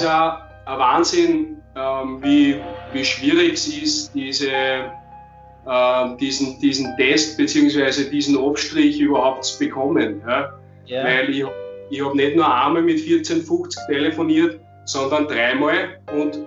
ist 0.00 0.06
auch 0.06 0.38
ein 0.66 0.78
Wahnsinn, 0.78 1.56
ähm, 1.76 2.22
wie, 2.22 2.56
wie 2.92 3.04
schwierig 3.04 3.54
es 3.54 3.68
ist, 3.68 4.14
diese, 4.14 4.50
äh, 4.50 6.16
diesen, 6.20 6.58
diesen 6.60 6.96
Test 6.96 7.36
bzw. 7.36 8.10
diesen 8.10 8.38
Abstrich 8.38 9.00
überhaupt 9.00 9.44
zu 9.44 9.58
bekommen. 9.58 10.22
Ja? 10.26 10.52
Ja. 10.86 11.04
Weil 11.04 11.30
ich, 11.30 11.44
ich 11.90 12.04
habe 12.04 12.16
nicht 12.16 12.36
nur 12.36 12.46
einmal 12.46 12.82
mit 12.82 12.98
1450 12.98 13.82
telefoniert, 13.88 14.60
sondern 14.84 15.26
dreimal 15.26 15.98
und 16.14 16.46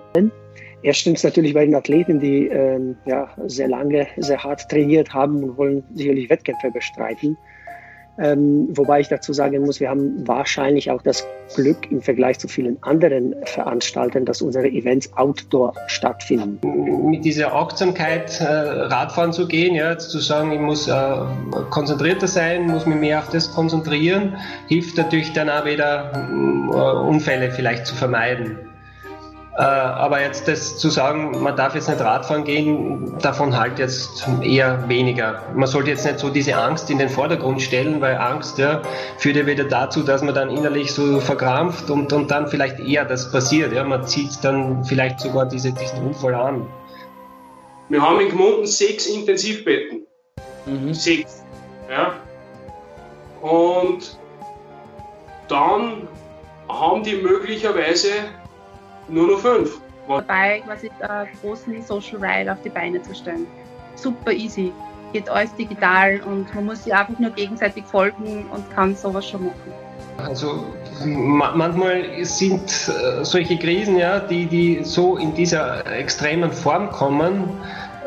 Erstens 0.81 1.23
natürlich 1.25 1.53
bei 1.53 1.65
den 1.65 1.75
Athleten, 1.75 2.21
die 2.21 2.47
ähm, 2.47 2.95
ja, 3.05 3.27
sehr 3.47 3.67
lange, 3.67 4.07
sehr 4.15 4.41
hart 4.41 4.69
trainiert 4.69 5.13
haben 5.13 5.43
und 5.43 5.57
wollen 5.57 5.83
sicherlich 5.93 6.29
Wettkämpfe 6.29 6.71
bestreiten. 6.71 7.37
Ähm, 8.19 8.67
wobei 8.71 8.99
ich 8.99 9.07
dazu 9.07 9.33
sagen 9.33 9.61
muss, 9.61 9.79
wir 9.79 9.89
haben 9.89 10.27
wahrscheinlich 10.27 10.91
auch 10.91 11.01
das 11.01 11.25
Glück 11.55 11.89
im 11.89 12.01
Vergleich 12.01 12.37
zu 12.39 12.47
vielen 12.47 12.81
anderen 12.83 13.33
Veranstaltern, 13.45 14.25
dass 14.25 14.41
unsere 14.41 14.67
Events 14.67 15.11
outdoor 15.15 15.73
stattfinden. 15.87 16.59
Mit 17.09 17.23
dieser 17.23 17.53
Achtsamkeit 17.53 18.39
äh, 18.41 18.43
Radfahren 18.45 19.33
zu 19.33 19.47
gehen, 19.47 19.73
ja, 19.75 19.97
zu 19.97 20.19
sagen, 20.19 20.51
ich 20.51 20.59
muss 20.59 20.87
äh, 20.87 20.93
konzentrierter 21.69 22.27
sein, 22.27 22.67
muss 22.67 22.85
mich 22.85 22.97
mehr 22.97 23.19
auf 23.19 23.29
das 23.29 23.51
konzentrieren, 23.53 24.37
hilft 24.67 24.97
natürlich 24.97 25.31
dann 25.33 25.49
auch 25.49 25.65
wieder 25.65 26.11
äh, 26.13 27.07
Unfälle 27.07 27.51
vielleicht 27.51 27.85
zu 27.85 27.95
vermeiden. 27.95 28.68
Äh, 29.57 29.61
aber 29.61 30.21
jetzt 30.21 30.47
das 30.47 30.77
zu 30.77 30.89
sagen, 30.89 31.41
man 31.41 31.55
darf 31.55 31.75
jetzt 31.75 31.89
nicht 31.89 31.99
Radfahren 31.99 32.43
gehen, 32.43 33.17
davon 33.21 33.57
halt 33.57 33.77
jetzt 33.77 34.25
eher 34.41 34.87
weniger. 34.87 35.41
Man 35.53 35.67
sollte 35.67 35.89
jetzt 35.89 36.05
nicht 36.05 36.19
so 36.19 36.29
diese 36.29 36.55
Angst 36.55 36.89
in 36.89 36.97
den 36.97 37.09
Vordergrund 37.09 37.61
stellen, 37.61 37.99
weil 37.99 38.15
Angst 38.17 38.57
ja, 38.57 38.81
führt 39.17 39.35
ja 39.35 39.45
wieder 39.45 39.65
dazu, 39.65 40.03
dass 40.03 40.21
man 40.21 40.33
dann 40.33 40.49
innerlich 40.49 40.93
so 40.93 41.19
verkrampft 41.19 41.89
und, 41.89 42.13
und 42.13 42.31
dann 42.31 42.47
vielleicht 42.47 42.79
eher 42.79 43.03
das 43.05 43.31
passiert. 43.31 43.73
Ja. 43.73 43.83
Man 43.83 44.05
zieht 44.07 44.31
dann 44.43 44.85
vielleicht 44.85 45.19
sogar 45.19 45.45
diese, 45.45 45.73
diesen 45.73 46.07
Unfall 46.07 46.35
an. 46.35 46.65
Wir 47.89 48.01
haben 48.01 48.21
in 48.21 48.29
Gmunden 48.29 48.67
sechs 48.67 49.07
Intensivbetten. 49.07 50.05
Mhm. 50.67 50.93
Sechs. 50.93 51.43
Ja. 51.89 52.13
Und 53.41 54.17
dann 55.47 56.07
haben 56.69 57.03
die 57.03 57.15
möglicherweise 57.15 58.09
nur 59.09 59.27
noch 59.27 59.39
fünf. 59.39 59.79
Dabei 60.07 60.61
quasi 60.65 60.89
einen 61.01 61.27
großen 61.41 61.81
Social 61.83 62.17
Ride 62.23 62.51
auf 62.51 62.57
die 62.63 62.69
Beine 62.69 63.01
zu 63.01 63.13
stellen. 63.13 63.45
Super 63.95 64.31
easy. 64.31 64.71
Geht 65.13 65.29
alles 65.29 65.53
digital 65.55 66.21
und 66.21 66.53
man 66.55 66.65
muss 66.65 66.83
sich 66.83 66.93
einfach 66.93 67.17
nur 67.19 67.31
gegenseitig 67.31 67.83
folgen 67.85 68.45
und 68.51 68.69
kann 68.75 68.95
sowas 68.95 69.27
schon 69.27 69.45
machen. 69.45 69.73
Also 70.17 70.65
manchmal 71.05 72.03
sind 72.23 72.61
äh, 72.61 73.23
solche 73.23 73.57
Krisen, 73.57 73.97
ja, 73.97 74.19
die, 74.19 74.45
die 74.45 74.83
so 74.83 75.17
in 75.17 75.33
dieser 75.33 75.85
extremen 75.87 76.51
Form 76.51 76.89
kommen, 76.91 77.49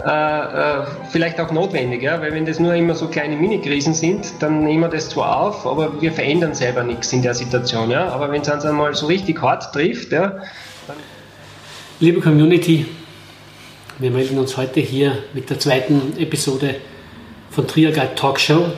äh, 0.04 0.08
äh, 0.08 0.84
vielleicht 1.10 1.40
auch 1.40 1.52
notwendig, 1.52 2.02
ja? 2.02 2.20
weil 2.20 2.32
wenn 2.34 2.44
das 2.44 2.58
nur 2.58 2.74
immer 2.74 2.94
so 2.94 3.06
kleine 3.06 3.36
Mini-Krisen 3.36 3.94
sind, 3.94 4.32
dann 4.40 4.64
nehmen 4.64 4.80
wir 4.80 4.88
das 4.88 5.10
zwar 5.10 5.40
auf, 5.40 5.64
aber 5.66 6.00
wir 6.00 6.12
verändern 6.12 6.54
selber 6.54 6.82
nichts 6.82 7.12
in 7.12 7.22
der 7.22 7.34
Situation. 7.34 7.90
Ja? 7.90 8.08
Aber 8.08 8.30
wenn 8.32 8.42
es 8.42 8.48
uns 8.48 8.64
einmal 8.64 8.94
so 8.94 9.06
richtig 9.06 9.40
hart 9.40 9.72
trifft, 9.72 10.10
ja, 10.10 10.38
Liebe 12.02 12.20
Community, 12.20 12.84
wir 14.00 14.10
melden 14.10 14.36
uns 14.36 14.56
heute 14.56 14.80
hier 14.80 15.22
mit 15.34 15.48
der 15.48 15.60
zweiten 15.60 16.18
Episode 16.18 16.80
von 17.48 17.68
Triaguide 17.68 18.16
Talk 18.16 18.40
Show. 18.40 18.72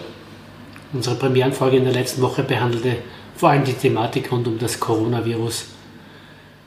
Unsere 0.92 1.16
Premierenfolge 1.16 1.78
in 1.78 1.84
der 1.84 1.94
letzten 1.94 2.20
Woche 2.20 2.42
behandelte 2.42 2.98
vor 3.34 3.48
allem 3.48 3.64
die 3.64 3.72
Thematik 3.72 4.30
rund 4.30 4.46
um 4.46 4.58
das 4.58 4.78
Coronavirus. 4.78 5.68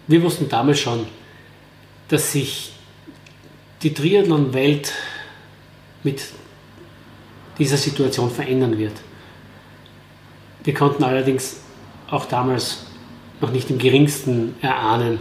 Wir 0.07 0.23
wussten 0.23 0.49
damals 0.49 0.79
schon, 0.79 1.05
dass 2.07 2.31
sich 2.31 2.71
die 3.83 3.93
Triathlon-Welt 3.93 4.93
mit 6.01 6.23
dieser 7.59 7.77
Situation 7.77 8.31
verändern 8.31 8.79
wird. 8.79 8.93
Wir 10.63 10.73
konnten 10.73 11.03
allerdings 11.03 11.57
auch 12.09 12.25
damals 12.25 12.87
noch 13.41 13.51
nicht 13.51 13.69
im 13.69 13.77
geringsten 13.77 14.55
erahnen, 14.59 15.19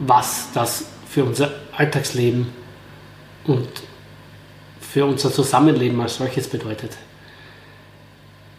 was 0.00 0.48
das 0.52 0.86
für 1.08 1.24
unser 1.24 1.50
Alltagsleben 1.76 2.48
und 3.44 3.68
für 4.80 5.04
unser 5.04 5.32
Zusammenleben 5.32 6.00
als 6.00 6.16
solches 6.16 6.48
bedeutet. 6.48 6.96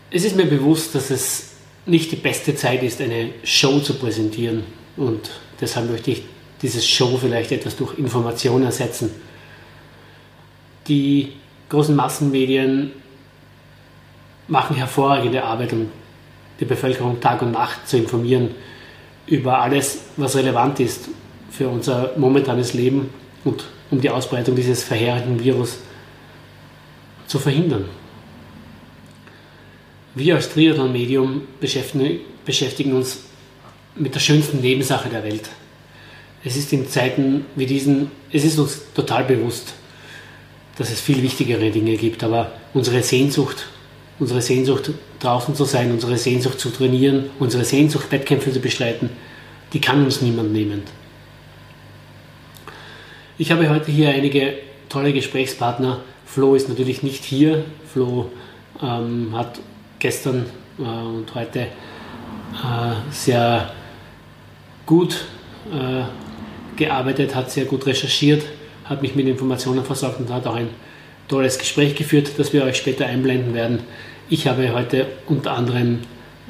Es 0.10 0.24
ist 0.24 0.36
mir 0.36 0.46
bewusst, 0.46 0.96
dass 0.96 1.10
es 1.10 1.52
nicht 1.86 2.12
die 2.12 2.18
beste 2.18 2.56
Zeit 2.56 2.84
ist, 2.84 3.02
eine 3.02 3.30
Show 3.44 3.80
zu 3.80 3.96
präsentieren 3.96 4.64
und 4.96 5.30
deshalb 5.60 5.90
möchte 5.90 6.12
ich 6.12 6.24
dieses 6.62 6.88
Show 6.88 7.18
vielleicht 7.18 7.52
etwas 7.52 7.76
durch 7.76 7.98
Information 7.98 8.64
ersetzen. 8.64 9.12
Die 10.88 11.34
großen 11.70 11.96
Massenmedien 11.96 12.92
machen 14.48 14.76
hervorragende 14.76 15.44
Arbeit, 15.44 15.74
um 15.74 15.92
die 16.60 16.66
Bevölkerung 16.66 17.20
Tag 17.20 17.42
und 17.42 17.52
Nacht 17.52 17.88
zu 17.88 17.98
informieren 17.98 18.56
über 19.28 19.60
alles, 19.60 20.00
was 20.16 20.36
relevant 20.36 20.80
ist 20.80 21.10
für 21.50 21.70
unser 21.70 22.12
momentanes 22.18 22.74
Leben 22.74 23.10
und 23.44 23.66
um 23.90 24.02
die 24.02 24.10
Ausbreitung 24.10 24.56
dieses 24.56 24.84
verheerenden 24.84 25.44
Virus 25.44 25.80
zu 27.28 27.40
verhindern. 27.40 27.86
Wir 30.16 30.36
als 30.36 30.52
Triathlon-Medium 30.52 31.44
beschäftigen, 31.60 32.94
uns 32.94 33.20
mit 33.96 34.16
der 34.16 34.20
schönsten 34.20 34.62
Nebensache 34.62 35.10
der 35.10 35.24
Welt. 35.24 35.50
Es 36.44 36.56
ist 36.56 36.72
in 36.74 36.88
Zeiten 36.88 37.46
wie 37.56 37.66
diesen, 37.66 38.12
es 38.32 38.44
ist 38.44 38.58
uns 38.58 38.82
total 38.94 39.26
bewusst, 39.26 39.74
dass 40.78 40.92
es 40.92 41.02
viel 41.02 41.22
wichtigere 41.22 41.72
Dinge 41.72 41.98
gibt, 41.98 42.24
aber 42.24 42.52
unsere 42.74 43.02
Sehnsucht, 43.02 43.68
unsere 44.20 44.42
Sehnsucht 44.42 44.92
draußen 45.20 45.56
zu 45.56 45.66
sein, 45.66 45.92
unsere 45.92 46.18
Sehnsucht 46.18 46.60
zu 46.60 46.70
trainieren, 46.70 47.30
unsere 47.40 47.66
Sehnsucht 47.66 48.12
Wettkämpfe 48.12 48.52
zu 48.52 48.60
bestreiten, 48.60 49.10
die 49.74 49.82
kann 49.82 50.04
uns 50.04 50.22
niemand 50.22 50.54
nehmen. 50.54 50.84
Ich 53.40 53.52
habe 53.52 53.70
heute 53.70 53.92
hier 53.92 54.10
einige 54.10 54.56
tolle 54.90 55.14
Gesprächspartner. 55.14 56.00
Flo 56.26 56.56
ist 56.56 56.70
natürlich 56.70 57.04
nicht 57.04 57.24
hier. 57.24 57.66
Flo 57.94 58.32
ähm, 58.82 59.30
hat 59.36 59.60
gestern 60.00 60.48
äh, 60.80 60.82
und 60.82 61.36
heute 61.36 61.60
äh, 61.60 61.68
sehr 63.12 63.72
gut 64.88 65.26
äh, 65.72 66.06
gearbeitet, 66.78 67.36
hat 67.36 67.52
sehr 67.52 67.66
gut 67.66 67.86
recherchiert, 67.86 68.44
hat 68.86 69.04
mich 69.04 69.14
mit 69.14 69.28
Informationen 69.28 69.86
versorgt 69.86 70.20
und 70.20 70.34
hat 70.34 70.48
auch 70.48 70.56
ein 70.56 70.70
tolles 71.28 71.60
Gespräch 71.60 71.94
geführt, 71.94 72.32
das 72.40 72.54
wir 72.54 72.64
euch 72.64 72.78
später 72.78 73.06
einblenden 73.06 73.54
werden. 73.54 73.82
Ich 74.30 74.48
habe 74.48 74.74
heute 74.74 75.06
unter 75.28 75.52
anderem 75.52 76.00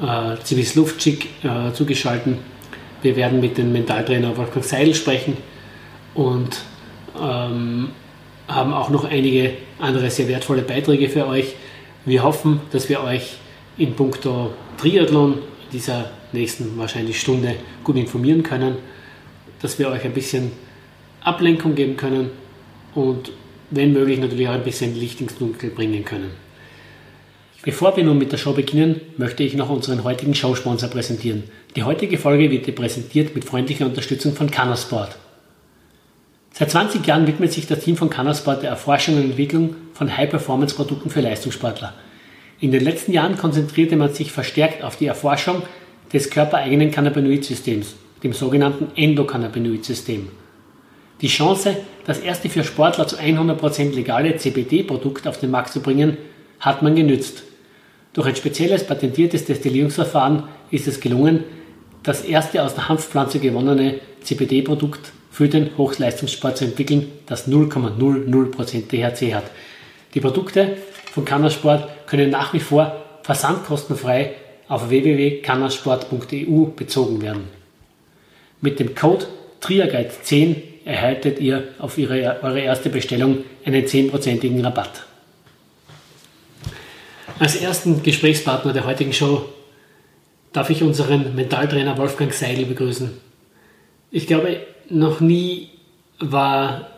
äh, 0.00 0.42
Zivis 0.42 0.74
Luftschick 0.74 1.28
äh, 1.44 1.70
zugeschaltet. 1.74 2.38
Wir 3.02 3.14
werden 3.14 3.42
mit 3.42 3.58
dem 3.58 3.74
Mentaltrainer 3.74 4.34
Wolfgang 4.38 4.64
Seidel 4.64 4.94
sprechen 4.94 5.36
und 6.14 6.56
ähm, 7.20 7.90
haben 8.46 8.72
auch 8.72 8.90
noch 8.90 9.04
einige 9.04 9.52
andere 9.78 10.10
sehr 10.10 10.28
wertvolle 10.28 10.62
Beiträge 10.62 11.08
für 11.08 11.26
euch. 11.26 11.54
Wir 12.04 12.22
hoffen, 12.22 12.60
dass 12.72 12.88
wir 12.88 13.02
euch 13.02 13.36
in 13.76 13.94
puncto 13.94 14.52
Triathlon 14.78 15.38
dieser 15.72 16.10
nächsten 16.32 16.76
wahrscheinlich 16.78 17.20
Stunde 17.20 17.56
gut 17.84 17.96
informieren 17.96 18.42
können, 18.42 18.76
dass 19.60 19.78
wir 19.78 19.90
euch 19.90 20.04
ein 20.04 20.14
bisschen 20.14 20.52
Ablenkung 21.22 21.74
geben 21.74 21.96
können 21.96 22.30
und 22.94 23.32
wenn 23.70 23.92
möglich 23.92 24.18
natürlich 24.18 24.48
auch 24.48 24.54
ein 24.54 24.64
bisschen 24.64 24.94
Licht 24.94 25.20
ins 25.20 25.36
Dunkel 25.36 25.70
bringen 25.70 26.04
können. 26.04 26.30
Bevor 27.62 27.96
wir 27.96 28.04
nun 28.04 28.18
mit 28.18 28.32
der 28.32 28.38
Show 28.38 28.52
beginnen, 28.52 29.00
möchte 29.16 29.42
ich 29.42 29.54
noch 29.54 29.68
unseren 29.68 30.04
heutigen 30.04 30.34
Showsponsor 30.34 30.88
präsentieren. 30.88 31.42
Die 31.76 31.82
heutige 31.82 32.16
Folge 32.16 32.50
wird 32.50 32.66
dir 32.66 32.74
präsentiert 32.74 33.34
mit 33.34 33.44
freundlicher 33.44 33.84
Unterstützung 33.84 34.34
von 34.34 34.50
Cannasport. 34.50 35.18
Seit 36.58 36.72
20 36.72 37.06
Jahren 37.06 37.28
widmet 37.28 37.52
sich 37.52 37.68
das 37.68 37.78
Team 37.78 37.96
von 37.96 38.10
Cannasport 38.10 38.64
der 38.64 38.70
Erforschung 38.70 39.14
und 39.14 39.22
Entwicklung 39.22 39.76
von 39.94 40.16
High-Performance-Produkten 40.16 41.08
für 41.08 41.20
Leistungssportler. 41.20 41.94
In 42.58 42.72
den 42.72 42.82
letzten 42.82 43.12
Jahren 43.12 43.38
konzentrierte 43.38 43.94
man 43.94 44.12
sich 44.12 44.32
verstärkt 44.32 44.82
auf 44.82 44.96
die 44.96 45.06
Erforschung 45.06 45.62
des 46.12 46.30
körpereigenen 46.30 46.90
Cannabinoid-Systems, 46.90 47.94
dem 48.24 48.32
sogenannten 48.32 48.88
Endokannabinoid-System. 48.96 50.30
Die 51.20 51.28
Chance, 51.28 51.76
das 52.04 52.18
erste 52.18 52.48
für 52.48 52.64
Sportler 52.64 53.06
zu 53.06 53.18
100% 53.18 53.94
legale 53.94 54.36
CBD-Produkt 54.36 55.28
auf 55.28 55.38
den 55.38 55.52
Markt 55.52 55.72
zu 55.72 55.78
bringen, 55.78 56.16
hat 56.58 56.82
man 56.82 56.96
genützt. 56.96 57.44
Durch 58.14 58.26
ein 58.26 58.34
spezielles 58.34 58.84
patentiertes 58.84 59.44
Destillierungsverfahren 59.44 60.42
ist 60.72 60.88
es 60.88 60.98
gelungen, 60.98 61.44
das 62.02 62.22
erste 62.22 62.64
aus 62.64 62.74
der 62.74 62.88
Hanfpflanze 62.88 63.38
gewonnene 63.38 64.00
CBD-Produkt 64.22 65.12
für 65.38 65.48
den 65.48 65.78
Hochleistungssport 65.78 66.56
zu 66.56 66.64
entwickeln, 66.64 67.12
das 67.26 67.46
0,00% 67.46 68.88
THC 68.88 69.36
hat. 69.36 69.44
Die 70.12 70.20
Produkte 70.20 70.76
von 71.12 71.24
Cannasport 71.24 72.08
können 72.08 72.30
nach 72.30 72.52
wie 72.54 72.58
vor 72.58 73.04
versandkostenfrei 73.22 74.32
auf 74.66 74.90
www.cannasport.eu 74.90 76.64
bezogen 76.74 77.22
werden. 77.22 77.44
Mit 78.60 78.80
dem 78.80 78.96
Code 78.96 79.26
TRIAGUIDE10 79.62 80.56
erhaltet 80.84 81.38
ihr 81.38 81.68
auf 81.78 81.98
ihre, 81.98 82.40
eure 82.42 82.58
erste 82.58 82.90
Bestellung 82.90 83.44
einen 83.64 83.84
10%igen 83.84 84.64
Rabatt. 84.64 85.04
Als 87.38 87.54
ersten 87.54 88.02
Gesprächspartner 88.02 88.72
der 88.72 88.86
heutigen 88.86 89.12
Show 89.12 89.44
darf 90.52 90.68
ich 90.70 90.82
unseren 90.82 91.36
Mentaltrainer 91.36 91.96
Wolfgang 91.96 92.34
Seidel 92.34 92.66
begrüßen. 92.66 93.12
Ich 94.10 94.26
glaube, 94.26 94.62
noch 94.90 95.20
nie 95.20 95.70
war 96.18 96.88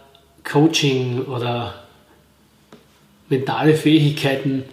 Coaching 0.44 1.26
oder 1.26 1.74
mentale 3.28 3.74
Fähigkeiten 3.74 4.64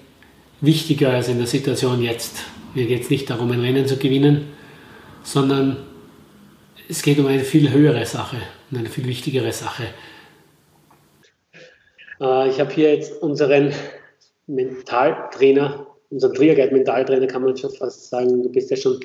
wichtiger 0.61 1.11
als 1.11 1.27
in 1.27 1.37
der 1.37 1.47
Situation 1.47 2.01
jetzt. 2.01 2.43
Mir 2.73 2.85
geht 2.85 3.03
es 3.03 3.09
nicht 3.09 3.29
darum, 3.29 3.51
ein 3.51 3.59
Rennen 3.59 3.85
zu 3.85 3.97
gewinnen, 3.97 4.47
sondern 5.23 5.77
es 6.89 7.01
geht 7.01 7.19
um 7.19 7.27
eine 7.27 7.43
viel 7.43 7.71
höhere 7.71 8.05
Sache, 8.05 8.37
um 8.71 8.77
eine 8.77 8.89
viel 8.89 9.05
wichtigere 9.05 9.51
Sache. 9.51 9.83
Äh, 12.21 12.49
ich 12.49 12.59
habe 12.59 12.73
hier 12.73 12.93
jetzt 12.93 13.21
unseren 13.21 13.73
Mentaltrainer, 14.47 15.85
unseren 16.09 16.33
Trierguide 16.33 16.73
Mentaltrainer, 16.73 17.27
kann 17.27 17.43
man 17.43 17.57
schon 17.57 17.71
fast 17.73 18.09
sagen. 18.09 18.41
Du 18.43 18.49
bist 18.49 18.71
ja 18.71 18.77
schon 18.77 18.99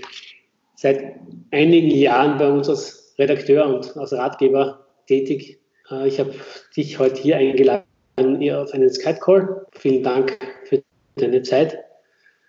seit 0.76 1.17
einigen 1.50 1.91
Jahren 1.91 2.38
bei 2.38 2.49
uns 2.49 2.69
als 2.69 3.01
Redakteur 3.22 3.66
und 3.66 3.96
als 3.96 4.12
Ratgeber 4.12 4.86
tätig. 5.06 5.60
Äh, 5.90 6.08
ich 6.08 6.19
habe 6.19 6.34
dich 6.76 6.98
heute 6.98 7.20
hier 7.20 7.36
eingeladen 7.36 7.84
auf 8.16 8.72
einen 8.72 8.90
Skype-Call. 8.90 9.66
Vielen 9.72 10.02
Dank 10.02 10.38
für 10.64 10.82
deine 11.16 11.42
Zeit. 11.42 11.78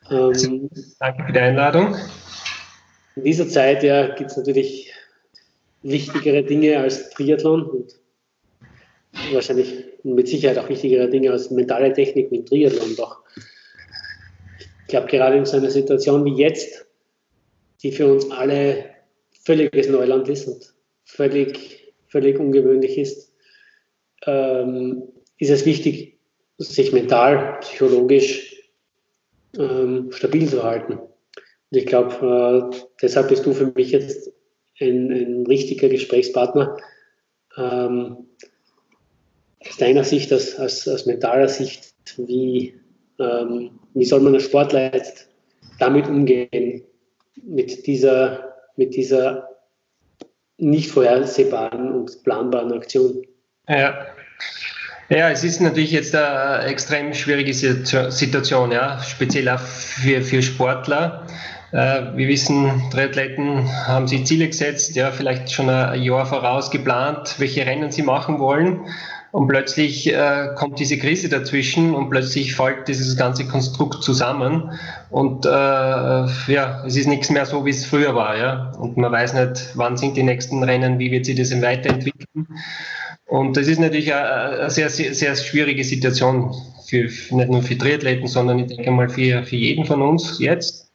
Ähm, 0.10 0.70
Danke 1.00 1.24
für 1.26 1.34
die 1.34 1.40
Einladung. 1.40 1.96
In 3.16 3.24
dieser 3.24 3.48
Zeit 3.48 3.84
ja, 3.84 4.08
gibt 4.16 4.32
es 4.32 4.38
natürlich 4.38 4.92
wichtigere 5.84 6.44
Dinge 6.44 6.80
als 6.80 7.10
Triathlon 7.12 7.64
und 7.64 7.96
wahrscheinlich 9.32 9.86
mit 10.04 10.28
Sicherheit 10.28 10.58
auch 10.58 10.70
wichtigere 10.70 11.10
Dinge 11.10 11.32
als 11.32 11.52
mentale 11.52 11.94
Technik 11.94 12.32
mit 12.32 12.48
Triathlon. 12.48 12.96
Doch 12.96 13.22
ich 14.82 14.88
glaube, 14.88 15.08
gerade 15.08 15.38
in 15.38 15.46
so 15.46 15.58
einer 15.58 15.70
Situation 15.70 16.26
wie 16.26 16.36
jetzt, 16.36 16.86
die 17.82 17.92
für 17.92 18.12
uns 18.12 18.30
alle 18.32 18.93
völliges 19.44 19.88
Neuland 19.90 20.30
ist 20.30 20.48
und 20.48 20.74
völlig, 21.06 21.94
völlig 22.08 22.40
ungewöhnlich 22.40 22.98
ist, 22.98 23.34
ähm, 24.26 25.04
ist 25.38 25.50
es 25.50 25.66
wichtig, 25.66 26.20
sich 26.58 26.94
mental, 26.94 27.60
psychologisch 27.62 28.70
ähm, 29.58 30.12
stabil 30.12 30.48
zu 30.48 30.64
halten. 30.64 30.94
Und 30.94 31.78
ich 31.78 31.86
glaube, 31.86 32.72
äh, 32.72 32.78
deshalb 33.02 33.30
bist 33.30 33.46
du 33.46 33.54
für 33.54 33.72
mich 33.76 33.92
jetzt 33.92 34.32
ein, 34.80 35.12
ein 35.12 35.46
richtiger 35.46 35.90
Gesprächspartner. 35.90 36.78
Ähm, 37.58 38.28
aus 39.60 39.78
deiner 39.78 40.04
Sicht, 40.04 40.34
aus, 40.34 40.56
aus, 40.60 40.88
aus 40.88 41.06
mentaler 41.06 41.48
Sicht, 41.48 41.94
wie, 42.18 42.80
ähm, 43.20 43.80
wie 43.94 44.06
soll 44.06 44.20
man 44.22 44.36
als 44.36 44.44
Sportler 44.44 44.94
jetzt 44.94 45.30
damit 45.80 46.08
umgehen, 46.08 46.84
mit 47.42 47.88
dieser, 47.88 48.53
mit 48.76 48.96
dieser 48.96 49.50
nicht 50.58 50.92
vorhersehbaren 50.92 51.92
und 51.92 52.24
planbaren 52.24 52.74
Aktion? 52.74 53.26
Ja. 53.68 54.08
Ja, 55.10 55.30
es 55.30 55.44
ist 55.44 55.62
natürlich 55.62 55.92
jetzt 55.92 56.16
eine 56.16 56.66
extrem 56.66 57.14
schwierige 57.14 57.54
Situation, 57.54 58.72
ja, 58.72 59.00
speziell 59.02 59.50
auch 59.50 59.60
für, 59.60 60.22
für 60.22 60.42
Sportler. 60.42 61.28
Äh, 61.72 62.16
wir 62.16 62.28
wissen, 62.28 62.82
Triathleten 62.90 63.68
haben 63.86 64.08
sich 64.08 64.26
Ziele 64.26 64.48
gesetzt, 64.48 64.96
ja, 64.96 65.12
vielleicht 65.12 65.52
schon 65.52 65.70
ein 65.70 66.02
Jahr 66.02 66.26
voraus 66.26 66.72
geplant, 66.72 67.36
welche 67.40 67.66
Rennen 67.66 67.92
sie 67.92 68.04
machen 68.04 68.40
wollen. 68.40 68.86
Und 69.34 69.48
plötzlich 69.48 70.14
äh, 70.14 70.50
kommt 70.54 70.78
diese 70.78 71.00
Krise 71.00 71.28
dazwischen 71.28 71.96
und 71.96 72.12
plötzlich 72.12 72.56
fällt 72.56 72.88
dieses 72.88 73.18
ganze 73.18 73.48
Konstrukt 73.48 74.04
zusammen. 74.04 74.70
Und 75.10 75.48
äh, 75.48 75.50
ja, 75.50 76.84
es 76.86 76.96
ist 76.96 77.08
nichts 77.08 77.32
mehr 77.32 77.48
so, 77.48 77.66
wie 77.66 77.72
es 77.72 77.84
früher 77.84 78.14
war. 78.14 78.38
Ja? 78.38 78.72
Und 78.78 78.96
man 78.96 79.12
weiß 79.12 79.34
nicht, 79.34 79.72
wann 79.74 79.98
sind 79.98 80.18
die 80.18 80.22
nächsten 80.22 80.62
Rennen, 80.62 81.00
wie 81.00 81.10
wird 81.10 81.26
sich 81.26 81.36
das 81.36 81.50
weiterentwickeln. 81.64 82.48
Und 83.26 83.58
das 83.58 83.68
ist 83.68 83.80
natürlich 83.80 84.14
eine, 84.14 84.70
sehr, 84.70 84.92
sehr, 84.92 85.16
sehr 85.16 85.36
schwierige 85.36 85.84
Situation, 85.84 86.54
für, 86.86 87.06
nicht 87.32 87.50
nur 87.50 87.64
für 87.64 87.76
Triathleten, 87.76 88.28
sondern 88.28 88.60
ich 88.60 88.68
denke 88.68 88.92
mal 88.92 89.10
für, 89.10 89.42
für 89.42 89.56
jeden 89.56 89.86
von 89.86 90.04
uns 90.04 90.38
jetzt. 90.38 90.92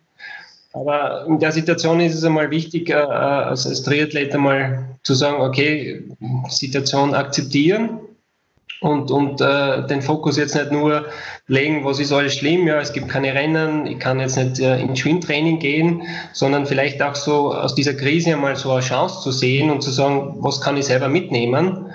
Aber 0.74 1.26
in 1.26 1.40
der 1.40 1.50
Situation 1.50 1.98
ist 1.98 2.14
es 2.14 2.22
einmal 2.22 2.52
wichtig, 2.52 2.90
äh, 2.90 2.94
als, 2.94 3.66
als 3.66 3.82
Triathlet 3.82 4.32
einmal 4.32 4.96
zu 5.02 5.14
sagen, 5.14 5.42
okay, 5.42 6.04
Situation 6.48 7.14
akzeptieren 7.14 7.98
und, 8.80 9.10
und 9.10 9.40
äh, 9.40 9.86
den 9.86 10.02
Fokus 10.02 10.36
jetzt 10.36 10.54
nicht 10.54 10.70
nur 10.70 11.06
legen, 11.48 11.84
was 11.84 11.98
ist 11.98 12.12
alles 12.12 12.36
schlimm, 12.36 12.66
ja, 12.66 12.80
es 12.80 12.92
gibt 12.92 13.08
keine 13.08 13.34
Rennen, 13.34 13.86
ich 13.86 13.98
kann 13.98 14.20
jetzt 14.20 14.36
nicht 14.36 14.60
äh, 14.60 14.80
in 14.80 14.94
Schwimmtraining 14.94 15.58
gehen, 15.58 16.02
sondern 16.32 16.66
vielleicht 16.66 17.02
auch 17.02 17.14
so 17.14 17.52
aus 17.52 17.74
dieser 17.74 17.94
Krise 17.94 18.34
einmal 18.34 18.56
so 18.56 18.70
eine 18.70 18.80
Chance 18.80 19.20
zu 19.22 19.32
sehen 19.32 19.70
und 19.70 19.82
zu 19.82 19.90
sagen, 19.90 20.36
was 20.38 20.60
kann 20.60 20.76
ich 20.76 20.86
selber 20.86 21.08
mitnehmen 21.08 21.90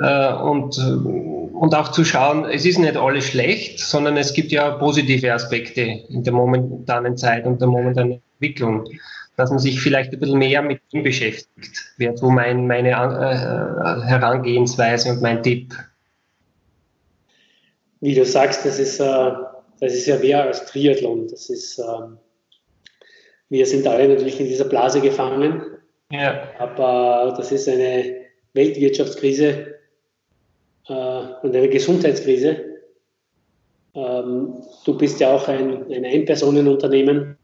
äh, 0.00 0.32
und, 0.32 0.76
und 0.78 1.74
auch 1.74 1.92
zu 1.92 2.04
schauen, 2.04 2.46
es 2.46 2.64
ist 2.64 2.78
nicht 2.78 2.96
alles 2.96 3.26
schlecht, 3.26 3.78
sondern 3.78 4.16
es 4.16 4.34
gibt 4.34 4.50
ja 4.50 4.70
positive 4.72 5.32
Aspekte 5.32 5.82
in 5.82 6.24
der 6.24 6.32
momentanen 6.32 7.16
Zeit 7.16 7.46
und 7.46 7.60
der 7.60 7.68
momentanen 7.68 8.20
Entwicklung, 8.40 8.84
dass 9.36 9.50
man 9.50 9.60
sich 9.60 9.80
vielleicht 9.80 10.12
ein 10.12 10.18
bisschen 10.18 10.38
mehr 10.38 10.62
mit 10.62 10.80
dem 10.92 11.04
beschäftigt, 11.04 11.92
wäre 11.96 12.16
so 12.16 12.28
mein, 12.28 12.66
meine 12.66 12.90
äh, 12.90 14.06
Herangehensweise 14.06 15.10
und 15.10 15.22
mein 15.22 15.42
Tipp. 15.42 15.72
Wie 18.04 18.14
du 18.14 18.24
sagst, 18.26 18.66
das 18.66 18.78
ist, 18.78 19.00
äh, 19.00 19.32
das 19.80 19.94
ist 19.94 20.04
ja 20.06 20.18
mehr 20.18 20.44
als 20.44 20.66
Triathlon. 20.66 21.26
Das 21.28 21.48
ist, 21.48 21.78
ähm, 21.78 22.18
wir 23.48 23.64
sind 23.64 23.86
alle 23.86 24.08
natürlich 24.08 24.38
in 24.38 24.46
dieser 24.46 24.66
Blase 24.66 25.00
gefangen, 25.00 25.62
ja. 26.10 26.50
aber 26.58 27.34
das 27.34 27.50
ist 27.50 27.66
eine 27.66 28.26
Weltwirtschaftskrise, 28.52 29.74
äh, 30.88 30.92
und 30.92 31.56
eine 31.56 31.68
Gesundheitskrise. 31.68 32.56
Ähm, 33.94 34.62
du 34.84 34.98
bist 34.98 35.20
ja 35.20 35.34
auch 35.34 35.48
ein, 35.48 35.90
ein 35.90 36.04
Einpersonenunternehmen, 36.04 37.38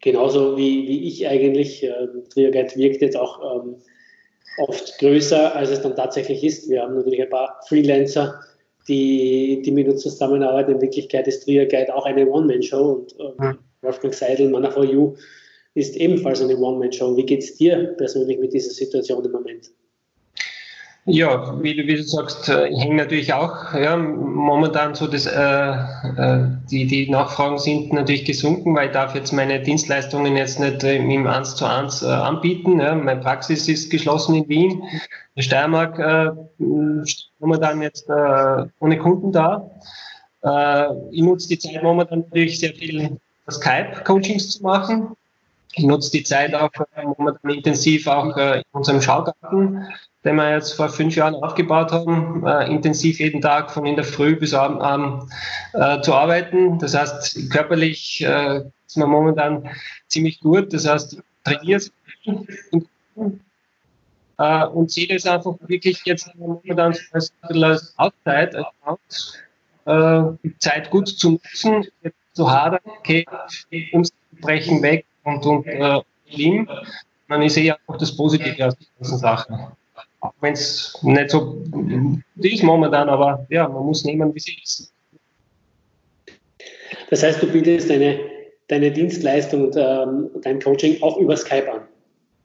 genauso 0.00 0.56
wie, 0.56 0.86
wie 0.86 1.08
ich 1.08 1.26
eigentlich. 1.26 1.82
Äh, 1.82 2.06
Triaguide 2.32 2.76
wirkt 2.76 3.02
jetzt 3.02 3.16
auch 3.16 3.64
ähm, 3.64 3.76
oft 4.58 4.96
größer, 5.00 5.56
als 5.56 5.70
es 5.70 5.82
dann 5.82 5.96
tatsächlich 5.96 6.44
ist. 6.44 6.70
Wir 6.70 6.82
haben 6.82 6.94
natürlich 6.94 7.22
ein 7.22 7.30
paar 7.30 7.58
Freelancer, 7.66 8.38
die, 8.88 9.62
die 9.64 9.70
mit 9.70 9.88
uns 9.88 10.02
zusammenarbeiten. 10.02 10.72
In 10.72 10.80
Wirklichkeit 10.80 11.28
ist 11.28 11.44
Triaguide 11.44 11.94
auch 11.94 12.06
eine 12.06 12.26
One-Man-Show 12.26 12.92
und 12.92 13.12
äh, 13.18 13.54
Wolfgang 13.82 14.14
Seidel, 14.14 14.48
Mana 14.50 14.70
for 14.70 14.84
You, 14.84 15.14
ist 15.74 15.96
ebenfalls 15.96 16.42
eine 16.42 16.56
One-Man-Show. 16.56 17.16
Wie 17.16 17.24
geht 17.24 17.40
es 17.40 17.56
dir 17.56 17.94
persönlich 17.96 18.38
mit 18.38 18.52
dieser 18.52 18.70
Situation 18.70 19.24
im 19.24 19.32
Moment? 19.32 19.70
Ja, 21.04 21.60
wie 21.60 21.74
du, 21.74 21.84
wie 21.88 21.96
du 21.96 22.04
sagst, 22.04 22.48
äh, 22.48 22.72
hängt 22.72 22.94
natürlich 22.94 23.32
auch 23.32 23.74
ja, 23.74 23.96
momentan 23.96 24.94
so, 24.94 25.08
dass 25.08 25.26
äh, 25.26 25.32
äh, 25.32 26.46
die, 26.70 26.86
die 26.86 27.10
Nachfragen 27.10 27.58
sind 27.58 27.92
natürlich 27.92 28.24
gesunken, 28.24 28.76
weil 28.76 28.86
ich 28.86 28.92
darf 28.92 29.16
jetzt 29.16 29.32
meine 29.32 29.60
Dienstleistungen 29.60 30.36
jetzt 30.36 30.60
nicht 30.60 30.84
äh, 30.84 30.98
im 30.98 31.26
1 31.26 31.56
zu 31.56 31.64
1 31.66 32.02
äh, 32.02 32.06
anbieten. 32.06 32.78
Ja. 32.78 32.94
Meine 32.94 33.20
Praxis 33.20 33.66
ist 33.68 33.90
geschlossen 33.90 34.36
in 34.36 34.48
Wien. 34.48 34.84
Der 35.36 35.42
Steiermark 35.42 35.98
äh, 35.98 36.30
momentan 37.42 37.82
jetzt 37.82 38.08
äh, 38.08 38.66
ohne 38.80 38.98
Kunden 38.98 39.32
da. 39.32 39.70
Äh, 40.42 40.86
ich 41.10 41.22
nutze 41.22 41.48
die 41.48 41.58
Zeit 41.58 41.82
momentan 41.82 42.20
natürlich 42.20 42.58
sehr 42.58 42.72
viel 42.72 43.18
Skype-Coachings 43.50 44.50
zu 44.50 44.62
machen. 44.62 45.16
Ich 45.74 45.84
nutze 45.84 46.10
die 46.10 46.22
Zeit 46.22 46.54
auch 46.54 46.70
äh, 46.96 47.04
momentan 47.18 47.50
intensiv 47.50 48.06
auch 48.06 48.36
äh, 48.36 48.58
in 48.58 48.64
unserem 48.72 49.02
Schaugarten 49.02 49.86
den 50.24 50.36
wir 50.36 50.52
jetzt 50.52 50.74
vor 50.74 50.88
fünf 50.88 51.16
Jahren 51.16 51.34
aufgebaut 51.34 51.90
haben, 51.90 52.46
äh, 52.46 52.70
intensiv 52.70 53.18
jeden 53.18 53.40
Tag 53.40 53.70
von 53.70 53.86
in 53.86 53.96
der 53.96 54.04
Früh 54.04 54.36
bis 54.36 54.54
abend 54.54 54.80
ähm, 54.84 55.28
äh, 55.72 56.00
zu 56.02 56.14
arbeiten. 56.14 56.78
Das 56.78 56.94
heißt, 56.94 57.50
körperlich 57.50 58.24
äh, 58.24 58.62
ist 58.86 58.96
man 58.96 59.10
momentan 59.10 59.68
ziemlich 60.08 60.40
gut. 60.40 60.72
Das 60.72 60.86
heißt, 60.86 61.20
trainiert 61.44 61.90
äh, 64.42 64.66
und 64.66 64.90
sehe 64.90 65.06
das 65.06 65.26
einfach 65.26 65.54
wirklich 65.66 66.00
jetzt 66.04 66.34
momentan 66.34 66.94
als, 67.12 67.32
als 67.42 67.94
Auszeit, 67.96 68.56
als 68.82 69.38
äh, 69.86 70.22
die 70.42 70.58
Zeit 70.58 70.90
gut 70.90 71.08
zu 71.08 71.32
nutzen, 71.32 71.86
zu 72.32 72.50
hadern, 72.50 72.80
okay, 72.84 73.24
Umsatz 73.92 74.16
weg 74.42 75.04
und, 75.24 75.44
und 75.46 75.66
äh, 75.66 76.00
schlimm. 76.30 76.68
Man 77.28 77.42
ist 77.42 77.56
eher 77.56 77.76
einfach 77.78 77.98
das 77.98 78.16
Positive 78.16 78.66
aus 78.66 78.76
diesen 78.76 78.92
ganzen 78.98 79.18
Sachen 79.18 79.72
auch 80.22 80.32
wenn 80.40 80.52
es 80.54 80.96
nicht 81.02 81.30
so 81.30 81.64
ist 82.36 82.62
momentan, 82.62 83.08
aber 83.08 83.44
ja, 83.50 83.68
man 83.68 83.84
muss 83.84 84.04
nehmen, 84.04 84.32
wie 84.34 84.38
es 84.38 84.48
ist. 84.48 84.92
Das 87.10 87.22
heißt, 87.22 87.42
du 87.42 87.46
bietest 87.48 87.90
deine, 87.90 88.20
deine 88.68 88.90
Dienstleistung 88.90 89.66
und 89.66 89.76
ähm, 89.76 90.30
dein 90.42 90.60
Coaching 90.60 91.02
auch 91.02 91.18
über 91.18 91.36
Skype 91.36 91.70
an? 91.70 91.80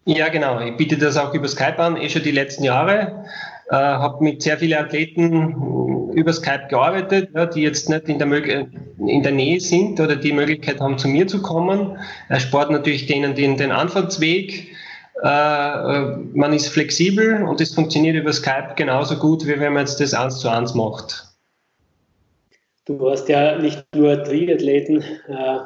Ja, 0.08 0.30
genau. 0.30 0.62
Ich 0.62 0.78
biete 0.78 0.98
das 0.98 1.18
auch 1.18 1.34
über 1.34 1.50
Skype 1.50 1.78
an, 1.80 1.98
eh 1.98 2.08
schon 2.08 2.24
die 2.24 2.32
letzten 2.32 2.64
Jahre. 2.64 3.26
Äh, 3.70 3.76
habe 3.76 4.24
mit 4.24 4.42
sehr 4.42 4.58
vielen 4.58 4.80
Athleten 4.80 6.14
über 6.14 6.32
Skype 6.32 6.68
gearbeitet, 6.70 7.32
ja, 7.36 7.46
die 7.46 7.64
jetzt 7.64 7.90
nicht 7.90 8.08
in 8.08 8.18
der, 8.18 8.32
in 9.00 9.22
der, 9.22 9.34
Nähe 9.34 9.60
sind 9.60 10.00
oder 10.00 10.16
die 10.16 10.32
Möglichkeit 10.32 10.80
haben, 10.80 10.98
zu 10.98 11.10
mir 11.10 11.28
zu 11.28 11.42
kommen. 11.42 11.98
Spart 12.38 12.72
natürlich 12.72 13.06
denen 13.08 13.36
den, 13.36 13.58
den 13.58 13.72
Anfahrtsweg. 13.72 14.70
Äh, 15.24 15.28
äh, 15.28 16.18
man 16.34 16.54
ist 16.54 16.70
flexibel 16.70 17.44
und 17.44 17.60
es 17.60 17.74
funktioniert 17.74 18.16
über 18.16 18.32
Skype 18.32 18.76
genauso 18.78 19.18
gut, 19.18 19.46
wie 19.46 19.60
wenn 19.60 19.74
man 19.74 19.86
jetzt 19.86 20.00
das 20.00 20.14
eins 20.14 20.40
zu 20.40 20.48
eins 20.48 20.74
macht. 20.74 21.26
Du 22.86 23.10
hast 23.10 23.28
ja 23.28 23.58
nicht 23.58 23.86
nur 23.94 24.24
Triathleten, 24.24 25.02
äh, 25.28 25.60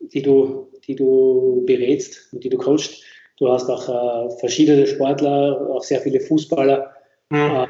die, 0.00 0.20
du, 0.20 0.68
die 0.86 0.96
du 0.96 1.64
berätst 1.66 2.28
und 2.34 2.44
die 2.44 2.50
du 2.50 2.58
coachst, 2.58 3.02
du 3.40 3.50
hast 3.50 3.68
auch 3.68 3.88
äh, 3.88 4.30
verschiedene 4.38 4.86
Sportler, 4.86 5.68
auch 5.70 5.82
sehr 5.82 6.00
viele 6.00 6.20
Fußballer. 6.20 6.92
Mhm. 7.32 7.66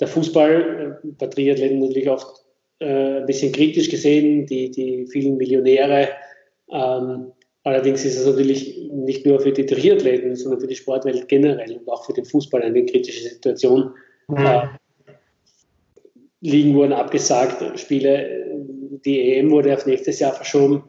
der 0.00 0.08
Fußball 0.08 1.00
äh, 1.04 1.08
bei 1.18 1.26
Triathleten 1.28 1.78
natürlich 1.78 2.10
oft 2.10 2.44
äh, 2.80 3.20
ein 3.20 3.26
bisschen 3.26 3.52
kritisch 3.52 3.88
gesehen, 3.88 4.46
die, 4.46 4.70
die 4.70 5.06
vielen 5.06 5.36
Millionäre. 5.36 6.08
Ähm, 6.70 7.32
allerdings 7.62 8.04
ist 8.04 8.18
es 8.18 8.26
natürlich 8.26 8.90
nicht 8.92 9.24
nur 9.24 9.40
für 9.40 9.52
die 9.52 9.66
Triathleten, 9.66 10.34
sondern 10.34 10.60
für 10.60 10.66
die 10.66 10.74
Sportwelt 10.74 11.28
generell 11.28 11.76
und 11.76 11.88
auch 11.88 12.04
für 12.04 12.12
den 12.12 12.24
Fußball 12.24 12.62
eine 12.62 12.84
kritische 12.84 13.28
Situation. 13.28 13.92
Mhm. 14.28 14.68
Ligen 16.40 16.74
wurden 16.74 16.92
abgesagt, 16.92 17.78
Spiele, 17.78 18.58
die 19.04 19.36
EM 19.36 19.52
wurde 19.52 19.74
auf 19.74 19.86
nächstes 19.86 20.18
Jahr 20.18 20.32
verschoben. 20.32 20.82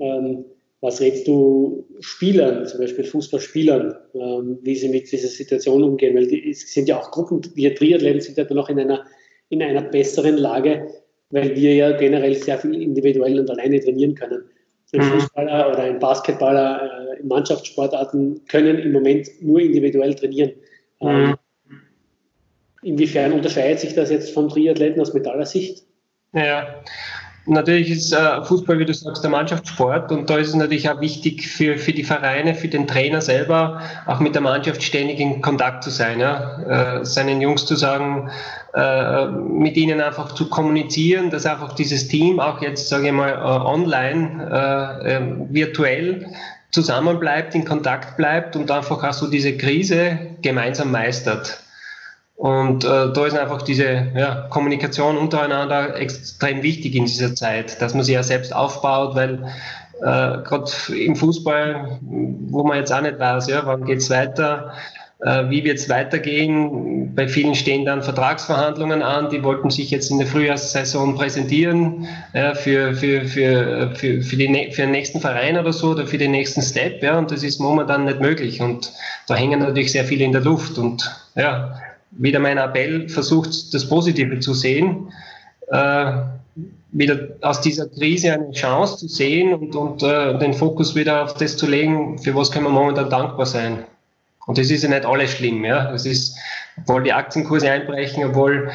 Ähm, 0.00 0.44
was 0.86 1.00
rätst 1.00 1.26
du 1.26 1.84
Spielern, 1.98 2.64
zum 2.64 2.80
Beispiel 2.80 3.04
Fußballspielern, 3.04 3.92
ähm, 4.14 4.58
wie 4.62 4.76
sie 4.76 4.88
mit 4.88 5.10
dieser 5.10 5.26
Situation 5.26 5.82
umgehen? 5.82 6.14
Weil 6.14 6.28
die 6.28 6.54
sind 6.54 6.88
ja 6.88 7.00
auch 7.00 7.10
Gruppen, 7.10 7.40
wir 7.56 7.74
Triathleten 7.74 8.20
sind 8.20 8.38
ja 8.38 8.44
noch 8.54 8.68
in 8.68 8.78
einer, 8.78 9.04
in 9.48 9.62
einer 9.62 9.82
besseren 9.82 10.36
Lage, 10.36 10.86
weil 11.30 11.56
wir 11.56 11.74
ja 11.74 11.96
generell 11.96 12.36
sehr 12.36 12.58
viel 12.58 12.80
individuell 12.80 13.40
und 13.40 13.50
alleine 13.50 13.80
trainieren 13.80 14.14
können. 14.14 14.44
Ein 14.92 15.00
mhm. 15.00 15.10
Fußballer 15.10 15.70
oder 15.70 15.80
ein 15.80 15.98
Basketballer 15.98 17.16
äh, 17.16 17.20
in 17.20 17.26
Mannschaftssportarten 17.26 18.42
können 18.46 18.78
im 18.78 18.92
Moment 18.92 19.28
nur 19.40 19.60
individuell 19.60 20.14
trainieren. 20.14 20.52
Mhm. 21.00 21.08
Ähm, 21.08 21.34
inwiefern 22.82 23.32
unterscheidet 23.32 23.80
sich 23.80 23.94
das 23.94 24.10
jetzt 24.10 24.30
vom 24.30 24.48
Triathleten 24.48 25.00
aus 25.00 25.12
metaller 25.12 25.46
Sicht? 25.46 25.84
Ja, 26.32 26.84
Natürlich 27.46 27.90
ist 27.90 28.12
äh, 28.12 28.42
Fußball, 28.42 28.78
wie 28.80 28.84
du 28.84 28.92
sagst, 28.92 29.22
der 29.22 29.30
Mannschaftssport 29.30 30.10
und 30.10 30.28
da 30.28 30.38
ist 30.38 30.48
es 30.48 30.54
natürlich 30.54 30.90
auch 30.90 31.00
wichtig 31.00 31.46
für, 31.46 31.78
für 31.78 31.92
die 31.92 32.02
Vereine, 32.02 32.56
für 32.56 32.66
den 32.66 32.88
Trainer 32.88 33.20
selber, 33.20 33.80
auch 34.06 34.18
mit 34.18 34.34
der 34.34 34.42
Mannschaft 34.42 34.82
ständig 34.82 35.20
in 35.20 35.40
Kontakt 35.42 35.84
zu 35.84 35.90
sein, 35.90 36.18
ja? 36.18 36.98
äh, 36.98 37.04
seinen 37.04 37.40
Jungs 37.40 37.64
zu 37.64 37.76
sagen, 37.76 38.30
äh, 38.74 39.26
mit 39.26 39.76
ihnen 39.76 40.00
einfach 40.00 40.32
zu 40.32 40.48
kommunizieren, 40.48 41.30
dass 41.30 41.46
einfach 41.46 41.74
dieses 41.74 42.08
Team 42.08 42.40
auch 42.40 42.60
jetzt, 42.60 42.88
sage 42.88 43.06
ich 43.06 43.12
mal, 43.12 43.30
äh, 43.30 43.36
online, 43.38 45.00
äh, 45.04 45.16
ähm, 45.16 45.46
virtuell 45.50 46.26
zusammenbleibt, 46.72 47.54
in 47.54 47.64
Kontakt 47.64 48.16
bleibt 48.16 48.56
und 48.56 48.70
einfach 48.70 49.02
auch 49.04 49.12
so 49.12 49.30
diese 49.30 49.56
Krise 49.56 50.18
gemeinsam 50.42 50.90
meistert. 50.90 51.62
Und 52.36 52.84
äh, 52.84 53.12
da 53.12 53.26
ist 53.26 53.36
einfach 53.36 53.62
diese 53.62 54.08
ja, 54.14 54.46
Kommunikation 54.50 55.16
untereinander 55.16 55.96
extrem 55.96 56.62
wichtig 56.62 56.94
in 56.94 57.06
dieser 57.06 57.34
Zeit, 57.34 57.80
dass 57.80 57.94
man 57.94 58.04
sich 58.04 58.14
ja 58.14 58.22
selbst 58.22 58.54
aufbaut, 58.54 59.14
weil 59.14 59.44
äh, 60.00 60.42
gerade 60.42 60.70
im 60.94 61.16
Fußball, 61.16 61.98
wo 62.02 62.62
man 62.62 62.76
jetzt 62.76 62.92
auch 62.92 63.00
nicht 63.00 63.18
weiß, 63.18 63.48
ja, 63.48 63.62
wann 63.64 63.86
geht's 63.86 64.10
weiter, 64.10 64.74
äh, 65.20 65.48
wie 65.48 65.64
wird's 65.64 65.88
weitergehen. 65.88 67.14
Bei 67.14 67.26
vielen 67.26 67.54
stehen 67.54 67.86
dann 67.86 68.02
Vertragsverhandlungen 68.02 69.00
an, 69.00 69.30
die 69.30 69.42
wollten 69.42 69.70
sich 69.70 69.90
jetzt 69.90 70.10
in 70.10 70.18
der 70.18 70.26
Frühjahrssaison 70.26 71.14
präsentieren 71.14 72.06
ja, 72.34 72.54
für, 72.54 72.94
für, 72.94 73.24
für, 73.24 73.92
für, 73.94 74.20
für, 74.20 74.36
die, 74.36 74.70
für 74.72 74.82
den 74.82 74.90
nächsten 74.90 75.20
Verein 75.20 75.56
oder 75.56 75.72
so 75.72 75.92
oder 75.92 76.06
für 76.06 76.18
den 76.18 76.32
nächsten 76.32 76.60
Step. 76.60 77.02
Ja, 77.02 77.16
und 77.16 77.30
das 77.30 77.42
ist 77.42 77.60
momentan 77.60 78.04
nicht 78.04 78.20
möglich. 78.20 78.60
Und 78.60 78.92
da 79.26 79.34
hängen 79.34 79.60
natürlich 79.60 79.92
sehr 79.92 80.04
viele 80.04 80.24
in 80.24 80.32
der 80.32 80.42
Luft. 80.42 80.76
Und 80.76 81.10
ja, 81.34 81.80
wieder 82.12 82.38
mein 82.38 82.58
Appell 82.58 83.08
versucht, 83.08 83.74
das 83.74 83.88
Positive 83.88 84.38
zu 84.40 84.54
sehen, 84.54 85.12
äh, 85.68 86.12
wieder 86.92 87.28
aus 87.42 87.60
dieser 87.60 87.88
Krise 87.88 88.32
eine 88.32 88.52
Chance 88.52 88.98
zu 88.98 89.08
sehen 89.08 89.52
und, 89.52 89.74
und 89.76 90.02
äh, 90.02 90.38
den 90.38 90.54
Fokus 90.54 90.94
wieder 90.94 91.24
auf 91.24 91.34
das 91.34 91.56
zu 91.56 91.66
legen, 91.66 92.18
für 92.18 92.34
was 92.34 92.50
können 92.50 92.64
wir 92.64 92.70
momentan 92.70 93.10
dankbar 93.10 93.46
sein. 93.46 93.84
Und 94.46 94.58
das 94.58 94.70
ist 94.70 94.84
ja 94.84 94.88
nicht 94.88 95.04
alles 95.04 95.32
schlimm, 95.32 95.64
ja. 95.64 95.90
Das 95.90 96.06
ist, 96.06 96.36
obwohl 96.78 97.02
die 97.02 97.12
Aktienkurse 97.12 97.68
einbrechen, 97.68 98.24
obwohl 98.24 98.70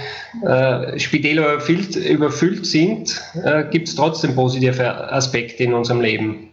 äh, 0.46 1.00
Spitäler 1.00 1.54
überfüllt, 1.54 1.96
überfüllt 1.96 2.66
sind, 2.66 3.22
äh, 3.44 3.64
gibt 3.72 3.88
es 3.88 3.96
trotzdem 3.96 4.36
positive 4.36 5.12
Aspekte 5.12 5.64
in 5.64 5.74
unserem 5.74 6.02
Leben. 6.02 6.50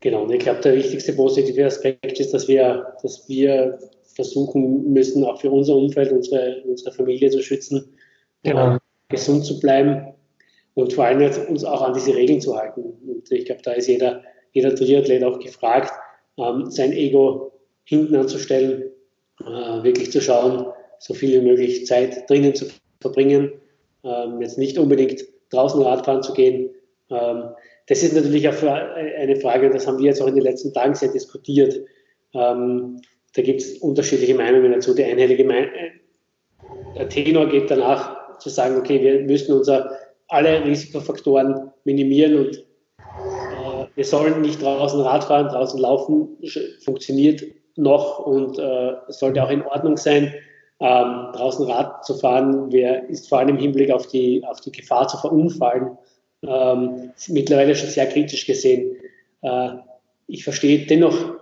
Genau, 0.00 0.22
und 0.24 0.32
ich 0.32 0.40
glaube, 0.40 0.60
der 0.60 0.76
wichtigste 0.76 1.14
positive 1.14 1.64
Aspekt 1.64 2.20
ist, 2.20 2.34
dass 2.34 2.46
wir, 2.46 2.94
dass 3.02 3.26
wir 3.28 3.78
versuchen 4.16 4.92
müssen, 4.92 5.22
auch 5.24 5.40
für 5.40 5.50
unser 5.50 5.76
Umfeld, 5.76 6.10
unsere, 6.10 6.62
unsere 6.64 6.90
Familie 6.90 7.30
zu 7.30 7.42
schützen, 7.42 7.94
genau. 8.42 8.74
äh, 8.74 8.78
gesund 9.08 9.44
zu 9.44 9.60
bleiben 9.60 10.14
und 10.74 10.92
vor 10.94 11.04
allem 11.04 11.20
jetzt 11.20 11.48
uns 11.48 11.64
auch 11.64 11.82
an 11.82 11.92
diese 11.92 12.14
Regeln 12.14 12.40
zu 12.40 12.56
halten. 12.56 12.82
Und 13.06 13.30
ich 13.30 13.44
glaube, 13.44 13.62
da 13.62 13.72
ist 13.72 13.86
jeder, 13.86 14.22
jeder 14.52 14.74
Triathlet 14.74 15.22
auch 15.22 15.38
gefragt, 15.38 15.92
ähm, 16.38 16.70
sein 16.70 16.92
Ego 16.92 17.52
hinten 17.84 18.16
anzustellen, 18.16 18.90
äh, 19.40 19.82
wirklich 19.82 20.10
zu 20.10 20.20
schauen, 20.20 20.66
so 20.98 21.12
viel 21.12 21.40
wie 21.40 21.46
möglich 21.46 21.86
Zeit 21.86 22.28
drinnen 22.28 22.54
zu 22.54 22.66
verbringen, 23.00 23.52
ähm, 24.02 24.40
jetzt 24.40 24.58
nicht 24.58 24.78
unbedingt 24.78 25.24
draußen 25.50 25.80
Radfahren 25.82 26.22
zu 26.22 26.32
gehen. 26.32 26.70
Ähm, 27.10 27.50
das 27.86 28.02
ist 28.02 28.14
natürlich 28.14 28.48
auch 28.48 28.62
eine 28.62 29.36
Frage, 29.36 29.70
das 29.70 29.86
haben 29.86 29.98
wir 29.98 30.06
jetzt 30.06 30.20
auch 30.20 30.26
in 30.26 30.34
den 30.34 30.42
letzten 30.42 30.72
Tagen 30.72 30.94
sehr 30.94 31.12
diskutiert. 31.12 31.80
Ähm, 32.34 33.00
da 33.36 33.42
gibt 33.42 33.60
es 33.60 33.78
unterschiedliche 33.78 34.34
Meinungen 34.34 34.72
dazu. 34.72 34.94
Die 34.94 35.04
einhellige 35.04 35.44
Meinung, 35.44 35.68
äh, 35.74 35.90
der 36.96 37.08
Tenor 37.08 37.48
geht 37.48 37.70
danach 37.70 38.38
zu 38.38 38.48
sagen, 38.48 38.78
okay, 38.78 39.02
wir 39.02 39.20
müssen 39.20 39.54
unser, 39.54 39.90
alle 40.28 40.64
Risikofaktoren 40.64 41.70
minimieren 41.84 42.38
und 42.38 42.56
äh, 42.56 43.86
wir 43.94 44.04
sollen 44.04 44.40
nicht 44.40 44.62
draußen 44.62 45.00
Radfahren, 45.00 45.48
draußen 45.48 45.78
laufen, 45.78 46.36
funktioniert 46.82 47.42
noch 47.76 48.20
und 48.20 48.58
äh, 48.58 48.94
sollte 49.08 49.42
auch 49.42 49.50
in 49.50 49.62
Ordnung 49.62 49.96
sein. 49.96 50.34
Ähm, 50.78 51.28
draußen 51.32 51.70
Rad 51.70 52.04
zu 52.04 52.14
fahren, 52.14 52.70
wer 52.70 53.08
ist 53.08 53.30
vor 53.30 53.38
allem 53.38 53.50
im 53.50 53.56
Hinblick 53.56 53.90
auf 53.90 54.08
die, 54.08 54.44
auf 54.44 54.60
die 54.60 54.72
Gefahr 54.72 55.08
zu 55.08 55.16
verunfallen, 55.16 55.96
ähm, 56.42 57.12
mittlerweile 57.28 57.74
schon 57.74 57.88
sehr 57.88 58.06
kritisch 58.06 58.46
gesehen. 58.46 58.96
Äh, 59.40 59.70
ich 60.26 60.44
verstehe 60.44 60.84
dennoch 60.84 61.36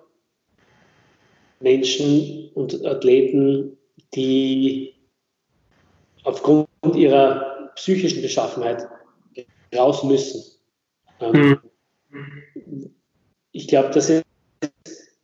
Menschen 1.60 2.50
und 2.54 2.84
Athleten, 2.84 3.76
die 4.14 4.94
aufgrund 6.24 6.68
ihrer 6.94 7.70
psychischen 7.76 8.22
Beschaffenheit 8.22 8.86
raus 9.74 10.04
müssen. 10.04 10.42
Ähm, 11.20 11.58
mhm. 12.10 12.90
Ich 13.52 13.68
glaube, 13.68 13.90
das 13.92 14.10
ist, 14.10 14.24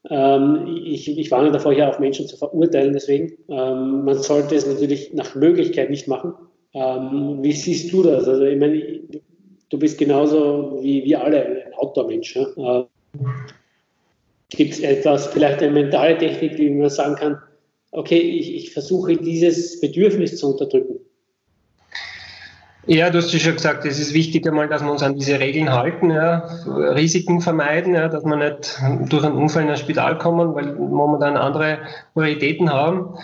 ähm, 0.09 0.81
ich, 0.85 1.19
ich 1.19 1.31
warne 1.31 1.51
davor, 1.53 1.73
ja 1.73 1.91
auch 1.91 1.99
Menschen 1.99 2.27
zu 2.27 2.37
verurteilen, 2.37 2.93
deswegen. 2.93 3.33
Ähm, 3.49 4.05
man 4.05 4.19
sollte 4.23 4.55
es 4.55 4.67
natürlich 4.67 5.13
nach 5.13 5.35
Möglichkeit 5.35 5.91
nicht 5.91 6.09
machen. 6.09 6.35
Ähm, 6.73 7.39
wie 7.43 7.53
siehst 7.53 7.93
du 7.93 8.03
das? 8.03 8.29
Also, 8.29 8.45
ich 8.45 8.59
meine, 8.59 9.01
du 9.69 9.79
bist 9.79 9.99
genauso 9.99 10.79
wie 10.83 11.05
wir 11.05 11.23
alle 11.23 11.45
ein 11.45 11.75
Outdoor-Mensch. 11.75 12.37
Ja? 12.37 12.87
Gibt 14.51 14.75
es 14.75 14.81
etwas, 14.81 15.29
vielleicht 15.29 15.63
eine 15.63 15.73
mentale 15.73 16.19
Technik, 16.19 16.59
wie 16.59 16.71
man 16.71 16.91
sagen 16.91 17.15
kann, 17.15 17.39
okay, 17.93 18.19
ich, 18.19 18.55
ich 18.55 18.73
versuche 18.73 19.17
dieses 19.17 19.81
Bedürfnis 19.81 20.37
zu 20.37 20.53
unterdrücken? 20.53 21.01
Ja, 22.87 23.11
du 23.11 23.19
hast 23.19 23.33
ja 23.33 23.39
schon 23.39 23.55
gesagt, 23.55 23.85
es 23.85 24.01
ist 24.01 24.15
wichtig 24.15 24.47
einmal, 24.49 24.69
dass 24.69 24.83
wir 24.83 24.91
uns 24.91 25.03
an 25.03 25.15
diese 25.15 25.39
Regeln 25.39 25.71
halten, 25.71 26.11
ja, 26.11 26.49
Risiken 26.67 27.41
vermeiden, 27.41 27.95
ja, 27.95 28.09
dass 28.09 28.25
wir 28.25 28.37
nicht 28.37 28.81
durch 29.09 29.23
einen 29.23 29.37
Unfall 29.37 29.65
in 29.65 29.69
ein 29.69 29.77
Spital 29.77 30.19
kommen, 30.19 30.55
weil 30.55 30.75
momentan 30.75 31.37
andere 31.37 31.79
Prioritäten 32.15 32.73
haben. 32.73 33.17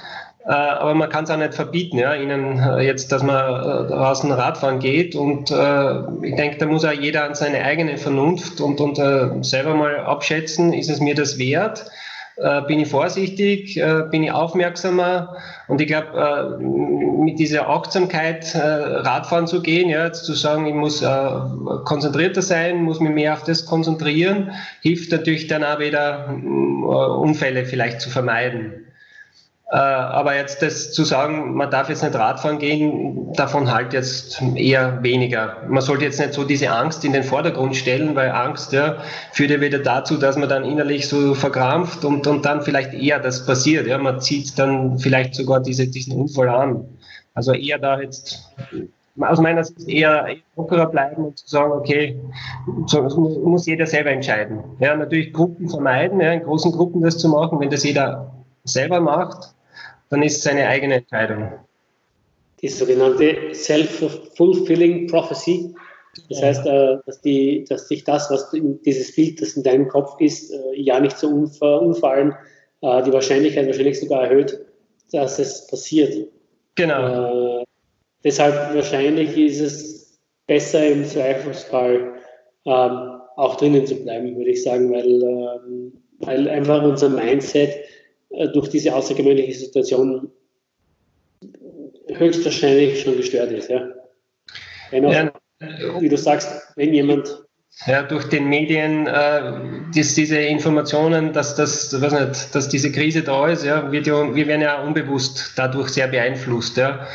Äh, 0.47 0.53
aber 0.53 0.95
man 0.95 1.09
kann 1.09 1.25
es 1.25 1.31
auch 1.31 1.37
nicht 1.37 1.55
verbieten, 1.55 1.99
ja, 1.99 2.15
ihnen 2.15 2.59
äh, 2.59 2.81
jetzt, 2.81 3.11
dass 3.11 3.23
man 3.23 3.37
äh, 3.37 3.89
draußen 3.89 4.31
Radfahren 4.31 4.79
geht. 4.79 5.15
Und 5.15 5.51
ich 5.51 6.37
denke, 6.37 6.59
da 6.59 6.67
muss 6.67 6.85
auch 6.85 6.93
jeder 6.93 7.25
an 7.25 7.35
seine 7.35 7.63
eigene 7.63 7.99
Vernunft 7.99 8.61
und, 8.61 8.81
und 8.81 9.45
selber 9.45 9.75
mal 9.75 9.99
abschätzen, 9.99 10.73
ist 10.73 10.91
es 10.91 11.01
mir 11.01 11.15
das 11.15 11.39
wert? 11.39 11.91
äh, 12.37 12.63
bin 12.63 12.81
ich 12.81 12.89
vorsichtig, 12.89 13.77
äh, 13.79 14.03
bin 14.11 14.23
ich 14.23 14.31
aufmerksamer 14.31 15.37
und 15.69 15.81
ich 15.81 15.87
glaube, 15.87 16.09
äh, 16.61 16.63
mit 16.63 17.39
dieser 17.39 17.69
Achtsamkeit 17.69 18.55
äh, 18.55 18.59
Radfahren 18.59 19.47
zu 19.47 19.63
gehen, 19.63 19.89
ja, 19.89 20.13
zu 20.13 20.35
sagen, 20.35 20.67
ich 20.67 20.75
muss 20.75 21.03
äh, 21.03 21.31
konzentrierter 21.85 22.43
sein, 22.43 22.83
muss 22.83 23.01
mich 23.01 23.13
mehr 23.13 23.33
auf 23.33 23.43
das 23.45 23.65
konzentrieren, 23.65 24.53
hilft 24.83 25.11
natürlich 25.13 25.47
dann 25.47 25.65
auch 25.65 25.79
wieder 25.79 26.29
Unfälle 26.29 27.65
vielleicht 27.65 28.01
zu 28.01 28.11
vermeiden. 28.11 28.86
Äh, 29.69 29.77
aber 29.77 30.37
jetzt 30.37 30.63
das 30.63 30.93
zu 30.93 31.03
sagen, 31.03 31.55
man 31.55 31.71
darf 31.73 31.89
jetzt 31.89 32.05
nicht 32.05 32.15
Radfahren 32.15 32.59
gehen, 32.59 33.33
davon 33.33 33.73
halt 33.73 33.93
jetzt 33.93 34.41
eher 34.55 35.03
weniger. 35.03 35.57
Man 35.69 35.83
sollte 35.83 36.05
jetzt 36.05 36.21
nicht 36.21 36.35
so 36.35 36.45
diese 36.45 36.71
Angst 36.71 37.05
in 37.05 37.13
den 37.13 37.25
Vordergrund 37.25 37.75
stellen, 37.75 38.15
weil 38.15 38.31
Angst 38.31 38.73
ja, 38.73 38.99
führt 39.33 39.51
ja 39.51 39.61
wieder 39.61 39.81
dazu, 39.81 40.19
dass 40.19 40.37
man 40.37 40.49
dann 40.49 40.65
innerlich 40.65 41.09
so 41.09 41.35
verkrampft 41.35 42.05
und, 42.05 42.29
und 42.29 42.45
dann 42.45 42.63
vielleicht 42.63 42.95
eher 42.95 43.19
das 43.19 43.45
passiert. 43.45 43.89
Ja. 43.89 43.99
Man 43.99 44.21
zieht 44.21 44.57
dann 44.57 45.01
vielleicht 45.01 45.35
sogar 45.35 45.61
diese, 45.61 45.89
diesen 45.89 46.13
Unfall 46.13 46.49
an. 46.49 46.85
Also 47.35 47.53
eher 47.53 47.79
da 47.79 48.01
jetzt 48.01 48.55
aus 49.19 49.41
meiner 49.41 49.65
Sicht 49.65 49.89
eher 49.89 50.29
lockerer 50.55 50.87
bleiben 50.87 51.25
und 51.25 51.39
zu 51.39 51.49
sagen, 51.49 51.73
okay, 51.73 52.21
so 52.87 53.03
muss 53.03 53.67
jeder 53.67 53.87
selber 53.87 54.11
entscheiden. 54.11 54.63
Ja, 54.79 54.95
natürlich 54.95 55.33
Gruppen 55.33 55.69
vermeiden, 55.69 56.21
ja, 56.21 56.33
in 56.33 56.45
großen 56.45 56.71
Gruppen 56.71 57.03
das 57.03 57.19
zu 57.19 57.29
machen, 57.29 57.59
wenn 57.59 57.71
das 57.71 57.83
jeder 57.83 58.31
selber 58.65 59.01
macht, 59.01 59.56
dann 60.09 60.23
ist 60.23 60.39
es 60.39 60.47
eine 60.47 60.67
eigene 60.67 60.97
Entscheidung. 60.97 61.53
Die 62.61 62.69
sogenannte 62.69 63.55
Self-Fulfilling 63.55 65.09
Prophecy. 65.09 65.75
Das 66.31 66.43
heißt, 66.43 66.67
äh, 66.67 66.97
dass, 67.05 67.21
die, 67.21 67.65
dass 67.69 67.89
sich 67.89 68.05
das, 68.05 68.31
was 68.31 68.53
in, 68.55 68.81
dieses 68.83 69.15
Bild, 69.15 69.41
das 69.43 69.53
in 69.53 69.63
deinem 69.63 69.89
Kopf 69.89 70.19
ist, 70.21 70.51
äh, 70.51 70.75
ja 70.75 70.99
nicht 70.99 71.19
so 71.19 71.29
umfallen, 71.29 72.35
äh, 72.81 73.03
die 73.03 73.13
Wahrscheinlichkeit 73.13 73.67
wahrscheinlich 73.67 74.01
sogar 74.01 74.25
erhöht, 74.25 74.59
dass 75.13 75.39
es 75.39 75.67
passiert. 75.67 76.29
Genau. 76.75 77.61
Äh, 77.61 77.65
deshalb 78.25 78.75
wahrscheinlich 78.75 79.37
ist 79.37 79.61
es 79.61 80.19
besser 80.47 80.87
im 80.87 81.05
Zweifelsfall 81.05 82.15
ähm, 82.65 83.21
auch 83.37 83.57
drinnen 83.57 83.87
zu 83.87 83.97
bleiben, 83.97 84.37
würde 84.37 84.51
ich 84.51 84.63
sagen, 84.63 84.91
weil, 84.91 85.23
ähm, 85.23 85.93
weil 86.21 86.49
einfach 86.49 86.83
unser 86.83 87.11
Mindset 87.11 87.75
durch 88.53 88.69
diese 88.69 88.95
außergewöhnliche 88.95 89.55
Situation 89.55 90.31
höchstwahrscheinlich 92.09 93.03
schon 93.03 93.17
gestört 93.17 93.53
ist. 93.53 93.71
Ja. 93.71 93.89
Auch, 94.93 95.13
ja. 95.13 95.33
Wie 96.01 96.09
du 96.09 96.19
sagst, 96.19 96.49
wenn 96.77 96.93
jemand 96.93 97.47
ja, 97.85 98.03
durch 98.03 98.25
den 98.25 98.49
Medien, 98.49 99.07
äh, 99.07 99.53
dass 99.95 100.15
diese 100.15 100.39
Informationen, 100.39 101.35
dass, 101.35 101.57
das, 101.57 102.01
weiß 102.01 102.13
nicht, 102.13 102.55
dass 102.55 102.69
diese 102.69 102.91
Krise 102.91 103.23
da 103.23 103.49
ist, 103.49 103.65
ja, 103.65 103.93
wird 103.93 104.07
ja, 104.07 104.35
wir 104.35 104.47
werden 104.47 104.63
ja 104.63 104.83
unbewusst 104.83 105.53
dadurch 105.57 105.91
sehr 105.91 106.09
beeinflusst. 106.09 106.79
Ja. 106.79 107.07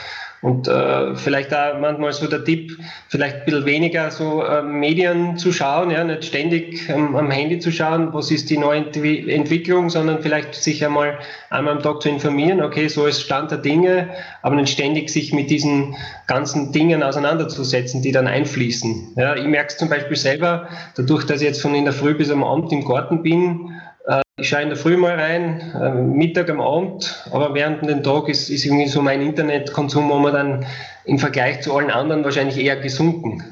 Und 0.42 0.68
äh, 0.68 1.16
vielleicht 1.16 1.52
da 1.52 1.78
manchmal 1.80 2.14
so 2.14 2.26
der 2.26 2.44
Tipp, 2.44 2.76
vielleicht 3.10 3.38
ein 3.38 3.46
bisschen 3.46 3.66
weniger 3.66 4.10
so 4.10 4.44
äh, 4.44 4.64
Medien 4.64 5.38
zu 5.38 5.52
schauen, 5.52 5.92
ja, 5.92 6.04
nicht 6.04 6.26
ständig 6.26 6.90
ähm, 6.90 7.16
am 7.16 7.30
Handy 7.30 7.60
zu 7.60 7.72
schauen, 7.72 8.12
was 8.12 8.32
ist 8.32 8.50
die 8.50 8.58
neue 8.58 8.80
Entwi 8.80 9.32
Entwicklung, 9.32 9.92
sondern 9.92 10.24
vielleicht 10.24 10.56
sich 10.56 10.84
einmal 10.84 11.20
einmal 11.52 11.76
am 11.76 11.84
Tag 11.84 12.02
zu 12.02 12.10
informieren, 12.10 12.62
okay, 12.62 12.88
so 12.88 13.06
ist 13.06 13.22
Stand 13.22 13.52
der 13.52 13.60
Dinge, 13.60 14.10
aber 14.42 14.56
nicht 14.56 14.74
ständig 14.74 15.12
sich 15.12 15.32
mit 15.32 15.52
diesen 15.52 15.96
ganzen 16.26 16.72
Dingen 16.72 17.04
auseinanderzusetzen, 17.04 18.02
die 18.02 18.12
dann 18.12 18.26
einfließen. 18.26 19.14
Ja, 19.18 19.36
ich 19.36 19.46
merke 19.46 19.68
es 19.68 19.78
zum 19.78 19.90
Beispiel 19.90 20.18
selber, 20.18 20.68
dadurch, 20.96 21.24
dass 21.26 21.42
ich 21.42 21.48
jetzt 21.48 21.62
von 21.62 21.76
in 21.76 21.84
der 21.84 21.94
Früh 21.94 22.16
bis 22.16 22.32
am 22.32 22.44
Abend 22.44 22.72
im 22.72 22.84
Garten 22.84 23.22
bin, 23.22 23.81
ich 24.38 24.50
schaue 24.50 24.64
in 24.64 24.70
der 24.70 24.78
Früh 24.78 24.98
mal 24.98 25.20
rein, 25.20 25.62
äh, 25.80 25.94
Mittag 25.94 26.50
am 26.50 26.62
Abend, 26.62 27.24
aber 27.32 27.54
während 27.54 27.88
dem 27.88 28.02
Tag 28.02 28.30
ist, 28.30 28.50
ist 28.50 28.66
irgendwie 28.66 28.88
so 28.88 29.02
mein 29.02 29.22
Internetkonsum 29.22 30.06
momentan 30.06 30.66
im 31.06 31.20
Vergleich 31.20 31.62
zu 31.62 31.74
allen 31.74 31.92
anderen 31.92 32.24
wahrscheinlich 32.24 32.58
eher 32.58 32.78
gesunken. 32.78 33.44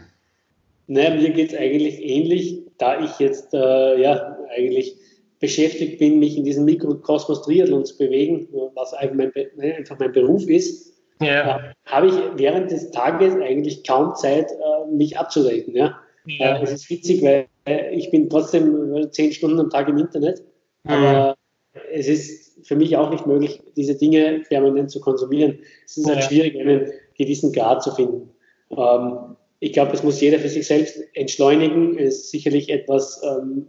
Naja, 0.88 1.16
mir 1.16 1.30
geht 1.32 1.54
es 1.54 1.58
eigentlich 1.58 2.02
ähnlich, 2.02 2.62
da 2.78 3.00
ich 3.00 3.20
jetzt 3.20 3.54
äh, 3.54 4.02
ja 4.02 4.38
eigentlich 4.56 4.96
beschäftigt 5.40 6.00
bin, 6.00 6.20
mich 6.20 6.38
in 6.38 6.44
diesem 6.44 6.66
Mikrokosmos 6.66 7.44
Triathlon 7.44 7.86
zu 7.86 7.98
bewegen, 7.98 8.48
was 8.74 8.94
einfach 8.94 9.16
mein, 9.16 9.32
ne, 9.56 10.10
Beruf 10.10 10.50
ist, 10.50 10.94
ja. 11.22 11.58
äh, 11.58 11.74
habe 11.86 12.08
ich 12.08 12.14
während 12.36 12.72
des 12.72 12.92
Tages 12.92 13.36
eigentlich 13.36 13.84
kaum 13.84 14.16
Zeit, 14.16 14.48
äh, 14.52 14.92
mich 14.92 15.18
abzureden. 15.18 15.76
Ja? 15.76 15.98
ja. 16.26 16.58
Äh, 16.58 16.64
es 16.64 16.72
ist 16.72 16.90
witzig, 16.90 17.22
weil 17.22 17.48
ich 17.92 18.10
bin 18.10 18.30
trotzdem 18.30 19.08
zehn 19.12 19.32
Stunden 19.32 19.60
am 19.60 19.70
Tag 19.70 19.88
im 19.88 19.98
Internet 19.98 20.42
aber 20.86 21.36
mhm. 21.74 21.80
es 21.94 22.08
ist 22.08 22.68
für 22.68 22.76
mich 22.76 22.96
auch 22.98 23.10
nicht 23.10 23.26
möglich, 23.26 23.62
diese 23.76 23.96
Dinge 23.96 24.44
permanent 24.48 24.92
zu 24.92 25.00
konsumieren. 25.00 25.60
Es 25.86 25.98
ist 25.98 26.08
halt 26.08 26.24
schwierig, 26.24 26.60
einen 26.60 26.92
gewissen 27.18 27.52
Grad 27.54 27.84
zu 27.84 27.92
finden. 27.92 28.30
Ähm, 28.72 29.36
ich 29.60 29.74
glaube, 29.74 29.94
es 29.94 30.04
muss 30.04 30.22
jeder 30.22 30.40
für 30.40 30.50
sich 30.50 30.68
selbst 30.68 31.02
entschleunigen. 31.14 31.98
Es 31.98 32.16
ist 32.16 32.32
sicherlich 32.32 32.70
etwas, 32.70 33.22
ähm, 33.24 33.68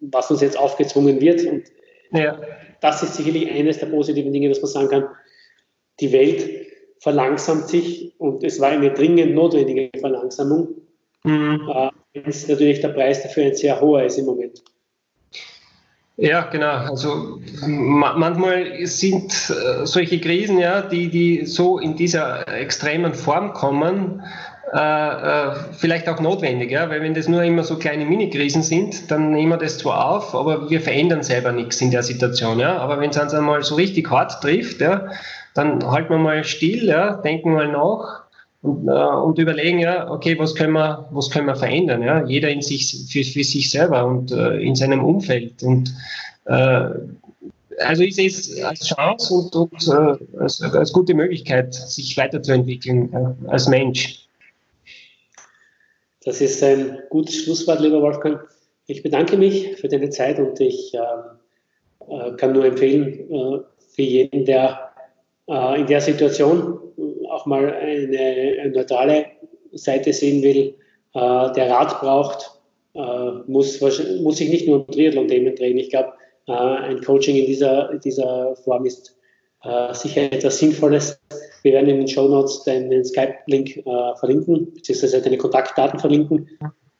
was 0.00 0.30
uns 0.30 0.40
jetzt 0.40 0.58
aufgezwungen 0.58 1.20
wird. 1.20 1.44
Und 1.46 1.64
ja. 2.12 2.40
das 2.80 3.02
ist 3.02 3.14
sicherlich 3.14 3.50
eines 3.50 3.78
der 3.78 3.86
positiven 3.86 4.32
Dinge, 4.32 4.48
dass 4.48 4.60
man 4.60 4.70
sagen 4.70 4.88
kann, 4.88 5.04
die 6.00 6.12
Welt 6.12 6.48
verlangsamt 6.98 7.68
sich 7.68 8.14
und 8.18 8.44
es 8.44 8.60
war 8.60 8.70
eine 8.70 8.92
dringend 8.92 9.34
notwendige 9.34 9.90
Verlangsamung. 9.98 10.68
Mhm. 11.24 11.68
Äh, 11.72 11.90
ist 12.28 12.48
natürlich 12.48 12.80
der 12.80 12.88
Preis 12.88 13.22
dafür 13.22 13.44
ein 13.44 13.54
sehr 13.54 13.80
hoher 13.80 14.04
ist 14.04 14.18
im 14.18 14.26
Moment. 14.26 14.62
Ja, 16.20 16.42
genau. 16.42 16.90
Also 16.90 17.40
manchmal 17.66 18.86
sind 18.86 19.32
äh, 19.32 19.86
solche 19.86 20.20
Krisen, 20.20 20.58
ja, 20.58 20.82
die, 20.82 21.08
die 21.08 21.46
so 21.46 21.78
in 21.78 21.96
dieser 21.96 22.46
extremen 22.46 23.14
Form 23.14 23.54
kommen, 23.54 24.22
äh, 24.74 24.78
äh, 24.78 25.54
vielleicht 25.78 26.10
auch 26.10 26.20
notwendig, 26.20 26.70
ja, 26.70 26.90
weil 26.90 27.00
wenn 27.00 27.14
das 27.14 27.26
nur 27.26 27.42
immer 27.42 27.64
so 27.64 27.78
kleine 27.78 28.04
Mini-Krisen 28.04 28.62
sind, 28.62 29.10
dann 29.10 29.30
nehmen 29.30 29.52
wir 29.52 29.56
das 29.56 29.78
zwar 29.78 30.10
auf, 30.10 30.34
aber 30.34 30.68
wir 30.68 30.82
verändern 30.82 31.22
selber 31.22 31.52
nichts 31.52 31.80
in 31.80 31.90
der 31.90 32.02
Situation, 32.02 32.60
ja. 32.60 32.76
Aber 32.76 33.00
wenn 33.00 33.08
es 33.10 33.16
uns 33.16 33.32
einmal 33.32 33.62
so 33.62 33.76
richtig 33.76 34.10
hart 34.10 34.42
trifft, 34.42 34.82
ja, 34.82 35.06
dann 35.54 35.90
halten 35.90 36.10
wir 36.10 36.18
mal 36.18 36.44
still, 36.44 36.84
ja, 36.84 37.14
denken 37.14 37.54
mal 37.54 37.68
nach 37.68 38.19
und, 38.62 38.88
äh, 38.88 38.90
und 38.90 39.38
überlegen, 39.38 39.78
ja, 39.78 40.10
okay, 40.10 40.38
was 40.38 40.54
können 40.54 40.74
wir, 40.74 41.08
was 41.12 41.30
können 41.30 41.46
wir 41.46 41.56
verändern, 41.56 42.02
ja, 42.02 42.24
jeder 42.26 42.50
in 42.50 42.62
sich, 42.62 43.06
für, 43.10 43.24
für 43.24 43.44
sich 43.44 43.70
selber 43.70 44.04
und 44.04 44.32
äh, 44.32 44.58
in 44.58 44.74
seinem 44.74 45.04
Umfeld 45.04 45.62
und 45.62 45.94
äh, 46.44 46.90
also 47.78 48.02
ich 48.02 48.14
sehe 48.14 48.28
es 48.28 48.62
als 48.62 48.86
Chance 48.86 49.32
und, 49.32 49.56
und 49.56 49.88
äh, 49.88 50.38
als, 50.38 50.60
als, 50.60 50.92
gute 50.92 51.14
Möglichkeit, 51.14 51.72
sich 51.72 52.16
weiterzuentwickeln 52.16 53.10
äh, 53.12 53.48
als 53.48 53.68
Mensch. 53.68 54.26
Das 56.24 56.42
ist 56.42 56.62
ein 56.62 56.98
gutes 57.08 57.36
Schlusswort, 57.36 57.80
lieber 57.80 58.02
Wolfgang. 58.02 58.40
Ich 58.86 59.02
bedanke 59.02 59.38
mich 59.38 59.76
für 59.76 59.88
deine 59.88 60.10
Zeit 60.10 60.38
und 60.38 60.60
ich 60.60 60.92
ähm, 60.92 62.10
äh, 62.10 62.32
kann 62.36 62.52
nur 62.52 62.66
empfehlen, 62.66 63.30
äh, 63.30 63.60
für 63.94 64.02
jeden, 64.02 64.44
der 64.44 64.86
in 65.76 65.86
der 65.88 66.00
Situation 66.00 66.78
auch 67.30 67.46
mal 67.46 67.72
eine, 67.72 68.70
neutrale 68.74 69.26
Seite 69.72 70.12
sehen 70.12 70.42
will, 70.42 70.74
äh, 71.14 71.52
der 71.52 71.70
Rat 71.70 72.00
braucht, 72.00 72.60
äh, 72.94 73.30
muss, 73.46 73.80
muss 73.80 74.36
sich 74.36 74.50
nicht 74.50 74.66
nur 74.66 74.80
um 74.80 74.86
Triathlon-Themen 74.86 75.54
drehen. 75.54 75.78
Ich 75.78 75.90
glaube, 75.90 76.12
äh, 76.48 76.52
ein 76.52 77.00
Coaching 77.02 77.36
in 77.36 77.46
dieser, 77.46 77.96
dieser 77.98 78.56
Form 78.56 78.84
ist 78.86 79.16
äh, 79.62 79.94
sicher 79.94 80.32
etwas 80.32 80.58
Sinnvolles. 80.58 81.20
Wir 81.62 81.74
werden 81.74 81.90
in 81.90 81.98
den 81.98 82.08
Show 82.08 82.28
Notes 82.28 82.64
deinen 82.64 83.04
Skype-Link 83.04 83.76
äh, 83.76 84.16
verlinken, 84.16 84.72
beziehungsweise 84.74 85.20
deine 85.20 85.38
Kontaktdaten 85.38 86.00
verlinken, 86.00 86.48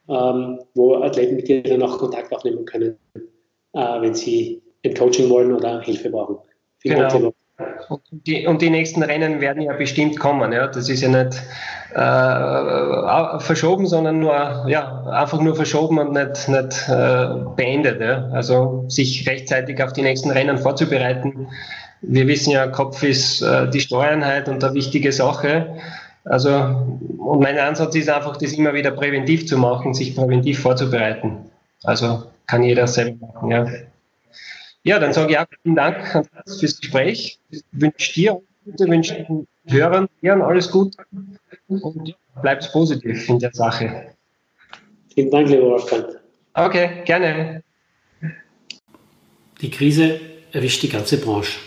ähm, 0.08 0.60
wo 0.74 0.96
Athleten 0.96 1.36
mit 1.36 1.48
dir 1.48 1.62
dann 1.62 1.82
auch 1.82 1.98
Kontakt 1.98 2.32
aufnehmen 2.32 2.64
können, 2.66 2.96
äh, 3.72 4.00
wenn 4.00 4.14
sie 4.14 4.62
ein 4.84 4.94
Coaching 4.94 5.28
wollen 5.30 5.52
oder 5.52 5.80
Hilfe 5.80 6.10
brauchen. 6.10 6.38
Vielen 6.78 6.96
genau. 6.96 7.08
Dank, 7.08 7.34
und 7.88 8.02
die, 8.26 8.46
und 8.46 8.62
die 8.62 8.70
nächsten 8.70 9.02
Rennen 9.02 9.40
werden 9.40 9.62
ja 9.62 9.72
bestimmt 9.72 10.18
kommen. 10.18 10.52
Ja? 10.52 10.66
Das 10.66 10.88
ist 10.88 11.02
ja 11.02 11.08
nicht 11.08 11.42
äh, 11.94 13.40
verschoben, 13.40 13.86
sondern 13.86 14.20
nur, 14.20 14.64
ja, 14.68 15.04
einfach 15.06 15.40
nur 15.40 15.56
verschoben 15.56 15.98
und 15.98 16.12
nicht, 16.12 16.48
nicht 16.48 16.88
äh, 16.88 17.26
beendet. 17.56 18.00
Ja? 18.00 18.28
Also 18.32 18.84
sich 18.88 19.28
rechtzeitig 19.28 19.82
auf 19.82 19.92
die 19.92 20.02
nächsten 20.02 20.30
Rennen 20.30 20.58
vorzubereiten. 20.58 21.48
Wir 22.02 22.26
wissen 22.28 22.52
ja, 22.52 22.66
Kopf 22.68 23.02
ist 23.02 23.42
äh, 23.42 23.68
die 23.68 23.80
Steuernheit 23.80 24.48
und 24.48 24.62
eine 24.62 24.74
wichtige 24.74 25.12
Sache. 25.12 25.76
Also, 26.24 26.50
und 27.18 27.40
mein 27.40 27.58
Ansatz 27.58 27.94
ist 27.94 28.08
einfach, 28.08 28.36
das 28.36 28.52
immer 28.52 28.74
wieder 28.74 28.90
präventiv 28.90 29.46
zu 29.46 29.56
machen, 29.56 29.94
sich 29.94 30.14
präventiv 30.14 30.60
vorzubereiten. 30.60 31.50
Also 31.82 32.24
kann 32.46 32.62
jeder 32.62 32.86
selber 32.86 33.26
machen, 33.26 33.50
ja. 33.50 33.66
Ja, 34.82 34.98
dann 34.98 35.12
sage 35.12 35.32
ich 35.32 35.38
auch 35.38 35.46
vielen 35.62 35.76
Dank 35.76 36.24
fürs 36.46 36.80
Gespräch. 36.80 37.38
Ich 37.50 37.62
wünsche 37.72 38.12
dir 38.14 38.40
und 38.64 38.80
wünsche 38.80 39.14
den 39.14 39.46
Hörern 39.66 40.08
Hörern 40.22 40.42
alles 40.42 40.70
Gute 40.70 40.96
und 41.68 42.16
bleibt 42.40 42.70
positiv 42.72 43.28
in 43.28 43.38
der 43.38 43.52
Sache. 43.52 44.14
Vielen 45.14 45.30
Dank, 45.30 45.48
lieber 45.48 45.66
Wolfgang. 45.66 46.06
Okay, 46.54 47.02
gerne. 47.04 47.62
Die 49.60 49.70
Krise 49.70 50.20
erwischt 50.52 50.82
die 50.82 50.88
ganze 50.88 51.18
Branche. 51.18 51.58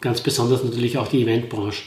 Ganz 0.00 0.20
besonders 0.20 0.64
natürlich 0.64 0.96
auch 0.96 1.08
die 1.08 1.22
Eventbranche. 1.22 1.82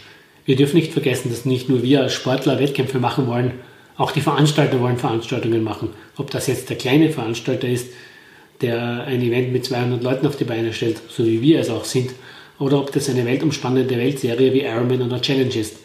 Wir 0.45 0.55
dürfen 0.55 0.77
nicht 0.77 0.93
vergessen, 0.93 1.29
dass 1.29 1.45
nicht 1.45 1.69
nur 1.69 1.81
wir 1.81 2.01
als 2.01 2.13
Sportler 2.13 2.59
Wettkämpfe 2.59 2.99
machen 2.99 3.27
wollen, 3.27 3.53
auch 3.97 4.11
die 4.11 4.21
Veranstalter 4.21 4.79
wollen 4.79 4.97
Veranstaltungen 4.97 5.63
machen. 5.63 5.89
Ob 6.17 6.31
das 6.31 6.47
jetzt 6.47 6.69
der 6.69 6.77
kleine 6.77 7.09
Veranstalter 7.09 7.67
ist, 7.67 7.91
der 8.61 9.05
ein 9.05 9.21
Event 9.21 9.51
mit 9.51 9.65
200 9.65 10.03
Leuten 10.03 10.27
auf 10.27 10.37
die 10.37 10.43
Beine 10.43 10.73
stellt, 10.73 11.01
so 11.09 11.25
wie 11.25 11.41
wir 11.41 11.59
es 11.59 11.69
auch 11.69 11.85
sind, 11.85 12.11
oder 12.59 12.79
ob 12.79 12.91
das 12.91 13.09
eine 13.09 13.25
weltumspannende 13.25 13.97
Weltserie 13.97 14.53
wie 14.53 14.61
Ironman 14.61 15.01
oder 15.01 15.21
Challenge 15.21 15.55
ist. 15.55 15.77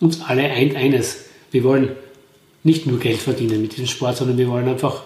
Uns 0.00 0.22
alle 0.22 0.44
eint 0.44 0.74
eines. 0.74 1.26
Wir 1.50 1.64
wollen 1.64 1.90
nicht 2.62 2.86
nur 2.86 2.98
Geld 2.98 3.18
verdienen 3.18 3.60
mit 3.60 3.72
diesem 3.72 3.86
Sport, 3.86 4.16
sondern 4.16 4.38
wir 4.38 4.48
wollen 4.48 4.68
einfach 4.68 5.04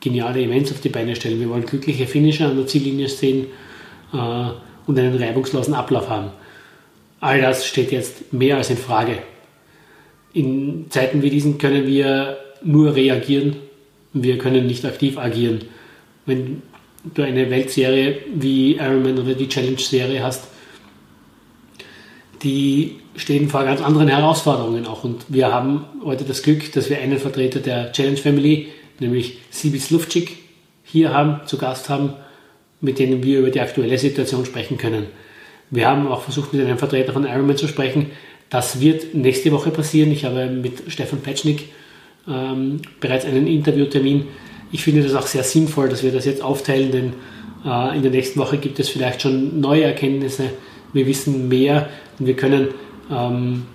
geniale 0.00 0.40
Events 0.40 0.70
auf 0.70 0.80
die 0.80 0.88
Beine 0.88 1.16
stellen. 1.16 1.40
Wir 1.40 1.48
wollen 1.48 1.66
glückliche 1.66 2.06
Finisher 2.06 2.48
an 2.48 2.56
der 2.56 2.66
Ziellinie 2.66 3.08
sehen 3.08 3.46
äh, 4.12 4.16
und 4.86 4.98
einen 4.98 5.16
reibungslosen 5.16 5.74
Ablauf 5.74 6.08
haben. 6.08 6.30
All 7.20 7.40
das 7.40 7.66
steht 7.66 7.90
jetzt 7.90 8.32
mehr 8.32 8.56
als 8.56 8.70
in 8.70 8.76
Frage. 8.76 9.18
In 10.32 10.86
Zeiten 10.90 11.22
wie 11.22 11.30
diesen 11.30 11.58
können 11.58 11.86
wir 11.86 12.38
nur 12.62 12.94
reagieren, 12.94 13.56
wir 14.12 14.38
können 14.38 14.66
nicht 14.66 14.84
aktiv 14.84 15.18
agieren. 15.18 15.62
Wenn 16.26 16.62
du 17.14 17.22
eine 17.22 17.48
Weltserie 17.50 18.18
wie 18.34 18.74
Ironman 18.74 19.18
oder 19.18 19.34
die 19.34 19.48
Challenge-Serie 19.48 20.22
hast, 20.22 20.48
die 22.42 22.96
stehen 23.16 23.48
vor 23.48 23.64
ganz 23.64 23.80
anderen 23.80 24.08
Herausforderungen 24.08 24.86
auch. 24.86 25.04
Und 25.04 25.24
wir 25.28 25.52
haben 25.52 25.84
heute 26.04 26.24
das 26.24 26.42
Glück, 26.42 26.72
dass 26.72 26.90
wir 26.90 26.98
einen 26.98 27.18
Vertreter 27.18 27.60
der 27.60 27.92
Challenge 27.92 28.16
Family, 28.16 28.68
nämlich 28.98 29.38
Sibis 29.50 29.90
Lufcik, 29.90 30.36
hier 30.84 31.12
haben, 31.12 31.46
zu 31.46 31.58
Gast 31.58 31.88
haben, 31.88 32.12
mit 32.80 32.98
denen 32.98 33.22
wir 33.22 33.40
über 33.40 33.50
die 33.50 33.60
aktuelle 33.60 33.98
Situation 33.98 34.44
sprechen 34.44 34.76
können. 34.78 35.06
Wir 35.70 35.88
haben 35.88 36.06
auch 36.06 36.22
versucht, 36.22 36.52
mit 36.52 36.64
einem 36.64 36.78
Vertreter 36.78 37.12
von 37.12 37.24
Ironman 37.24 37.56
zu 37.56 37.66
sprechen. 37.66 38.10
Das 38.50 38.80
wird 38.80 39.14
nächste 39.14 39.50
Woche 39.50 39.70
passieren. 39.70 40.12
Ich 40.12 40.24
habe 40.24 40.46
mit 40.46 40.84
Stefan 40.88 41.20
Petschnik 41.20 41.70
ähm, 42.28 42.82
bereits 43.00 43.24
einen 43.24 43.46
Interviewtermin. 43.46 44.26
Ich 44.72 44.82
finde 44.82 45.02
das 45.02 45.14
auch 45.14 45.26
sehr 45.26 45.44
sinnvoll, 45.44 45.88
dass 45.88 46.02
wir 46.02 46.12
das 46.12 46.24
jetzt 46.24 46.42
aufteilen, 46.42 46.90
denn 46.92 47.12
äh, 47.64 47.96
in 47.96 48.02
der 48.02 48.10
nächsten 48.10 48.38
Woche 48.40 48.58
gibt 48.58 48.78
es 48.78 48.88
vielleicht 48.88 49.22
schon 49.22 49.60
neue 49.60 49.84
Erkenntnisse. 49.84 50.50
Wir 50.92 51.06
wissen 51.06 51.48
mehr 51.48 51.88
und 52.18 52.26
wir 52.26 52.36
können 52.36 52.68
ähm, 53.10 53.66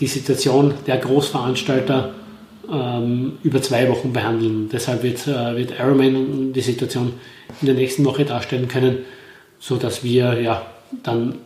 die 0.00 0.06
Situation 0.06 0.74
der 0.86 0.98
Großveranstalter 0.98 2.14
ähm, 2.70 3.38
über 3.42 3.60
zwei 3.62 3.88
Wochen 3.88 4.12
behandeln. 4.12 4.68
Deshalb 4.72 5.02
wird, 5.02 5.26
äh, 5.26 5.56
wird 5.56 5.72
Ironman 5.78 6.52
die 6.52 6.60
Situation 6.60 7.14
in 7.60 7.66
der 7.66 7.74
nächsten 7.74 8.04
Woche 8.04 8.24
darstellen 8.24 8.68
können, 8.68 8.98
sodass 9.58 10.04
wir 10.04 10.40
ja 10.40 10.66
dann, 11.02 11.36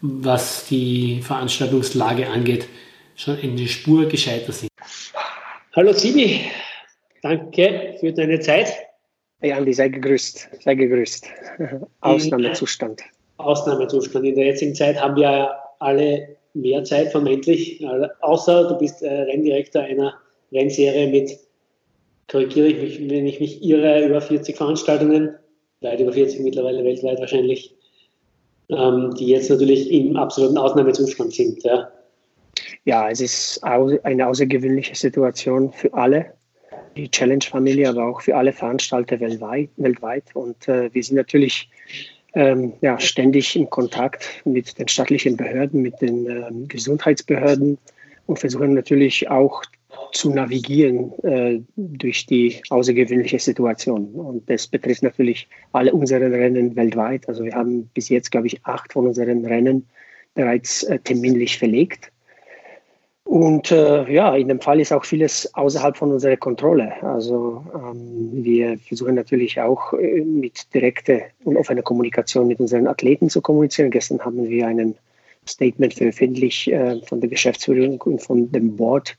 was 0.00 0.66
die 0.66 1.20
Veranstaltungslage 1.22 2.28
angeht, 2.28 2.68
schon 3.16 3.38
in 3.38 3.56
die 3.56 3.68
Spur 3.68 4.06
gescheiter 4.06 4.52
sind. 4.52 4.70
Hallo 5.74 5.92
Sibi, 5.92 6.42
danke 7.26 7.96
für 7.98 8.12
deine 8.12 8.40
Zeit. 8.40 8.72
Hey 9.40 9.52
Andi, 9.52 9.72
sei 9.72 9.88
gegrüßt, 9.88 10.48
sei 10.60 10.74
gegrüßt. 10.74 11.26
Ausnahmezustand. 12.00 13.02
Ausnahmezustand. 13.38 14.24
In 14.24 14.34
der 14.34 14.46
jetzigen 14.46 14.74
Zeit 14.74 15.00
haben 15.00 15.16
wir 15.16 15.50
alle 15.78 16.36
mehr 16.54 16.84
Zeit 16.84 17.10
vermeintlich, 17.10 17.84
außer 18.20 18.68
du 18.68 18.78
bist 18.78 19.02
äh, 19.02 19.12
Renndirektor 19.12 19.82
einer 19.82 20.14
Rennserie 20.52 21.08
mit, 21.08 21.38
korrigiere 22.30 22.68
ich 22.68 22.80
mich, 22.80 23.10
wenn 23.10 23.26
ich 23.26 23.40
mich 23.40 23.62
irre, 23.62 24.06
über 24.06 24.20
40 24.22 24.56
Veranstaltungen, 24.56 25.34
weit 25.82 26.00
über 26.00 26.12
40 26.12 26.40
mittlerweile 26.40 26.82
weltweit 26.82 27.20
wahrscheinlich, 27.20 27.74
ähm, 28.70 29.14
die 29.18 29.26
jetzt 29.26 29.50
natürlich 29.50 29.90
im 29.90 30.16
absoluten 30.16 30.56
Ausnahmezustand 30.56 31.34
sind. 31.34 31.62
Ja. 31.62 31.92
ja, 32.84 33.10
es 33.10 33.20
ist 33.20 33.62
eine 33.62 34.26
außergewöhnliche 34.26 34.94
Situation 34.94 35.72
für 35.72 35.92
alle, 35.92 36.35
die 36.96 37.10
Challenge-Familie, 37.10 37.88
aber 37.88 38.06
auch 38.06 38.22
für 38.22 38.36
alle 38.36 38.52
Veranstalter 38.52 39.20
weltweit. 39.20 39.70
weltweit. 39.76 40.24
Und 40.34 40.66
äh, 40.68 40.92
wir 40.92 41.02
sind 41.02 41.16
natürlich 41.16 41.68
ähm, 42.34 42.74
ja, 42.80 42.98
ständig 43.00 43.56
in 43.56 43.70
Kontakt 43.70 44.42
mit 44.44 44.78
den 44.78 44.88
staatlichen 44.88 45.36
Behörden, 45.36 45.82
mit 45.82 46.00
den 46.00 46.26
ähm, 46.26 46.68
Gesundheitsbehörden 46.68 47.78
und 48.26 48.38
versuchen 48.38 48.74
natürlich 48.74 49.28
auch 49.30 49.62
zu 50.12 50.30
navigieren 50.30 51.12
äh, 51.24 51.60
durch 51.76 52.26
die 52.26 52.60
außergewöhnliche 52.70 53.38
Situation. 53.38 54.06
Und 54.14 54.48
das 54.48 54.66
betrifft 54.66 55.02
natürlich 55.02 55.48
alle 55.72 55.92
unsere 55.92 56.30
Rennen 56.30 56.76
weltweit. 56.76 57.28
Also 57.28 57.44
wir 57.44 57.54
haben 57.54 57.86
bis 57.94 58.08
jetzt, 58.08 58.30
glaube 58.30 58.46
ich, 58.46 58.64
acht 58.64 58.92
von 58.92 59.06
unseren 59.06 59.44
Rennen 59.44 59.86
bereits 60.34 60.82
äh, 60.84 60.98
terminlich 60.98 61.58
verlegt. 61.58 62.12
Und 63.26 63.72
äh, 63.72 64.08
ja, 64.10 64.36
in 64.36 64.46
dem 64.46 64.60
Fall 64.60 64.78
ist 64.78 64.92
auch 64.92 65.04
vieles 65.04 65.52
außerhalb 65.56 65.96
von 65.96 66.12
unserer 66.12 66.36
Kontrolle. 66.36 66.92
Also 67.02 67.64
ähm, 67.74 68.30
wir 68.32 68.78
versuchen 68.78 69.16
natürlich 69.16 69.60
auch 69.60 69.92
äh, 69.94 70.20
mit 70.20 70.72
direkter 70.72 71.22
und 71.42 71.56
offener 71.56 71.82
Kommunikation 71.82 72.46
mit 72.46 72.60
unseren 72.60 72.86
Athleten 72.86 73.28
zu 73.28 73.42
kommunizieren. 73.42 73.90
Gestern 73.90 74.24
haben 74.24 74.48
wir 74.48 74.68
ein 74.68 74.94
Statement 75.44 75.92
veröffentlicht 75.92 76.68
äh, 76.68 77.00
von 77.02 77.20
der 77.20 77.28
Geschäftsführung 77.28 78.00
und 78.02 78.22
von 78.22 78.52
dem 78.52 78.76
Board, 78.76 79.16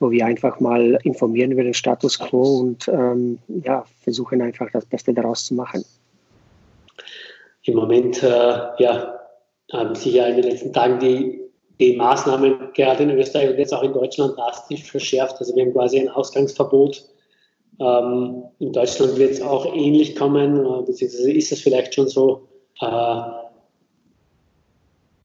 wo 0.00 0.10
wir 0.10 0.26
einfach 0.26 0.60
mal 0.60 0.98
informieren 1.04 1.52
über 1.52 1.62
den 1.62 1.74
Status 1.74 2.18
quo 2.18 2.58
und 2.58 2.88
ähm, 2.88 3.38
ja, 3.64 3.86
versuchen 4.02 4.42
einfach 4.42 4.70
das 4.70 4.84
Beste 4.84 5.14
daraus 5.14 5.46
zu 5.46 5.54
machen. 5.54 5.82
Im 7.62 7.74
Moment 7.74 8.22
äh, 8.22 8.58
ja, 8.78 9.18
haben 9.72 9.94
sich 9.94 10.12
ja 10.12 10.26
in 10.26 10.36
den 10.36 10.44
letzten 10.44 10.74
Tagen 10.74 10.98
die 10.98 11.39
die 11.80 11.96
Maßnahmen 11.96 12.72
gerade 12.74 13.02
in 13.02 13.10
Österreich 13.10 13.50
und 13.50 13.58
jetzt 13.58 13.72
auch 13.72 13.82
in 13.82 13.94
Deutschland 13.94 14.36
drastisch 14.36 14.84
verschärft. 14.84 15.36
Also 15.38 15.56
wir 15.56 15.64
haben 15.64 15.72
quasi 15.72 15.98
ein 15.98 16.10
Ausgangsverbot. 16.10 17.04
Ähm, 17.80 18.44
in 18.58 18.72
Deutschland 18.72 19.16
wird 19.16 19.32
es 19.32 19.42
auch 19.42 19.74
ähnlich 19.74 20.14
kommen, 20.14 20.64
äh, 20.64 20.82
beziehungsweise 20.82 21.32
ist 21.32 21.50
es 21.50 21.60
vielleicht 21.62 21.94
schon 21.94 22.08
so. 22.08 22.42
Äh, 22.82 23.22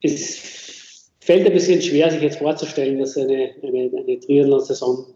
es 0.02 1.12
fällt 1.20 1.46
ein 1.46 1.54
bisschen 1.54 1.82
schwer, 1.82 2.10
sich 2.10 2.22
jetzt 2.22 2.38
vorzustellen, 2.38 3.00
dass 3.00 3.18
eine, 3.18 3.52
eine, 3.62 3.92
eine 3.98 4.20
Triathlon-Saison 4.20 5.08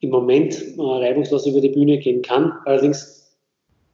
im 0.00 0.10
Moment 0.10 0.60
äh, 0.76 0.80
reibungslos 0.82 1.46
über 1.46 1.60
die 1.60 1.68
Bühne 1.68 1.98
gehen 1.98 2.22
kann. 2.22 2.52
Allerdings 2.64 3.36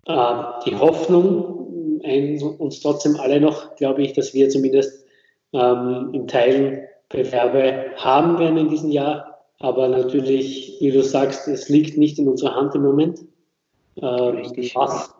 äh, 0.06 0.42
die 0.64 0.74
Hoffnung 0.74 2.00
ein, 2.02 2.40
uns 2.42 2.80
trotzdem 2.80 3.16
alle 3.16 3.40
noch, 3.40 3.76
glaube 3.76 4.02
ich, 4.02 4.14
dass 4.14 4.32
wir 4.32 4.48
zumindest 4.48 5.04
ähm, 5.52 6.10
in 6.14 6.26
Teilen 6.26 6.86
Bewerbe 7.08 7.92
haben 7.96 8.38
werden 8.38 8.56
in 8.56 8.68
diesem 8.68 8.90
Jahr. 8.90 9.38
Aber 9.60 9.88
natürlich, 9.88 10.76
wie 10.80 10.90
du 10.90 11.02
sagst, 11.02 11.48
es 11.48 11.68
liegt 11.68 11.96
nicht 11.96 12.18
in 12.18 12.28
unserer 12.28 12.54
Hand 12.54 12.74
im 12.74 12.82
Moment. 12.82 13.20
Ähm, 13.96 14.42
was, 14.74 15.14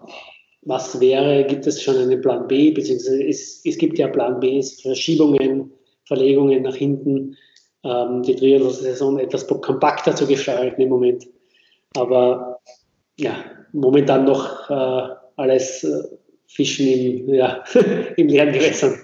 was 0.62 1.00
wäre, 1.00 1.44
gibt 1.44 1.66
es 1.66 1.82
schon 1.82 1.96
einen 1.96 2.20
Plan 2.20 2.48
B, 2.48 2.72
beziehungsweise 2.72 3.24
es, 3.24 3.62
es 3.64 3.78
gibt 3.78 3.98
ja 3.98 4.08
Plan 4.08 4.40
B, 4.40 4.60
Verschiebungen, 4.62 5.70
Verlegungen 6.06 6.62
nach 6.62 6.74
hinten, 6.74 7.36
ähm, 7.84 8.22
die 8.22 8.34
Triathlon-Saison 8.34 9.18
etwas 9.18 9.46
kompakter 9.46 10.16
zu 10.16 10.26
gestalten 10.26 10.80
im 10.80 10.88
Moment. 10.88 11.26
Aber 11.96 12.58
ja, 13.16 13.36
momentan 13.72 14.24
noch 14.24 14.68
äh, 14.68 15.14
alles 15.36 15.84
äh, 15.84 16.02
Fischen 16.46 16.86
im, 16.86 17.34
ja, 17.34 17.62
im 18.16 18.28
leeren 18.28 18.52
Gewässern 18.52 19.03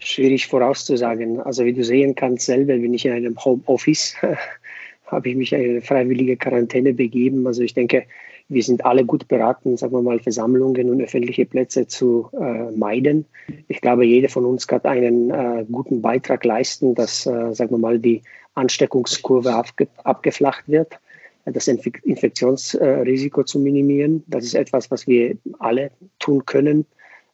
schwierig 0.00 0.46
vorauszusagen. 0.46 1.40
Also 1.40 1.64
wie 1.64 1.72
du 1.72 1.84
sehen 1.84 2.14
kannst 2.14 2.46
selber, 2.46 2.76
bin 2.76 2.94
ich 2.94 3.06
in 3.06 3.12
einem 3.12 3.36
Homeoffice, 3.42 4.16
habe 5.06 5.28
ich 5.28 5.36
mich 5.36 5.52
in 5.52 5.60
eine 5.60 5.80
freiwillige 5.80 6.36
Quarantäne 6.36 6.92
begeben. 6.92 7.46
Also 7.46 7.62
ich 7.62 7.74
denke, 7.74 8.04
wir 8.50 8.62
sind 8.64 8.84
alle 8.84 9.04
gut 9.04 9.28
beraten, 9.28 9.76
sagen 9.76 9.92
wir 9.92 10.02
mal, 10.02 10.18
Versammlungen 10.18 10.90
und 10.90 11.00
öffentliche 11.00 11.46
Plätze 11.46 11.86
zu 11.86 12.28
äh, 12.32 12.70
meiden. 12.72 13.24
Ich 13.68 13.80
glaube, 13.80 14.04
jeder 14.04 14.28
von 14.28 14.44
uns 14.44 14.66
kann 14.66 14.82
einen 14.82 15.30
äh, 15.30 15.64
guten 15.70 16.02
Beitrag 16.02 16.44
leisten, 16.44 16.96
dass, 16.96 17.26
äh, 17.26 17.54
sagen 17.54 17.70
wir 17.70 17.78
mal, 17.78 17.98
die 18.00 18.22
Ansteckungskurve 18.54 19.54
abge 19.54 19.86
abgeflacht 20.02 20.64
wird, 20.66 20.98
das 21.44 21.68
Inf 21.68 21.86
Infektionsrisiko 22.02 23.44
zu 23.44 23.60
minimieren. 23.60 24.24
Das 24.26 24.44
ist 24.44 24.54
etwas, 24.54 24.90
was 24.90 25.06
wir 25.06 25.36
alle 25.60 25.92
tun 26.18 26.44
können, 26.44 26.86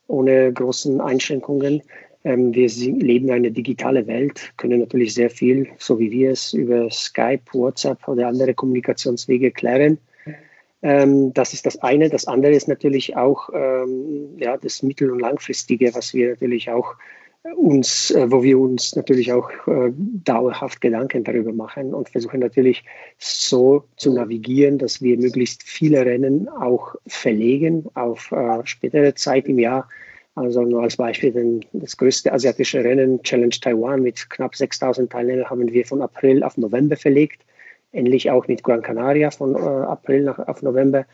ohne 0.09 0.53
großen 0.53 1.01
Einschränkungen. 1.01 1.83
Ähm, 2.27 2.53
wir 2.53 2.69
leben 2.69 3.31
eine 3.31 3.53
digitale 3.53 4.05
Welt, 4.09 4.53
können 4.57 4.81
natürlich 4.81 5.15
sehr 5.15 5.31
viel, 5.31 5.69
so 5.79 6.01
wie 6.01 6.11
wir 6.11 6.33
es 6.33 6.53
über 6.53 6.91
Skype, 6.91 7.45
WhatsApp 7.53 8.09
oder 8.09 8.27
andere 8.27 8.53
Kommunikationswege 8.53 9.53
klären. 9.53 9.99
Ähm, 10.83 11.33
das 11.35 11.53
ist 11.53 11.67
das 11.67 11.81
eine. 11.83 12.09
Das 12.09 12.27
andere 12.27 12.53
ist 12.53 12.67
natürlich 12.67 13.17
auch 13.17 13.49
ähm, 13.55 14.37
ja, 14.39 14.57
das 14.57 14.83
mittel- 14.83 15.13
und 15.13 15.21
langfristige, 15.21 15.95
was 15.95 16.15
wir 16.15 16.31
natürlich 16.31 16.69
auch 16.69 16.97
uns, 17.55 18.11
äh, 18.11 18.29
wo 18.29 18.43
wir 18.43 18.59
uns 18.59 18.97
natürlich 18.97 19.33
auch 19.33 19.49
äh, 19.69 19.93
dauerhaft 19.95 20.81
Gedanken 20.81 21.23
darüber 21.23 21.53
machen 21.53 21.95
und 21.95 22.09
versuchen 22.09 22.41
natürlich 22.41 22.83
so 23.19 23.85
zu 23.97 24.13
navigieren, 24.13 24.79
dass 24.79 25.01
wir 25.01 25.17
möglichst 25.17 25.63
viele 25.63 26.05
Rennen 26.05 26.49
auch 26.49 26.97
verlegen 27.07 27.87
auf 27.95 28.33
äh, 28.33 28.67
spätere 28.67 29.15
Zeit 29.15 29.47
im 29.47 29.61
Jahr 29.61 29.89
Also 30.37 30.63
nur 30.63 30.83
als 30.83 30.99
Beispiel, 30.99 31.61
das 31.73 31.97
größte 31.97 32.31
asiatische 32.31 32.85
Rennen, 32.85 33.23
Challenge 33.23 33.49
Taiwan, 33.59 34.03
mit 34.03 34.29
knapp 34.29 34.55
6000 34.55 35.11
Teilnehmern, 35.11 35.49
haben 35.49 35.73
wir 35.73 35.87
von 35.87 36.03
April 36.03 36.43
auf 36.43 36.59
November 36.59 36.97
verlegt. 36.97 37.41
Ähnlich 37.95 38.31
auch 38.31 38.47
mit 38.47 38.63
Gran 38.63 38.83
Canaria 38.83 39.31
von 39.31 39.55
äh, 39.55 39.59
April 39.59 40.25
nach, 40.25 40.39
auf 40.39 40.61
November. 40.61 41.07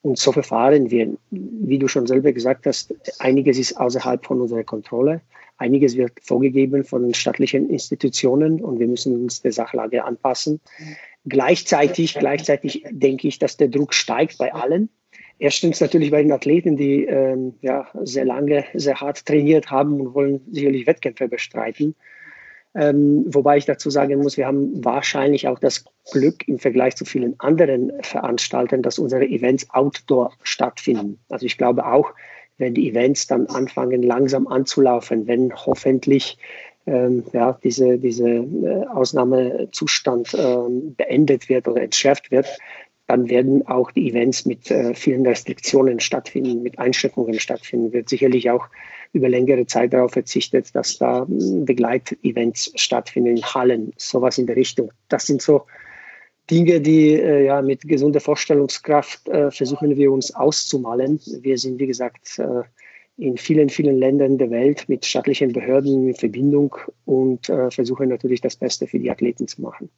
Und 0.00 0.16
so 0.16 0.32
verfahren 0.32 0.90
wir. 0.90 1.14
Wie 1.30 1.78
du 1.78 1.86
schon 1.86 2.06
selber 2.06 2.32
gesagt 2.32 2.64
hast, 2.64 2.94
einiges 3.20 3.58
ist 3.58 3.78
außerhalb 3.78 4.24
von 4.24 4.40
unserer 4.40 4.64
Kontrolle. 4.64 5.20
Einiges 5.58 5.98
wird 5.98 6.12
vorgegeben 6.22 6.82
von 6.82 7.12
staatlichen 7.12 7.68
Institutionen 7.68 8.62
und 8.62 8.80
wir 8.80 8.88
müssen 8.88 9.22
uns 9.22 9.42
der 9.42 9.52
Sachlage 9.52 10.02
anpassen. 10.02 10.60
Gleichzeitig, 11.26 12.14
gleichzeitig 12.14 12.84
denke 12.90 13.28
ich, 13.28 13.38
dass 13.38 13.58
der 13.58 13.68
Druck 13.68 13.92
steigt 13.92 14.38
bei 14.38 14.54
allen. 14.54 14.88
Erstens 15.38 15.80
natürlich 15.80 16.10
bei 16.10 16.22
den 16.22 16.32
Athleten, 16.32 16.76
die 16.76 17.04
ähm, 17.04 17.54
ja, 17.62 17.88
sehr 18.02 18.24
lange, 18.24 18.64
sehr 18.74 19.00
hart 19.00 19.26
trainiert 19.26 19.70
haben 19.70 20.00
und 20.00 20.14
wollen 20.14 20.40
sicherlich 20.50 20.86
Wettkämpfe 20.86 21.28
bestreiten. 21.28 21.94
Ähm, 22.74 23.24
wobei 23.28 23.58
ich 23.58 23.66
dazu 23.66 23.90
sagen 23.90 24.22
muss, 24.22 24.36
wir 24.36 24.46
haben 24.46 24.82
wahrscheinlich 24.84 25.46
auch 25.46 25.58
das 25.58 25.84
Glück 26.10 26.48
im 26.48 26.58
Vergleich 26.58 26.96
zu 26.96 27.04
vielen 27.04 27.38
anderen 27.38 27.92
Veranstaltern, 28.02 28.82
dass 28.82 28.98
unsere 28.98 29.26
Events 29.26 29.68
outdoor 29.70 30.32
stattfinden. 30.42 31.18
Also 31.28 31.44
ich 31.44 31.58
glaube 31.58 31.86
auch, 31.86 32.14
wenn 32.58 32.74
die 32.74 32.88
Events 32.88 33.26
dann 33.26 33.46
anfangen 33.46 34.02
langsam 34.02 34.46
anzulaufen, 34.46 35.26
wenn 35.26 35.52
hoffentlich 35.54 36.38
ähm, 36.86 37.24
ja, 37.32 37.58
diese, 37.62 37.98
diese 37.98 38.28
äh, 38.28 38.86
Ausnahmezustand 38.86 40.34
ähm, 40.38 40.94
beendet 40.96 41.48
wird 41.48 41.68
oder 41.68 41.82
entschärft 41.82 42.30
wird, 42.30 42.46
dann 43.12 43.28
werden 43.28 43.66
auch 43.66 43.90
die 43.90 44.08
Events 44.08 44.46
mit 44.46 44.70
äh, 44.70 44.94
vielen 44.94 45.26
Restriktionen 45.26 46.00
stattfinden, 46.00 46.62
mit 46.62 46.78
Einschränkungen 46.78 47.38
stattfinden. 47.38 47.92
Wird 47.92 48.08
sicherlich 48.08 48.50
auch 48.50 48.68
über 49.12 49.28
längere 49.28 49.66
Zeit 49.66 49.92
darauf 49.92 50.12
verzichtet, 50.12 50.74
dass 50.74 50.96
da 50.96 51.26
hm, 51.26 51.66
Begleitevents 51.66 52.72
stattfinden 52.74 53.36
in 53.36 53.42
Hallen, 53.42 53.92
sowas 53.98 54.38
in 54.38 54.46
der 54.46 54.56
Richtung. 54.56 54.92
Das 55.10 55.26
sind 55.26 55.42
so 55.42 55.66
Dinge, 56.50 56.80
die 56.80 57.12
äh, 57.12 57.44
ja 57.44 57.60
mit 57.60 57.82
gesunder 57.82 58.20
Vorstellungskraft 58.20 59.28
äh, 59.28 59.50
versuchen 59.50 59.94
wir 59.94 60.10
uns 60.10 60.34
auszumalen. 60.34 61.20
Wir 61.42 61.58
sind, 61.58 61.78
wie 61.80 61.88
gesagt, 61.88 62.38
äh, 62.38 62.62
in 63.18 63.36
vielen, 63.36 63.68
vielen 63.68 63.98
Ländern 63.98 64.38
der 64.38 64.50
Welt 64.50 64.88
mit 64.88 65.04
staatlichen 65.04 65.52
Behörden 65.52 66.08
in 66.08 66.14
Verbindung 66.14 66.74
und 67.04 67.50
äh, 67.50 67.70
versuchen 67.70 68.08
natürlich 68.08 68.40
das 68.40 68.56
Beste 68.56 68.86
für 68.86 68.98
die 68.98 69.10
Athleten 69.10 69.46
zu 69.46 69.60
machen. 69.60 69.90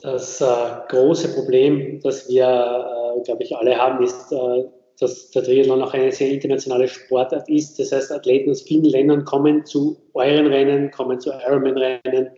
Das 0.00 0.40
äh, 0.40 0.44
große 0.88 1.34
Problem, 1.34 2.00
das 2.02 2.28
wir, 2.28 2.44
äh, 2.44 3.22
glaube 3.24 3.42
ich, 3.42 3.56
alle 3.56 3.76
haben, 3.76 4.04
ist, 4.04 4.30
äh, 4.30 4.64
dass 5.00 5.30
der 5.30 5.42
Triathlon 5.42 5.82
auch 5.82 5.92
eine 5.92 6.12
sehr 6.12 6.30
internationale 6.30 6.86
Sportart 6.86 7.48
ist. 7.48 7.78
Das 7.78 7.90
heißt, 7.90 8.12
Athleten 8.12 8.50
aus 8.50 8.62
vielen 8.62 8.84
Ländern 8.84 9.24
kommen 9.24 9.64
zu 9.64 9.96
euren 10.14 10.46
Rennen, 10.46 10.90
kommen 10.92 11.18
zu 11.18 11.30
Ironman-Rennen 11.30 12.30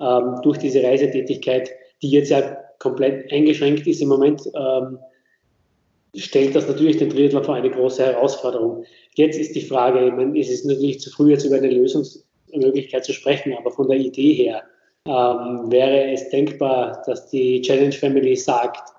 ähm, 0.00 0.34
durch 0.42 0.58
diese 0.58 0.82
Reisetätigkeit, 0.82 1.70
die 2.02 2.10
jetzt 2.10 2.30
ja 2.30 2.56
komplett 2.80 3.32
eingeschränkt 3.32 3.86
ist 3.86 4.02
im 4.02 4.08
Moment. 4.08 4.42
Ähm, 4.56 4.98
stellt 6.16 6.56
das 6.56 6.66
natürlich 6.66 6.96
den 6.96 7.10
Triathlon 7.10 7.44
vor 7.44 7.54
eine 7.54 7.70
große 7.70 8.04
Herausforderung. 8.04 8.84
Jetzt 9.14 9.38
ist 9.38 9.54
die 9.54 9.62
Frage, 9.62 10.06
ich 10.06 10.12
meine, 10.12 10.38
es 10.38 10.50
ist 10.50 10.64
natürlich 10.64 11.00
zu 11.00 11.10
früh, 11.10 11.30
jetzt 11.30 11.44
über 11.44 11.56
eine 11.56 11.70
Lösungsmöglichkeit 11.70 13.04
zu 13.04 13.12
sprechen, 13.12 13.54
aber 13.56 13.70
von 13.70 13.88
der 13.88 13.98
Idee 13.98 14.34
her, 14.34 14.62
ähm, 15.08 15.70
wäre 15.70 16.12
es 16.12 16.28
denkbar, 16.28 17.02
dass 17.06 17.28
die 17.30 17.62
Challenge 17.62 17.92
Family 17.92 18.36
sagt, 18.36 18.92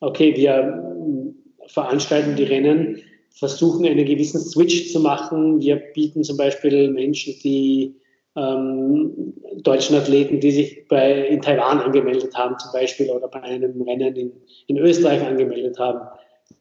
okay, 0.00 0.34
wir 0.36 1.34
veranstalten 1.66 2.36
die 2.36 2.44
Rennen, 2.44 3.02
versuchen 3.30 3.84
einen 3.84 4.04
gewissen 4.04 4.40
Switch 4.40 4.92
zu 4.92 5.00
machen. 5.00 5.60
Wir 5.60 5.76
bieten 5.76 6.22
zum 6.22 6.36
Beispiel 6.36 6.90
Menschen, 6.90 7.34
die 7.42 7.96
ähm, 8.36 9.34
deutschen 9.62 9.96
Athleten, 9.96 10.38
die 10.38 10.52
sich 10.52 10.86
bei, 10.88 11.26
in 11.26 11.40
Taiwan 11.40 11.80
angemeldet 11.80 12.34
haben 12.34 12.56
zum 12.58 12.70
Beispiel 12.72 13.10
oder 13.10 13.26
bei 13.28 13.42
einem 13.42 13.82
Rennen 13.82 14.14
in, 14.14 14.32
in 14.68 14.78
Österreich 14.78 15.22
angemeldet 15.26 15.78
haben, 15.80 16.00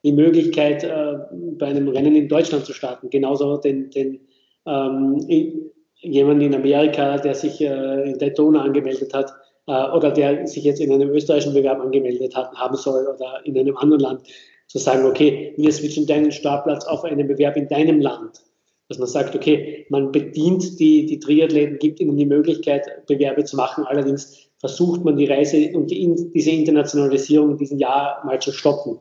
die 0.03 0.11
Möglichkeit, 0.11 0.83
äh, 0.83 1.13
bei 1.31 1.67
einem 1.67 1.89
Rennen 1.89 2.15
in 2.15 2.27
Deutschland 2.27 2.65
zu 2.65 2.73
starten. 2.73 3.09
Genauso 3.11 3.57
den, 3.57 3.91
den 3.91 4.19
ähm, 4.65 5.19
jemand 6.01 6.41
in 6.41 6.55
Amerika, 6.55 7.17
der 7.17 7.35
sich 7.35 7.61
äh, 7.61 8.09
in 8.09 8.17
Daytona 8.17 8.61
angemeldet 8.61 9.13
hat 9.13 9.33
äh, 9.67 9.71
oder 9.91 10.11
der 10.11 10.47
sich 10.47 10.63
jetzt 10.63 10.79
in 10.79 10.91
einem 10.91 11.09
österreichischen 11.09 11.53
Bewerb 11.53 11.79
angemeldet 11.79 12.35
hat, 12.35 12.53
haben 12.55 12.75
soll 12.75 13.07
oder 13.07 13.41
in 13.45 13.57
einem 13.57 13.77
anderen 13.77 14.01
Land, 14.01 14.21
zu 14.67 14.77
sagen, 14.77 15.05
okay, 15.05 15.53
wir 15.57 15.71
switchen 15.71 16.05
deinen 16.05 16.31
Startplatz 16.31 16.85
auf 16.85 17.03
einen 17.03 17.27
Bewerb 17.27 17.57
in 17.57 17.67
deinem 17.67 17.99
Land. 17.99 18.43
Dass 18.87 18.99
man 18.99 19.07
sagt, 19.07 19.35
okay, 19.35 19.85
man 19.89 20.11
bedient 20.11 20.79
die, 20.79 21.05
die 21.05 21.19
Triathleten, 21.19 21.77
gibt 21.79 21.99
ihnen 21.99 22.17
die 22.17 22.25
Möglichkeit, 22.25 22.87
Bewerbe 23.07 23.43
zu 23.43 23.55
machen. 23.55 23.83
Allerdings 23.85 24.49
versucht 24.59 25.03
man 25.03 25.17
die 25.17 25.25
Reise 25.25 25.71
und 25.73 25.89
die, 25.91 26.15
diese 26.33 26.51
Internationalisierung 26.51 27.51
in 27.51 27.57
diesem 27.57 27.79
Jahr 27.79 28.23
mal 28.25 28.39
zu 28.39 28.51
stoppen. 28.51 28.99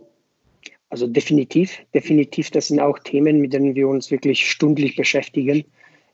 Also 0.90 1.06
definitiv, 1.06 1.78
definitiv, 1.94 2.50
das 2.50 2.68
sind 2.68 2.80
auch 2.80 2.98
Themen, 2.98 3.40
mit 3.40 3.52
denen 3.52 3.74
wir 3.74 3.88
uns 3.88 4.10
wirklich 4.10 4.50
stündlich 4.50 4.96
beschäftigen. 4.96 5.64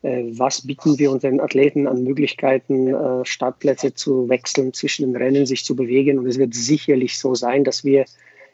Äh, 0.04 0.24
was 0.38 0.66
bieten 0.66 0.98
wir 0.98 1.10
unseren 1.10 1.40
Athleten 1.40 1.86
an 1.86 2.04
Möglichkeiten, 2.04 2.88
äh, 2.88 3.24
Startplätze 3.24 3.94
zu 3.94 4.28
wechseln, 4.28 4.74
zwischen 4.74 5.06
den 5.06 5.16
Rennen 5.16 5.46
sich 5.46 5.64
zu 5.64 5.74
bewegen. 5.74 6.18
Und 6.18 6.26
es 6.26 6.38
wird 6.38 6.54
sicherlich 6.54 7.18
so 7.18 7.34
sein, 7.34 7.64
dass 7.64 7.84
wir 7.84 8.04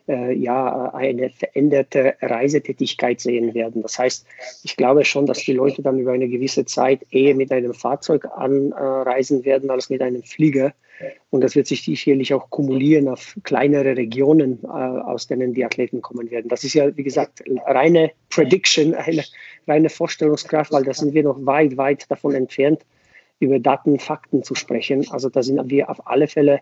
äh, 0.07 0.33
ja 0.33 0.95
eine 0.95 1.31
veränderte 1.31 2.15
Reisetätigkeit 2.23 3.21
sehen 3.21 3.53
werden. 3.53 3.83
Das 3.83 3.99
heißt, 3.99 4.27
ich 4.63 4.77
glaube 4.77 5.05
schon, 5.05 5.27
dass 5.27 5.39
die 5.39 5.53
Leute 5.53 5.83
dann 5.83 5.99
über 5.99 6.13
eine 6.13 6.29
gewisse 6.29 6.67
Zeit 6.67 7.05
eher 7.11 7.35
mit 7.35 7.51
einem 7.51 7.75
Fahrzeug 7.75 8.27
anreisen 8.37 9.45
werden 9.45 9.71
als 9.71 9.91
mit 9.91 10.03
einem 10.03 10.23
Flieger. 10.23 10.73
Und 11.31 11.43
das 11.43 11.57
wird 11.57 11.67
sich 11.67 11.83
sicherlich 11.83 12.35
auch 12.35 12.51
kumulieren 12.51 13.09
auf 13.09 13.37
kleinere 13.43 13.97
Regionen, 13.97 14.61
äh, 14.65 14.67
aus 14.67 15.27
denen 15.27 15.55
die 15.55 15.65
Athleten 15.65 16.03
kommen 16.03 16.31
werden. 16.31 16.49
Das 16.49 16.65
ist 16.65 16.75
ja, 16.75 16.97
wie 16.97 17.03
gesagt, 17.03 17.43
reine 17.67 18.13
Prediction, 18.29 18.95
eine 18.95 19.25
reine 19.67 19.89
Vorstellungskraft, 19.89 20.73
weil 20.73 20.85
da 20.85 20.93
sind 20.93 21.15
wir 21.15 21.23
noch 21.23 21.45
weit, 21.47 21.77
weit 21.77 22.11
davon 22.11 22.35
entfernt, 22.35 22.85
über 23.39 23.59
Daten, 23.59 23.99
Fakten 23.99 24.43
zu 24.43 24.55
sprechen. 24.55 25.07
Also 25.11 25.29
da 25.31 25.43
sind 25.43 25.71
wir 25.71 25.89
auf 25.89 26.07
alle 26.07 26.29
Fälle 26.29 26.61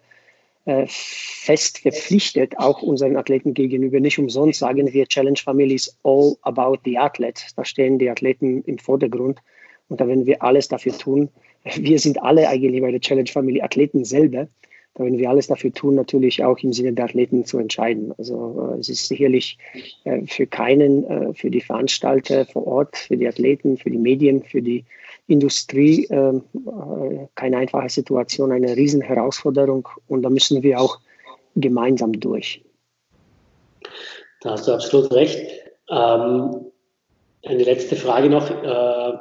äh, 0.64 0.84
fest 0.86 1.78
verpflichtet, 1.78 2.58
auch 2.58 2.82
unseren 2.82 3.16
Athleten 3.16 3.54
gegenüber. 3.54 4.00
Nicht 4.00 4.18
umsonst 4.18 4.60
sagen 4.60 4.92
wir, 4.92 5.06
Challenge 5.06 5.38
Family 5.42 5.74
is 5.74 5.98
all 6.04 6.36
about 6.42 6.78
the 6.84 6.98
athlete. 6.98 7.42
Da 7.56 7.64
stehen 7.64 7.98
die 7.98 8.10
Athleten 8.10 8.62
im 8.64 8.78
Vordergrund 8.78 9.40
und 9.88 10.00
da 10.00 10.06
werden 10.06 10.26
wir 10.26 10.42
alles 10.42 10.68
dafür 10.68 10.96
tun, 10.96 11.30
wir 11.64 11.98
sind 11.98 12.22
alle 12.22 12.48
eigentlich 12.48 12.80
bei 12.80 12.90
der 12.90 13.00
Challenge 13.00 13.28
Family 13.28 13.60
Athleten 13.60 14.04
selber. 14.04 14.48
Da 14.94 15.04
werden 15.04 15.18
wir 15.18 15.30
alles 15.30 15.46
dafür 15.46 15.72
tun, 15.72 15.94
natürlich 15.94 16.42
auch 16.42 16.58
im 16.58 16.72
Sinne 16.72 16.92
der 16.92 17.04
Athleten 17.04 17.44
zu 17.44 17.58
entscheiden. 17.58 18.12
Also 18.18 18.72
äh, 18.74 18.80
es 18.80 18.88
ist 18.88 19.06
sicherlich 19.06 19.56
äh, 20.04 20.26
für 20.26 20.46
keinen, 20.46 21.04
äh, 21.04 21.34
für 21.34 21.50
die 21.50 21.60
Veranstalter 21.60 22.46
vor 22.46 22.66
Ort, 22.66 22.96
für 22.96 23.16
die 23.16 23.28
Athleten, 23.28 23.76
für 23.76 23.90
die 23.90 23.98
Medien, 23.98 24.42
für 24.42 24.60
die 24.60 24.84
Industrie 25.28 26.06
ähm, 26.10 26.42
äh, 26.54 27.26
keine 27.36 27.58
einfache 27.58 27.88
Situation, 27.88 28.50
eine 28.50 28.74
riesen 28.74 29.00
Herausforderung 29.00 29.88
und 30.08 30.22
da 30.22 30.30
müssen 30.30 30.62
wir 30.64 30.80
auch 30.80 30.98
gemeinsam 31.54 32.18
durch. 32.18 32.64
Da 34.40 34.50
hast 34.50 34.66
du 34.66 34.72
absolut 34.72 35.12
recht. 35.12 35.38
Ähm, 35.90 36.66
eine 37.44 37.62
letzte 37.62 37.94
Frage 37.94 38.28
noch. 38.28 38.50
Äh, 38.50 39.18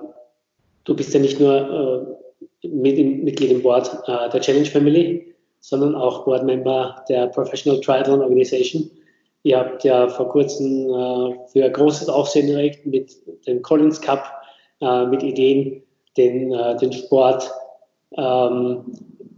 du 0.86 0.96
bist 0.96 1.14
ja 1.14 1.20
nicht 1.20 1.40
nur 1.40 2.17
mit 2.64 2.98
im, 2.98 3.24
Mitglied 3.24 3.52
im 3.52 3.62
Board 3.62 3.90
äh, 4.08 4.30
der 4.30 4.42
Challenge 4.42 4.66
Family, 4.66 5.36
sondern 5.60 5.96
auch 5.96 6.26
Boardmember 6.26 7.04
der 7.10 7.28
Professional 7.28 7.82
Triathlon 7.82 8.22
Organization. 8.22 8.90
Ihr 9.44 9.58
habt 9.60 9.84
ja 9.84 10.08
vor 10.10 10.30
kurzem 10.30 10.90
äh, 10.90 11.48
für 11.52 11.70
großes 11.70 12.10
Aufsehen 12.10 12.50
erregt 12.50 12.86
mit 12.86 13.16
dem 13.48 13.62
Collins 13.62 14.02
Cup, 14.02 14.26
äh, 14.82 15.06
mit 15.06 15.24
Ideen, 15.24 15.84
den, 16.18 16.52
äh, 16.54 16.76
den 16.78 16.92
Sport 16.92 17.50
ähm, 18.18 18.84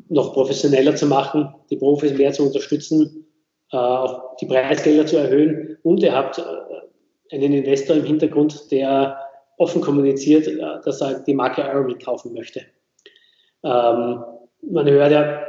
noch 0.07 0.33
professioneller 0.33 0.95
zu 0.95 1.05
machen, 1.05 1.53
die 1.69 1.77
Profis 1.77 2.17
mehr 2.17 2.31
zu 2.31 2.43
unterstützen, 2.43 3.25
äh, 3.71 3.77
auch 3.77 4.35
die 4.37 4.45
Preisgelder 4.45 5.05
zu 5.05 5.17
erhöhen. 5.17 5.77
Und 5.83 6.01
ihr 6.01 6.13
habt 6.13 6.39
äh, 6.39 7.35
einen 7.35 7.53
Investor 7.53 7.97
im 7.97 8.05
Hintergrund, 8.05 8.71
der 8.71 9.17
offen 9.57 9.81
kommuniziert, 9.81 10.47
dass 10.85 11.01
er 11.01 11.19
die 11.19 11.33
Marke 11.33 11.61
Ironman 11.61 11.99
kaufen 11.99 12.33
möchte. 12.33 12.61
Ähm, 13.63 14.23
man 14.61 14.89
hört 14.89 15.11
ja, 15.11 15.41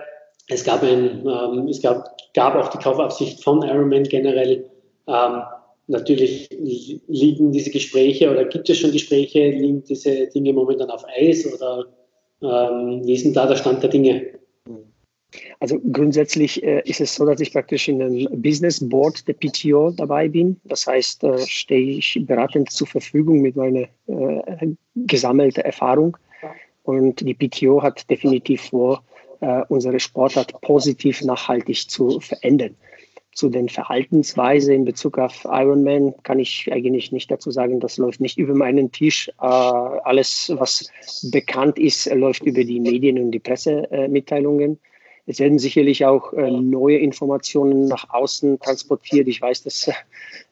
es 0.48 0.64
gab, 0.64 0.82
ein, 0.82 1.26
ähm, 1.26 1.68
es 1.68 1.80
gab, 1.80 2.16
gab 2.34 2.54
auch 2.54 2.68
die 2.68 2.78
Kaufabsicht 2.78 3.42
von 3.42 3.62
Ironman 3.62 4.04
generell. 4.04 4.68
Ähm, 5.06 5.42
natürlich 5.86 6.48
liegen 6.50 7.52
diese 7.52 7.70
Gespräche 7.70 8.30
oder 8.30 8.44
gibt 8.44 8.68
es 8.68 8.78
schon 8.78 8.92
Gespräche, 8.92 9.50
liegen 9.50 9.84
diese 9.84 10.26
Dinge 10.28 10.52
momentan 10.52 10.90
auf 10.90 11.04
Eis 11.16 11.46
oder 11.52 11.86
ähm, 12.42 13.02
wie 13.04 13.14
ist 13.14 13.24
denn 13.24 13.34
da 13.34 13.46
der 13.46 13.56
Stand 13.56 13.82
der 13.82 13.90
Dinge? 13.90 14.40
Also 15.60 15.78
grundsätzlich 15.92 16.62
äh, 16.62 16.82
ist 16.84 17.00
es 17.00 17.14
so, 17.14 17.24
dass 17.26 17.40
ich 17.40 17.52
praktisch 17.52 17.88
in 17.88 18.02
einem 18.02 18.42
Business 18.42 18.80
Board 18.80 19.28
der 19.28 19.34
PTO 19.34 19.90
dabei 19.90 20.28
bin. 20.28 20.60
Das 20.64 20.86
heißt, 20.86 21.22
äh, 21.24 21.38
stehe 21.38 21.98
ich 21.98 22.18
beratend 22.26 22.70
zur 22.70 22.86
Verfügung 22.86 23.40
mit 23.40 23.56
meiner 23.56 23.86
äh, 24.06 24.66
gesammelten 24.96 25.62
Erfahrung. 25.62 26.16
Und 26.98 27.20
die 27.20 27.34
PTO 27.34 27.82
hat 27.82 28.08
definitiv 28.10 28.68
vor, 28.70 29.02
äh, 29.40 29.62
unsere 29.68 30.00
Sportart 30.00 30.60
positiv 30.60 31.22
nachhaltig 31.22 31.88
zu 31.88 32.20
verändern. 32.20 32.76
Zu 33.32 33.48
den 33.48 33.68
Verhaltensweisen 33.68 34.74
in 34.74 34.84
Bezug 34.84 35.16
auf 35.18 35.44
Ironman 35.44 36.14
kann 36.24 36.40
ich 36.40 36.70
eigentlich 36.72 37.12
nicht 37.12 37.30
dazu 37.30 37.50
sagen, 37.50 37.78
das 37.78 37.96
läuft 37.96 38.20
nicht 38.20 38.38
über 38.38 38.54
meinen 38.54 38.90
Tisch. 38.90 39.28
Äh, 39.40 39.44
alles, 39.44 40.52
was 40.56 40.90
bekannt 41.30 41.78
ist, 41.78 42.12
läuft 42.12 42.42
über 42.42 42.64
die 42.64 42.80
Medien 42.80 43.18
und 43.18 43.30
die 43.30 43.38
Pressemitteilungen. 43.38 44.78
Es 45.26 45.38
werden 45.38 45.60
sicherlich 45.60 46.04
auch 46.04 46.32
äh, 46.32 46.50
neue 46.50 46.98
Informationen 46.98 47.86
nach 47.86 48.10
außen 48.10 48.58
transportiert. 48.58 49.28
Ich 49.28 49.40
weiß, 49.40 49.62
dass 49.62 49.86
äh, 49.86 49.92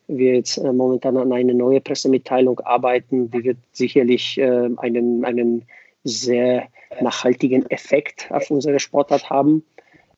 wir 0.07 0.35
jetzt 0.35 0.59
äh, 0.59 0.73
momentan 0.73 1.17
an 1.17 1.33
eine 1.33 1.55
neue 1.55 1.81
Pressemitteilung 1.81 2.61
arbeiten. 2.61 3.31
Die 3.31 3.43
wird 3.45 3.59
sicherlich 3.73 4.39
äh, 4.39 4.69
einen, 4.77 5.25
einen 5.25 5.65
sehr 6.09 6.69
nachhaltigen 7.01 7.69
Effekt 7.71 8.29
auf 8.31 8.51
unsere 8.51 8.81
Sportart 8.81 9.31
haben. 9.31 9.65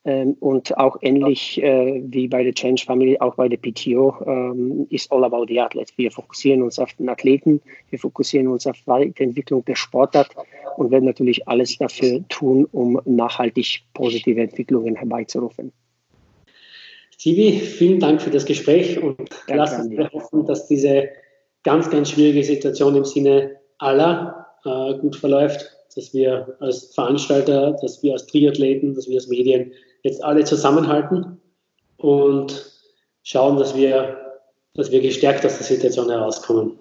Ähm, 0.02 0.36
und 0.40 0.78
auch 0.78 0.96
ähnlich 1.02 1.62
äh, 1.62 2.02
wie 2.06 2.26
bei 2.26 2.42
der 2.42 2.54
Change 2.54 2.82
Family, 2.86 3.18
auch 3.20 3.34
bei 3.34 3.48
der 3.48 3.58
PTO, 3.58 4.16
ähm, 4.26 4.86
ist 4.88 5.12
all 5.12 5.24
about 5.24 5.44
the 5.48 5.60
athlete. 5.60 5.92
Wir 5.96 6.10
fokussieren 6.10 6.62
uns 6.62 6.78
auf 6.78 6.94
den 6.94 7.10
Athleten, 7.10 7.60
wir 7.90 7.98
fokussieren 7.98 8.48
uns 8.48 8.66
auf 8.66 8.76
die 8.78 8.86
Weiterentwicklung 8.86 9.62
der 9.66 9.74
Sportart 9.74 10.30
und 10.78 10.90
werden 10.90 11.04
natürlich 11.04 11.46
alles 11.46 11.76
dafür 11.76 12.26
tun, 12.30 12.66
um 12.72 12.98
nachhaltig 13.04 13.82
positive 13.92 14.40
Entwicklungen 14.40 14.96
herbeizurufen. 14.96 15.70
Sivi, 17.18 17.58
vielen 17.58 18.00
Dank 18.00 18.22
für 18.22 18.30
das 18.30 18.46
Gespräch 18.46 18.98
und 18.98 19.18
Danke 19.18 19.54
lass 19.54 19.78
uns 19.78 19.94
hoffen, 20.14 20.46
dass 20.46 20.66
diese 20.68 21.10
ganz, 21.62 21.90
ganz 21.90 22.12
schwierige 22.12 22.42
Situation 22.42 22.96
im 22.96 23.04
Sinne 23.04 23.58
aller 23.76 24.46
äh, 24.64 24.94
gut 24.98 25.16
verläuft, 25.16 25.76
dass 25.94 26.12
wir 26.14 26.56
als 26.60 26.94
Veranstalter, 26.94 27.76
dass 27.80 28.02
wir 28.02 28.12
als 28.12 28.26
Triathleten, 28.26 28.94
dass 28.94 29.08
wir 29.08 29.16
als 29.16 29.28
Medien 29.28 29.72
jetzt 30.02 30.22
alle 30.22 30.44
zusammenhalten 30.44 31.40
und 31.96 32.72
schauen, 33.22 33.58
dass 33.58 33.76
wir, 33.76 34.16
dass 34.74 34.90
wir 34.90 35.00
gestärkt 35.00 35.44
aus 35.44 35.58
der 35.58 35.66
Situation 35.66 36.08
herauskommen. 36.08 36.78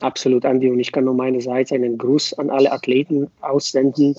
Absolut, 0.00 0.44
Andi. 0.44 0.68
Und 0.70 0.80
ich 0.80 0.90
kann 0.90 1.04
nur 1.04 1.14
meinerseits 1.14 1.72
einen 1.72 1.96
Gruß 1.96 2.34
an 2.34 2.50
alle 2.50 2.72
Athleten 2.72 3.30
aussenden. 3.40 4.16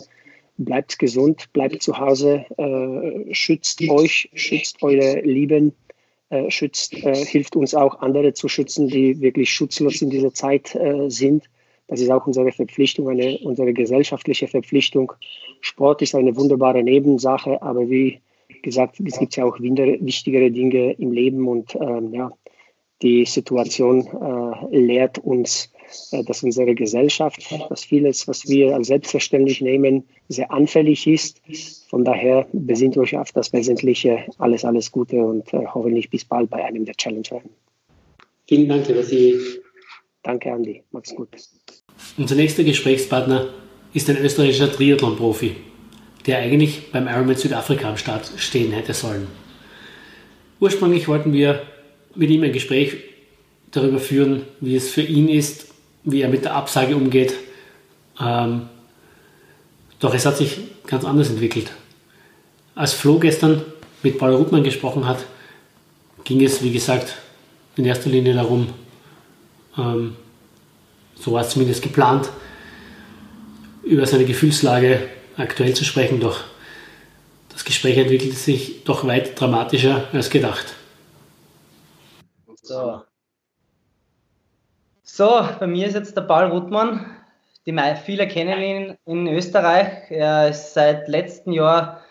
Bleibt 0.58 1.00
gesund, 1.00 1.52
bleibt 1.52 1.82
zu 1.82 1.98
Hause, 1.98 2.46
äh, 2.58 3.34
schützt 3.34 3.82
euch, 3.90 4.30
schützt 4.34 4.82
eure 4.84 5.20
Lieben, 5.22 5.74
äh, 6.30 6.50
schützt, 6.50 6.94
äh, 6.94 7.26
hilft 7.26 7.56
uns 7.56 7.74
auch, 7.74 8.00
andere 8.02 8.34
zu 8.34 8.48
schützen, 8.48 8.88
die 8.88 9.20
wirklich 9.20 9.52
schutzlos 9.52 10.02
in 10.02 10.10
dieser 10.10 10.34
Zeit 10.34 10.76
äh, 10.76 11.10
sind. 11.10 11.50
Das 11.94 12.02
ist 12.02 12.10
auch 12.10 12.26
unsere 12.26 12.52
Verpflichtung, 12.52 13.08
eine, 13.08 13.38
unsere 13.44 13.72
gesellschaftliche 13.72 14.48
Verpflichtung. 14.48 15.14
Sport 15.62 16.02
ist 16.02 16.16
eine 16.16 16.36
wunderbare 16.36 16.82
Nebensache, 16.82 17.62
aber 17.62 17.88
wie 17.88 18.20
gesagt, 18.64 19.00
es 19.06 19.20
gibt 19.20 19.36
ja 19.36 19.46
auch 19.46 19.60
wichtigere 19.60 20.50
Dinge 20.50 20.94
im 20.94 21.12
Leben 21.12 21.48
und 21.48 21.76
ähm, 21.76 22.12
ja, 22.12 22.32
die 23.04 23.26
Situation 23.26 24.08
äh, 24.08 24.76
lehrt 24.76 25.20
uns, 25.20 25.72
äh, 26.12 26.24
dass 26.24 26.42
unsere 26.42 26.74
Gesellschaft, 26.74 27.54
dass 27.70 27.86
vieles, 27.86 28.28
was 28.28 28.48
wir 28.50 28.74
als 28.74 28.88
selbstverständlich 28.88 29.62
nehmen, 29.62 30.04
sehr 30.30 30.52
anfällig 30.52 31.06
ist. 31.06 31.44
Von 31.92 32.04
daher 32.04 32.48
besinnt 32.54 32.98
euch 32.98 33.16
auf 33.16 33.32
das 33.34 33.54
Wesentliche. 33.54 34.26
Alles, 34.40 34.66
alles 34.66 34.92
Gute 34.92 35.18
und 35.18 35.54
äh, 35.54 35.64
hoffentlich 35.72 36.10
bis 36.10 36.26
bald 36.26 36.50
bei 36.50 36.66
einem 36.66 36.86
der 36.86 36.96
Challenge-Rennen. 36.96 37.52
Vielen 38.48 38.68
Dank, 38.68 38.88
lieber 38.88 39.04
Sie. 39.04 39.36
Danke, 40.24 40.52
Andi. 40.52 40.82
Mach's 40.90 41.14
gut. 41.14 41.30
Unser 42.18 42.36
nächster 42.36 42.64
Gesprächspartner 42.64 43.48
ist 43.94 44.10
ein 44.10 44.18
österreichischer 44.18 44.72
Triathlon-Profi 44.72 45.56
der 46.26 46.40
eigentlich 46.40 46.92
beim 46.92 47.08
Ironman 47.08 47.36
Südafrika 47.36 47.90
am 47.90 47.98
Start 47.98 48.32
stehen 48.38 48.72
hätte 48.72 48.94
sollen. 48.94 49.28
Ursprünglich 50.60 51.08
wollten 51.08 51.34
wir 51.34 51.64
mit 52.16 52.30
ihm 52.30 52.44
ein 52.44 52.54
Gespräch 52.54 52.96
darüber 53.72 54.00
führen, 54.00 54.44
wie 54.62 54.76
es 54.76 54.90
für 54.90 55.02
ihn 55.02 55.28
ist, 55.28 55.68
wie 56.04 56.22
er 56.22 56.30
mit 56.30 56.46
der 56.46 56.56
Absage 56.56 56.96
umgeht. 56.96 57.34
Ähm, 58.22 58.70
doch 60.00 60.14
es 60.14 60.26
hat 60.26 60.38
sich 60.38 60.60
ganz 60.86 61.04
anders 61.04 61.30
entwickelt. 61.30 61.72
Als 62.76 62.94
Flo 62.94 63.20
gestern 63.20 63.62
mit 64.02 64.18
Paul 64.18 64.34
Ruttmann 64.36 64.64
gesprochen 64.64 65.08
hat, 65.08 65.26
ging 66.24 66.44
es, 66.44 66.64
wie 66.64 66.72
gesagt, 66.72 67.18
in 67.76 67.86
erster 67.86 68.10
Linie 68.10 68.34
darum, 68.34 68.70
ähm, 69.78 70.16
so 71.24 71.32
war 71.32 71.42
es 71.42 71.50
zumindest 71.50 71.82
geplant, 71.82 72.30
über 73.84 74.06
seine 74.06 74.26
Gefühlslage 74.26 75.08
aktuell 75.38 75.74
zu 75.74 75.86
sprechen, 75.86 76.20
doch 76.20 76.42
das 77.50 77.64
Gespräch 77.64 77.98
entwickelte 77.98 78.36
sich 78.36 78.84
doch 78.84 79.08
weit 79.08 79.40
dramatischer 79.40 80.08
als 80.12 80.30
gedacht. 80.30 80.76
So. 82.62 83.04
So, 85.04 85.48
bei 85.60 85.68
mir 85.68 85.88
ist 85.88 85.94
jetzt 85.94 86.18
der 86.18 86.24
Paul 86.24 86.46
Ruttmann. 86.46 87.06
Die 87.66 87.96
viele 88.04 88.28
kennen 88.28 88.62
ihn 88.62 88.98
in 89.06 89.28
Österreich. 89.28 90.10
Er 90.10 90.50
ist 90.50 90.74
seit 90.74 91.08
letztem 91.08 91.54
Jahr 91.54 92.02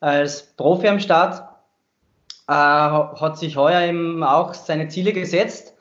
als 0.00 0.42
Profi 0.56 0.88
am 0.88 1.00
Start, 1.00 1.42
äh, 2.48 2.52
hat 2.52 3.38
sich 3.38 3.56
heuer 3.56 3.82
eben 3.82 4.24
auch 4.24 4.54
seine 4.54 4.88
Ziele 4.88 5.12
gesetzt 5.12 5.74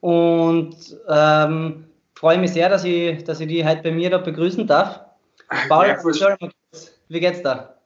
und 0.00 0.76
ähm, 1.08 1.87
freue 2.18 2.38
mich 2.38 2.52
sehr, 2.52 2.68
dass 2.68 2.84
ich, 2.84 3.22
dass 3.22 3.38
ich 3.38 3.46
die 3.46 3.64
heute 3.64 3.82
bei 3.82 3.92
mir 3.92 4.10
da 4.10 4.18
begrüßen 4.18 4.66
darf. 4.66 5.00
Paul, 5.68 5.96
wie 7.08 7.20
geht's 7.20 7.42
da? 7.42 7.76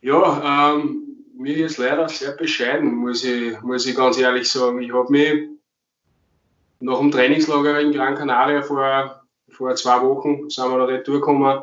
Ja, 0.00 0.74
ähm, 0.74 1.24
mir 1.36 1.56
ist 1.56 1.78
leider 1.78 2.08
sehr 2.08 2.32
bescheiden, 2.32 2.96
muss 2.96 3.22
ich, 3.22 3.60
muss 3.62 3.86
ich 3.86 3.96
ganz 3.96 4.18
ehrlich 4.18 4.50
sagen. 4.50 4.82
Ich 4.82 4.92
habe 4.92 5.10
mich 5.12 5.50
nach 6.80 6.98
dem 6.98 7.12
Trainingslager 7.12 7.80
in 7.80 7.92
Gran 7.92 8.16
Canaria 8.16 8.60
vor, 8.62 9.22
vor 9.50 9.74
zwei 9.76 10.02
Wochen, 10.02 10.50
sind 10.50 10.70
wir 10.70 10.78
da 10.78 10.84
retour 10.84 11.20
gekommen, 11.20 11.62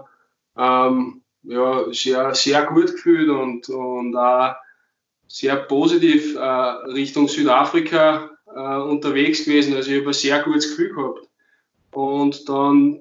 ähm, 0.57 1.21
ja, 1.43 1.83
sehr, 1.91 2.33
sehr 2.33 2.65
gut 2.67 2.93
gefühlt 2.93 3.29
und, 3.29 3.67
und 3.67 4.15
auch 4.15 4.55
sehr 5.27 5.57
positiv 5.57 6.35
äh, 6.35 6.39
Richtung 6.39 7.27
Südafrika 7.27 8.29
äh, 8.47 8.77
unterwegs 8.77 9.43
gewesen. 9.43 9.75
Also 9.75 9.91
ich 9.91 9.99
habe 9.99 10.09
ein 10.09 10.13
sehr 10.13 10.41
gutes 10.41 10.69
Gefühl 10.69 10.93
gehabt. 10.93 11.24
Und 11.95 12.47
dann 12.49 12.99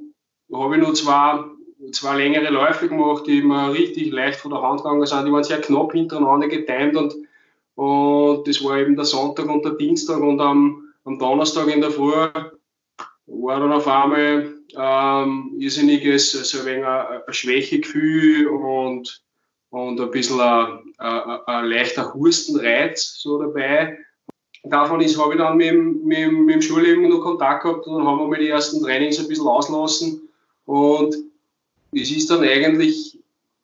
habe 0.52 0.76
ich 0.76 0.82
noch 0.82 0.92
zwei 0.94 1.44
zwei 1.92 2.16
längere 2.16 2.50
Läufe 2.50 2.88
gemacht, 2.88 3.26
die 3.26 3.42
mir 3.42 3.72
richtig 3.72 4.12
leicht 4.12 4.40
von 4.40 4.50
der 4.50 4.62
Hand 4.62 4.82
gegangen 4.82 5.04
sind. 5.06 5.26
Die 5.26 5.32
waren 5.32 5.44
sehr 5.44 5.60
knapp 5.60 5.92
hintereinander 5.92 6.48
getimt 6.48 6.96
und, 6.96 7.14
und 7.74 8.48
das 8.48 8.62
war 8.64 8.78
eben 8.78 8.96
der 8.96 9.04
Sonntag 9.04 9.48
und 9.48 9.64
der 9.64 9.72
Dienstag 9.72 10.20
und 10.20 10.40
am, 10.40 10.92
am 11.04 11.18
Donnerstag 11.18 11.68
in 11.68 11.80
der 11.80 11.90
Früh 11.90 12.12
war 13.26 13.60
dann 13.60 13.72
auf 13.72 13.86
einmal 13.86 14.54
ähm, 14.76 15.56
irrsinniges, 15.58 16.32
so 16.32 16.60
ein 16.60 16.66
wenig 16.66 16.84
ein, 16.84 17.20
ein 17.26 17.32
Schwächegefühl 17.32 18.46
und, 18.48 19.22
und 19.70 20.00
ein 20.00 20.10
bisschen 20.10 20.40
ein, 20.40 20.94
ein, 20.98 21.40
ein 21.46 21.64
leichter 21.66 22.12
Hustenreiz 22.14 23.18
so 23.18 23.40
dabei. 23.40 23.98
Davon 24.64 25.00
ist, 25.02 25.18
habe 25.18 25.34
ich 25.34 25.38
dann 25.38 25.58
mit, 25.58 25.74
mit, 26.04 26.32
mit 26.32 26.54
dem 26.54 26.62
Schulleben 26.62 27.08
noch 27.08 27.20
Kontakt 27.20 27.64
gehabt 27.64 27.86
und 27.86 27.98
dann 27.98 28.06
haben 28.06 28.18
wir 28.18 28.28
mal 28.28 28.38
die 28.38 28.48
ersten 28.48 28.82
Trainings 28.82 29.18
ein 29.18 29.28
bisschen 29.28 29.46
auslassen. 29.46 30.22
Und 30.64 31.14
es 31.92 32.10
ist 32.10 32.30
dann 32.30 32.42
eigentlich 32.42 33.18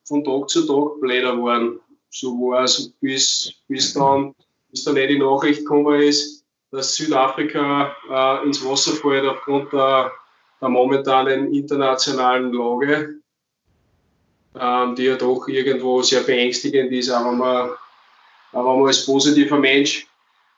von 0.05 0.23
Tag 0.23 0.51
zu 0.51 0.67
Tag 0.67 1.01
bläder 1.01 1.37
geworden. 1.37 1.81
So 2.11 2.33
war 2.33 2.65
es, 2.65 2.93
bis, 3.01 3.51
bis, 3.67 3.95
dann, 3.95 4.35
bis 4.71 4.85
dann 4.85 4.97
die 4.97 5.19
Nachricht 5.19 5.61
gekommen 5.61 6.03
ist, 6.03 6.45
dass 6.71 6.95
Südafrika 6.97 7.97
äh, 8.11 8.47
ins 8.47 8.63
Wasser 8.65 8.93
fällt 8.93 9.25
aufgrund 9.25 9.73
der, 9.73 10.13
der 10.61 10.69
momentanen 10.69 11.55
internationalen 11.55 12.53
Lage, 12.53 13.15
ähm, 14.61 14.95
die 14.97 15.05
ja 15.05 15.17
doch 15.17 15.49
irgendwo 15.49 16.03
sehr 16.03 16.21
beängstigend 16.21 16.93
ist, 16.93 17.11
aber 17.11 17.33
man, 17.33 17.71
aber 18.53 18.77
man 18.77 18.87
als 18.87 19.07
positiver 19.07 19.59
Mensch 19.59 20.10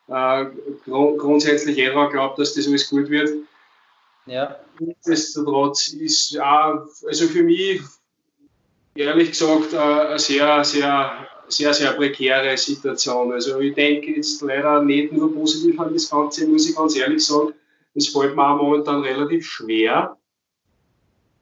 äh, 0.09 0.47
grund, 0.85 1.19
grundsätzlich 1.19 1.79
eher 1.79 2.09
glaubt, 2.09 2.39
dass 2.39 2.55
das 2.55 2.67
alles 2.67 2.89
gut 2.89 3.09
wird. 3.09 3.31
Ja. 4.27 4.57
Nichtsdestotrotz 4.79 5.89
ist 5.89 6.39
auch, 6.39 6.87
also 7.07 7.27
für 7.27 7.43
mich 7.43 7.81
ehrlich 8.95 9.31
gesagt 9.31 9.75
eine 9.75 10.19
sehr, 10.19 10.65
sehr, 10.65 11.29
sehr, 11.49 11.75
sehr 11.75 11.93
prekäre 11.93 12.57
Situation. 12.57 13.33
Also 13.33 13.59
ich 13.61 13.75
denke 13.75 14.13
jetzt 14.13 14.41
leider 14.43 14.83
nicht 14.83 15.13
nur 15.13 15.33
positiv 15.35 15.79
an 15.81 15.93
das 15.93 16.11
Ganze, 16.11 16.47
muss 16.47 16.69
ich 16.69 16.77
ganz 16.77 16.97
ehrlich 16.97 17.25
sagen. 17.25 17.55
Es 17.95 18.09
fällt 18.09 18.37
mir 18.37 18.47
auch 18.47 18.57
momentan 18.57 19.03
relativ 19.03 19.47
schwer, 19.47 20.17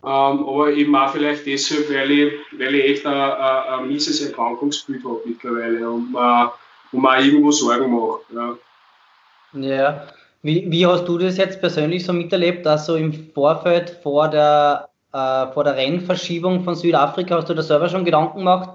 Ähm, 0.02 0.48
aber 0.48 0.72
eben 0.72 0.96
auch 0.96 1.12
vielleicht 1.12 1.44
deshalb, 1.44 1.90
weil 1.90 2.10
ich, 2.10 2.32
weil 2.52 2.74
ich 2.74 2.84
echt 2.84 3.06
ein, 3.06 3.12
ein, 3.12 3.80
ein 3.80 3.88
mieses 3.88 4.22
Erkrankungsbild 4.22 5.04
habe 5.04 5.20
mittlerweile 5.26 5.90
und 5.90 6.12
man, 6.12 6.50
und 6.92 7.00
man 7.00 7.18
auch 7.18 7.24
irgendwo 7.24 7.50
Sorgen 7.50 7.92
macht. 7.92 8.20
Ja. 8.34 9.60
ja. 9.60 10.06
Wie, 10.42 10.70
wie 10.70 10.86
hast 10.86 11.06
du 11.06 11.18
das 11.18 11.36
jetzt 11.36 11.60
persönlich 11.60 12.04
so 12.04 12.12
miterlebt, 12.12 12.64
dass 12.64 12.86
so 12.86 12.96
im 12.96 13.12
Vorfeld 13.12 13.90
vor 14.02 14.28
der, 14.28 14.88
äh, 15.12 15.52
vor 15.52 15.64
der 15.64 15.76
Rennverschiebung 15.76 16.64
von 16.64 16.74
Südafrika, 16.74 17.36
hast 17.36 17.50
du 17.50 17.54
da 17.54 17.62
selber 17.62 17.88
schon 17.88 18.04
Gedanken 18.04 18.38
gemacht 18.38 18.70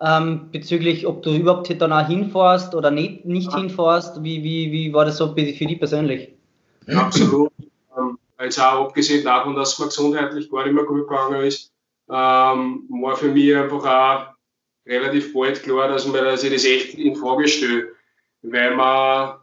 ähm, 0.00 0.48
bezüglich, 0.52 1.06
ob 1.06 1.22
du 1.22 1.30
überhaupt 1.30 1.74
dann 1.80 1.92
auch 1.92 2.06
hinfährst 2.06 2.74
oder 2.74 2.90
nicht, 2.90 3.24
nicht 3.24 3.50
ja. 3.50 3.58
hinfährst? 3.58 4.22
Wie, 4.22 4.42
wie, 4.42 4.70
wie 4.70 4.92
war 4.92 5.04
das 5.04 5.16
so 5.16 5.28
für 5.28 5.42
dich 5.42 5.78
persönlich? 5.78 6.30
Absolut. 6.94 7.52
Ähm, 7.96 8.18
jetzt 8.40 8.60
auch 8.60 8.86
abgesehen 8.86 9.24
davon, 9.24 9.56
dass 9.56 9.72
es 9.72 9.78
mir 9.78 9.86
gesundheitlich 9.86 10.50
gar 10.50 10.64
nicht 10.64 10.74
mehr 10.74 10.84
gut 10.84 11.08
gegangen 11.08 11.42
ist, 11.42 11.72
ähm, 12.10 12.84
war 12.88 13.16
für 13.16 13.28
mich 13.28 13.54
einfach 13.54 13.84
auch 13.84 14.37
relativ 14.88 15.32
bald 15.32 15.62
klar, 15.62 15.88
dass, 15.88 16.06
man, 16.06 16.24
dass 16.24 16.44
ich 16.44 16.52
das 16.52 16.64
echt 16.64 16.94
in 16.94 17.14
Frage 17.14 17.46
stelle. 17.46 17.88
Weil 18.42 18.74
man 18.74 19.36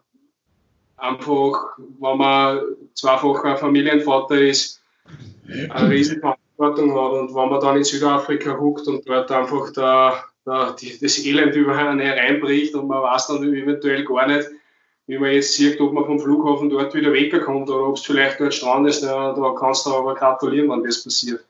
einfach, 0.98 1.78
wenn 1.78 2.18
man 2.18 2.62
zweifacher 2.94 3.58
Familienvater 3.58 4.42
ist, 4.42 4.82
eine 5.70 5.90
riesige 5.90 6.22
Verantwortung 6.22 6.92
hat 6.96 7.12
und 7.14 7.36
wenn 7.36 7.50
man 7.50 7.62
dann 7.62 7.78
in 7.78 7.84
Südafrika 7.84 8.58
huckt 8.58 8.88
und 8.88 9.08
dort 9.08 9.32
einfach 9.32 9.72
da, 9.74 10.24
da 10.46 10.72
die, 10.72 10.98
das 11.00 11.24
Elend 11.24 11.56
über 11.56 11.76
einen 11.78 12.00
hereinbricht 12.00 12.74
und 12.76 12.88
man 12.88 13.04
weiß 13.04 13.28
dann 13.28 13.44
eventuell 13.44 14.04
gar 14.06 14.28
nicht, 14.28 14.50
wie 15.08 15.20
man 15.20 15.32
jetzt 15.32 15.54
sieht, 15.54 15.80
ob 15.80 15.94
man 15.94 16.06
vom 16.06 16.20
Flughafen 16.20 16.70
dort 16.70 16.96
wieder 16.96 17.14
wegkommt 17.14 17.70
oder 17.70 17.90
ob 17.90 17.98
es 17.98 18.06
vielleicht 18.06 18.40
dort 18.40 18.54
Strand 18.54 18.88
ist, 18.88 19.04
da 19.04 19.56
kannst 19.60 19.86
du 19.86 19.94
aber 19.94 20.16
gratulieren, 20.16 20.70
wenn 20.70 20.84
das 20.84 21.04
passiert. 21.04 21.46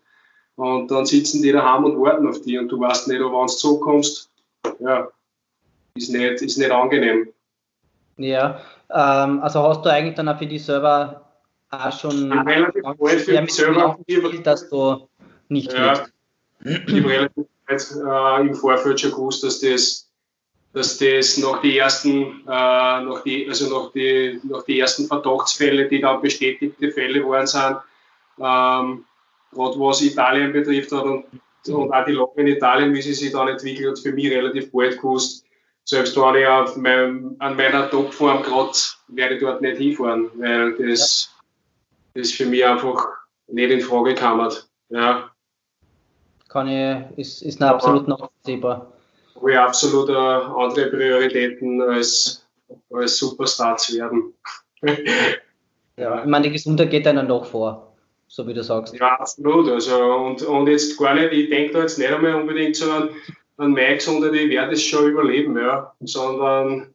Und 0.56 0.90
dann 0.90 1.06
sitzen 1.06 1.42
die 1.42 1.52
daheim 1.52 1.84
und 1.84 2.02
warten 2.02 2.28
auf 2.28 2.42
dich 2.42 2.58
und 2.58 2.70
du 2.70 2.80
weißt 2.80 3.08
nicht, 3.08 3.22
ob 3.22 3.34
du 3.34 3.54
zurückkommst. 3.54 4.30
Ja, 4.80 5.10
ist 5.96 6.12
nicht, 6.12 6.42
ist 6.42 6.58
nicht 6.58 6.72
angenehm. 6.72 7.30
Ja, 8.18 8.62
ähm, 8.90 9.42
also 9.42 9.64
hast 9.64 9.84
du 9.84 9.92
eigentlich 9.92 10.16
dann 10.16 10.30
auch 10.30 10.38
für 10.38 10.46
dich 10.46 10.64
selber 10.64 11.22
auch 11.70 12.00
schon 12.00 12.30
ja, 12.30 12.42
relativ 12.42 12.84
bald 12.84 13.22
für 13.22 13.42
mich 13.42 13.54
selber, 13.54 13.98
dass 14.44 14.70
du 14.70 15.10
nicht 15.50 15.74
ja, 15.74 16.00
willst. 16.64 16.88
Ich 16.88 17.00
habe 17.00 17.10
relativ 17.10 17.46
bald 17.68 17.96
äh, 18.06 18.48
im 18.48 18.56
Vorfeld 18.56 19.00
schon 19.02 19.12
gewusst, 19.12 19.44
dass 19.44 19.60
das 19.60 20.06
dass 20.76 20.98
das 20.98 21.38
nach 21.38 21.62
die 21.62 21.78
ersten, 21.78 22.42
äh, 22.46 22.50
nach 22.50 23.24
die, 23.24 23.48
also 23.48 23.70
nach 23.70 23.94
die, 23.94 24.42
nach 24.44 24.64
die 24.64 24.82
ersten 24.82 25.08
Verdachtsfälle, 25.08 25.88
die 25.88 26.02
dann 26.02 26.22
bestätigte 26.22 26.92
Fälle 26.92 27.26
waren, 27.26 27.48
sind, 27.48 27.78
ähm, 28.40 29.06
gerade 29.52 29.80
was 29.80 30.02
Italien 30.02 30.54
betrifft 30.54 30.92
hat 30.92 31.04
und, 31.04 31.26
und 31.68 31.92
auch 31.94 32.06
die 32.06 32.14
Lage 32.14 32.32
in 32.42 32.48
Italien, 32.48 32.94
wie 32.94 33.02
sie 33.02 33.14
sich 33.14 33.32
dann 33.32 33.48
entwickelt 33.48 33.98
hat, 33.98 34.00
für 34.00 34.12
mich 34.12 34.32
relativ 34.32 34.72
bald 34.72 34.98
gewusst. 34.98 35.46
Selbst 35.84 36.18
wenn 36.18 36.36
ich 36.36 36.48
auf 36.48 36.76
mein, 36.78 37.36
an 37.40 37.56
meiner 37.56 37.90
Topform 37.90 38.42
gerade 38.42 38.78
werde 39.08 39.36
ich 39.36 39.42
dort 39.42 39.62
nicht 39.62 39.78
hinfahren, 39.78 40.32
weil 40.36 40.76
das, 40.78 41.32
ja. 42.16 42.22
das 42.22 42.32
für 42.32 42.46
mich 42.46 42.66
einfach 42.66 43.06
nicht 43.48 43.70
in 43.70 43.82
Frage 43.82 44.16
kam. 44.16 44.50
Ja. 44.90 45.30
Kann 46.50 46.68
ich, 46.68 47.18
ist, 47.18 47.42
ist 47.44 47.62
absolut 47.62 48.08
nachvollziehbar 48.08 48.92
habe 49.36 49.52
ich 49.52 49.58
absolut 49.60 50.10
äh, 50.10 50.14
andere 50.14 50.88
Prioritäten 50.88 51.82
als, 51.82 52.48
als 52.92 53.18
Superstar 53.18 53.78
zu 53.78 53.98
werden. 53.98 54.34
ja, 55.98 56.22
ich 56.22 56.26
meine, 56.26 56.48
die 56.48 56.54
Gesundheit 56.54 56.90
geht 56.90 57.08
einem 57.08 57.28
doch 57.28 57.46
vor, 57.46 57.85
so 58.36 58.46
wie 58.48 58.54
du 58.54 58.64
sagst. 58.64 58.94
Ja, 58.96 59.16
absolut. 59.16 59.70
Also, 59.70 59.96
und, 59.96 60.42
und 60.42 60.68
jetzt 60.68 60.98
gar 60.98 61.16
nicht, 61.16 61.32
ich 61.32 61.50
denke 61.50 61.72
da 61.74 61.82
jetzt 61.82 61.98
nicht 61.98 62.12
einmal 62.12 62.36
unbedingt 62.36 62.76
so 62.76 62.92
an, 62.92 63.10
an 63.56 63.72
meine 63.72 63.96
Gesundheit, 63.96 64.34
ich 64.34 64.50
werde 64.50 64.74
es 64.74 64.84
schon 64.84 65.10
überleben, 65.10 65.58
ja, 65.58 65.94
sondern 66.02 66.94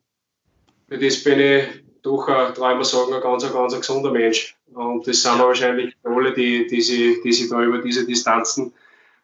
für 0.86 0.98
das 0.98 1.24
bin 1.24 1.40
ich 1.40 1.64
doch, 2.02 2.28
ein, 2.28 2.52
darf 2.54 2.58
man 2.58 2.84
sagen, 2.84 3.14
ein 3.14 3.22
ganz, 3.22 3.50
ganz 3.50 3.72
ein 3.72 3.80
gesunder 3.80 4.10
Mensch. 4.10 4.54
Und 4.74 5.06
das 5.06 5.22
sind 5.22 5.38
wir 5.38 5.46
wahrscheinlich 5.46 5.96
alle, 6.04 6.34
die, 6.34 6.66
die, 6.66 6.82
sich, 6.82 7.22
die 7.22 7.32
sich 7.32 7.48
da 7.48 7.62
über 7.62 7.78
diese 7.78 8.06
Distanzen 8.06 8.74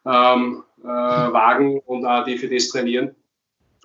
ähm, 0.07 0.65
äh, 0.83 0.87
wagen 0.87 1.81
und 1.81 2.07
auch 2.07 2.25
die 2.25 2.39
für 2.39 2.49
das 2.49 2.69
trainieren. 2.69 3.15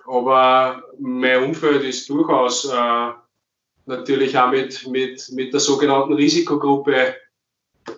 Aber 0.06 0.82
mein 0.98 1.44
Umfeld 1.44 1.84
ist 1.84 2.08
durchaus 2.08 2.64
äh, 2.64 3.10
natürlich 3.84 4.38
auch 4.38 4.50
mit, 4.50 4.88
mit, 4.88 5.30
mit 5.32 5.52
der 5.52 5.60
sogenannten 5.60 6.14
Risikogruppe 6.14 7.14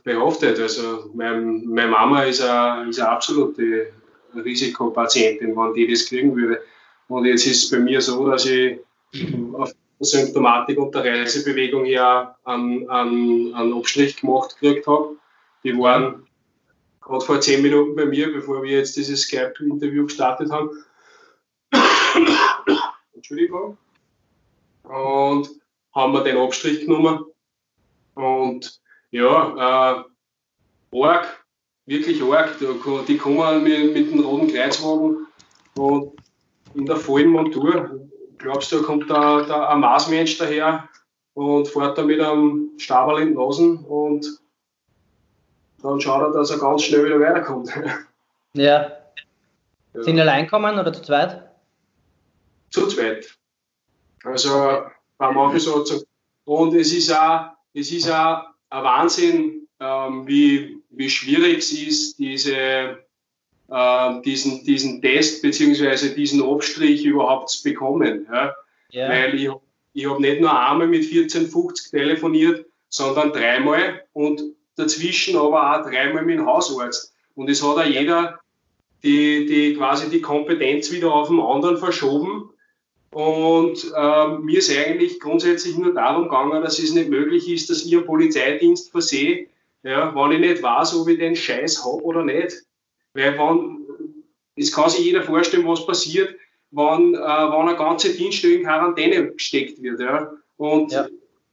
behaftet. 0.03 0.59
Also 0.59 1.11
mein, 1.14 1.64
meine 1.66 1.91
Mama 1.91 2.22
ist 2.22 2.43
eine, 2.43 3.09
absolute 3.09 3.93
Risikopatientin, 4.35 5.57
wenn 5.57 5.74
die 5.74 5.91
das 5.91 6.07
kriegen 6.07 6.35
würde. 6.35 6.61
Und 7.09 7.26
jetzt 7.26 7.47
ist 7.47 7.64
es 7.64 7.70
bei 7.70 7.78
mir 7.78 8.01
so, 8.01 8.28
dass 8.28 8.47
ich 8.47 8.78
auf 9.53 9.72
Symptomatik 10.01 10.78
und 10.78 10.95
der 10.95 11.05
Reisebewegung 11.05 11.87
ja 11.87 12.37
einen, 12.45 12.89
einen, 12.91 13.55
einen 13.55 13.74
Abstrich 13.74 14.20
gemacht 14.20 14.57
gekriegt 14.59 14.87
habe. 14.87 15.16
Die 15.62 15.76
waren 15.78 16.26
gerade 17.01 17.24
vor 17.24 17.41
zehn 17.41 17.62
Minuten 17.62 17.95
bei 17.95 18.07
mir, 18.07 18.32
bevor 18.32 18.62
wir 18.62 18.78
jetzt 18.78 18.97
dieses 18.97 19.22
Skype-Interview 19.22 20.05
gestartet 20.05 20.51
haben. 20.51 20.70
Entschuldigung. 23.14 23.78
Und 24.82 25.49
haben 25.95 26.12
wir 26.12 26.24
den 26.24 26.37
Abstrich 26.37 26.80
genommen. 26.80 27.24
Und 28.14 28.80
ja, 29.15 30.03
äh, 30.03 31.01
arg, 31.01 31.45
wirklich 31.87 32.21
arg. 32.23 32.59
Die 33.07 33.17
kommen 33.17 33.62
mit, 33.62 33.95
mit 33.95 34.11
dem 34.11 34.21
roten 34.21 34.49
Kreuzwagen 34.49 35.27
und 35.77 36.12
in 36.75 36.85
der 36.85 36.97
vollen 36.97 37.29
Montur. 37.29 38.09
Glaubst 38.39 38.73
du, 38.73 38.81
da 38.81 38.83
kommt 38.85 39.09
da, 39.09 39.43
da 39.43 39.69
ein 39.69 39.81
Maßmensch 39.81 40.37
daher 40.39 40.89
und 41.35 41.69
fährt 41.69 41.97
da 41.97 42.03
mit 42.03 42.21
einem 42.21 42.71
Stabel 42.77 43.23
in 43.23 43.29
den 43.29 43.35
Nasen 43.37 43.85
und 43.85 44.27
dann 45.81 46.01
schaut 46.01 46.23
er, 46.23 46.33
dass 46.33 46.51
er 46.51 46.59
ganz 46.59 46.83
schnell 46.83 47.05
wieder 47.07 47.21
weiterkommt. 47.21 47.71
Ja. 48.57 48.93
ja. 49.95 50.03
Sind 50.05 50.21
allein 50.21 50.47
kommen 50.47 50.79
oder 50.79 50.93
zu 50.93 51.03
zweit? 51.03 51.43
Zu 52.71 52.87
zweit. 52.87 53.37
Also 54.23 54.85
beim 55.19 55.37
Aufsatz. 55.37 56.05
Und 56.45 56.73
es 56.77 56.93
ist 56.93 57.12
auch, 57.12 57.47
es 57.73 57.91
ist 57.91 58.09
auch 58.09 58.54
ein 58.75 58.85
Wahnsinn, 58.85 59.68
ähm, 59.81 60.27
wie, 60.27 60.79
wie 60.91 61.11
schwierig 61.11 61.59
es 61.59 61.72
ist, 61.72 62.18
diese, 62.18 62.99
äh, 63.68 64.20
diesen, 64.25 64.64
diesen 64.64 65.01
Test 65.01 65.43
bzw. 65.43 66.14
diesen 66.14 66.43
Abstrich 66.43 67.05
überhaupt 67.05 67.51
zu 67.51 67.62
bekommen. 67.62 68.27
Ja? 68.33 68.55
ja. 68.91 69.09
Weil 69.09 69.35
ich, 69.35 69.51
ich 69.93 70.11
habe 70.11 70.20
nicht 70.20 70.41
nur 70.41 70.51
einmal 70.51 70.89
mit 70.89 71.05
1450 71.05 71.91
telefoniert, 71.91 72.66
sondern 72.89 73.33
dreimal 73.33 74.03
und 74.12 74.43
dazwischen 74.77 75.37
aber 75.37 75.72
auch 75.72 75.89
dreimal 75.89 76.25
mit 76.25 76.39
dem 76.39 76.47
Hausarzt. 76.47 77.14
Und 77.37 77.49
es 77.49 77.62
hat 77.62 77.77
auch 77.77 77.85
jeder 77.85 78.41
die, 79.03 79.47
die 79.47 79.75
quasi 79.77 80.11
die 80.11 80.20
Kompetenz 80.20 80.91
wieder 80.91 81.12
auf 81.12 81.29
den 81.29 81.41
anderen 81.41 81.77
verschoben. 81.77 82.51
Und 83.15 83.93
äh, 83.97 84.39
mir 84.39 84.59
ist 84.59 84.77
eigentlich 84.77 85.21
grundsätzlich 85.21 85.79
nur 85.79 85.95
darum 85.95 86.25
gegangen, 86.25 86.62
dass 86.62 86.81
es 86.81 86.93
nicht 86.93 87.09
möglich 87.09 87.49
ist, 87.49 87.71
dass 87.71 87.85
ich 87.85 87.95
einen 87.95 88.07
Polizeidienst 88.07 88.91
versehe, 88.91 89.47
ja, 89.85 90.12
wenn 90.15 90.33
ich 90.33 90.41
nicht 90.41 90.62
weiß, 90.62 90.97
ob 90.97 91.09
ich 91.09 91.19
den 91.19 91.37
Scheiß 91.37 91.85
habe 91.85 92.03
oder 92.03 92.25
nicht. 92.25 92.65
Weil 93.12 93.39
wenn, 93.39 93.87
es 94.57 94.73
kann 94.73 94.91
sich 94.91 95.05
jeder 95.05 95.23
vorstellen, 95.23 95.67
was 95.67 95.87
passiert, 95.87 96.35
wenn, 96.73 97.15
äh, 97.15 97.19
wenn 97.19 97.69
eine 97.69 97.77
ganze 97.77 98.12
Dienststelle 98.12 98.55
in 98.55 98.62
Quarantäne 98.65 99.31
gesteckt 99.33 99.81
wird. 99.81 100.01
Ja. 100.01 100.33
Und 100.57 100.93
ja. 100.93 101.07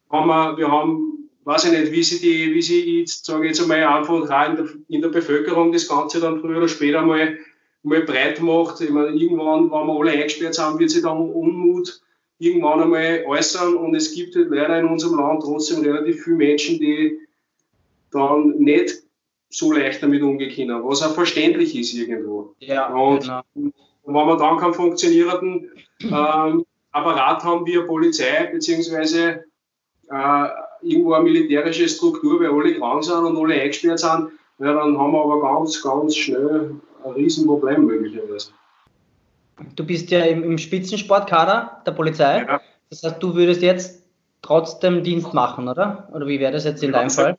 Haben 0.09 0.27
wir, 0.27 0.57
wir 0.57 0.69
haben 0.69 1.29
weiß 1.43 1.65
ich 1.65 1.71
nicht, 1.71 1.91
wie 1.91 2.03
sie 2.03 2.19
die, 2.19 2.53
wie 2.53 2.61
sie 2.61 2.99
jetzt, 2.99 3.25
sage 3.25 3.45
ich 3.45 3.49
jetzt 3.49 3.61
einmal, 3.61 3.83
einfach 3.83 4.15
in 4.19 4.55
der, 4.55 4.65
in 4.89 5.01
der 5.01 5.09
Bevölkerung 5.09 5.71
das 5.71 5.87
Ganze 5.87 6.19
dann 6.19 6.39
früher 6.39 6.57
oder 6.57 6.67
später 6.67 7.01
mal, 7.01 7.37
mal 7.83 8.01
breit 8.01 8.41
macht. 8.41 8.81
Ich 8.81 8.89
meine, 8.89 9.09
irgendwann, 9.09 9.71
wenn 9.71 9.87
wir 9.87 9.99
alle 9.99 10.11
eingesperrt 10.11 10.55
sind, 10.55 10.79
wird 10.79 10.91
sich 10.91 11.03
dann 11.03 11.17
Unmut 11.17 12.01
irgendwann 12.39 12.81
einmal 12.81 13.23
äußern 13.27 13.75
und 13.75 13.95
es 13.95 14.13
gibt 14.13 14.35
halt 14.35 14.49
leider 14.49 14.79
in 14.79 14.87
unserem 14.87 15.19
Land 15.19 15.43
trotzdem 15.43 15.83
relativ 15.83 16.23
viele 16.23 16.37
Menschen, 16.37 16.79
die 16.79 17.19
dann 18.11 18.57
nicht 18.57 19.03
so 19.49 19.71
leicht 19.71 20.01
damit 20.01 20.23
umgehen 20.23 20.53
können, 20.53 20.83
was 20.83 21.03
auch 21.03 21.13
verständlich 21.13 21.77
ist 21.77 21.93
irgendwo. 21.93 22.55
Ja, 22.59 22.91
und 22.93 23.21
genau. 23.21 23.41
wenn 23.53 24.13
wir 24.13 24.37
dann 24.37 24.57
keinen 24.57 24.73
funktionierenden 24.73 25.69
ähm, 26.01 26.65
Apparat 26.91 27.43
haben 27.43 27.65
wie 27.65 27.77
eine 27.77 27.87
Polizei, 27.87 28.49
beziehungsweise 28.51 29.45
äh, 30.09 30.47
irgendwo 30.81 31.13
eine 31.13 31.23
militärische 31.23 31.87
Struktur, 31.87 32.39
weil 32.39 32.49
alle 32.49 32.79
krank 32.79 33.03
sind 33.03 33.25
und 33.25 33.37
alle 33.37 33.61
eingesperrt 33.61 33.99
sind, 33.99 34.31
ja, 34.59 34.73
dann 34.73 34.97
haben 34.97 35.11
wir 35.11 35.21
aber 35.21 35.41
ganz, 35.41 35.81
ganz 35.81 36.15
schnell 36.15 36.75
ein 37.03 37.11
Riesenproblem 37.11 37.85
möglicherweise. 37.85 38.51
Du 39.75 39.85
bist 39.85 40.09
ja 40.11 40.21
im, 40.25 40.43
im 40.43 40.57
Spitzensportkader 40.57 41.81
der 41.85 41.91
Polizei. 41.91 42.39
Ja. 42.39 42.61
Das 42.89 43.03
heißt, 43.03 43.21
du 43.21 43.35
würdest 43.35 43.61
jetzt 43.61 44.03
trotzdem 44.41 45.03
Dienst 45.03 45.33
machen, 45.33 45.67
oder? 45.67 46.09
Oder 46.13 46.27
wie 46.27 46.39
wäre 46.39 46.51
das 46.51 46.65
jetzt 46.65 46.83
in 46.83 46.91
deinem 46.91 47.09
Fall? 47.09 47.35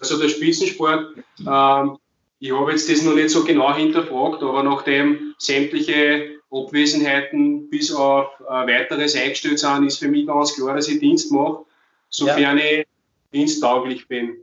Also 0.00 0.18
der 0.20 0.28
Spitzensport 0.28 1.08
ähm, 1.46 1.98
ich 2.40 2.52
habe 2.52 2.70
jetzt 2.70 2.88
das 2.88 3.02
noch 3.02 3.14
nicht 3.14 3.30
so 3.30 3.44
genau 3.44 3.74
hinterfragt, 3.74 4.42
aber 4.42 4.62
nachdem 4.62 5.34
sämtliche 5.38 6.38
Abwesenheiten 6.50 7.68
bis 7.68 7.92
auf 7.92 8.28
äh, 8.40 8.66
weiteres 8.66 9.16
eingestellt 9.16 9.58
sind, 9.58 9.86
ist 9.86 9.98
für 9.98 10.08
mich 10.08 10.26
ganz 10.26 10.54
klar, 10.54 10.76
dass 10.76 10.88
ich 10.88 11.00
Dienst 11.00 11.32
mache, 11.32 11.64
sofern 12.10 12.58
ja. 12.58 12.64
ich 12.64 12.86
diensttauglich 13.32 14.06
bin. 14.06 14.36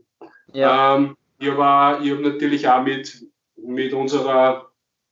Ja. 0.54 0.96
Ähm, 0.96 1.16
ich 1.40 1.50
habe 1.50 1.64
hab 1.64 2.20
natürlich 2.20 2.68
auch 2.68 2.84
mit, 2.84 3.24
mit 3.66 3.94
unserer 3.94 4.70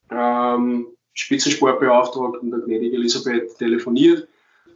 ähm, 0.09 0.87
Spitzensportbeauftragten, 1.13 2.51
der 2.51 2.59
gnädige 2.61 2.97
Elisabeth, 2.97 3.57
telefoniert 3.57 4.27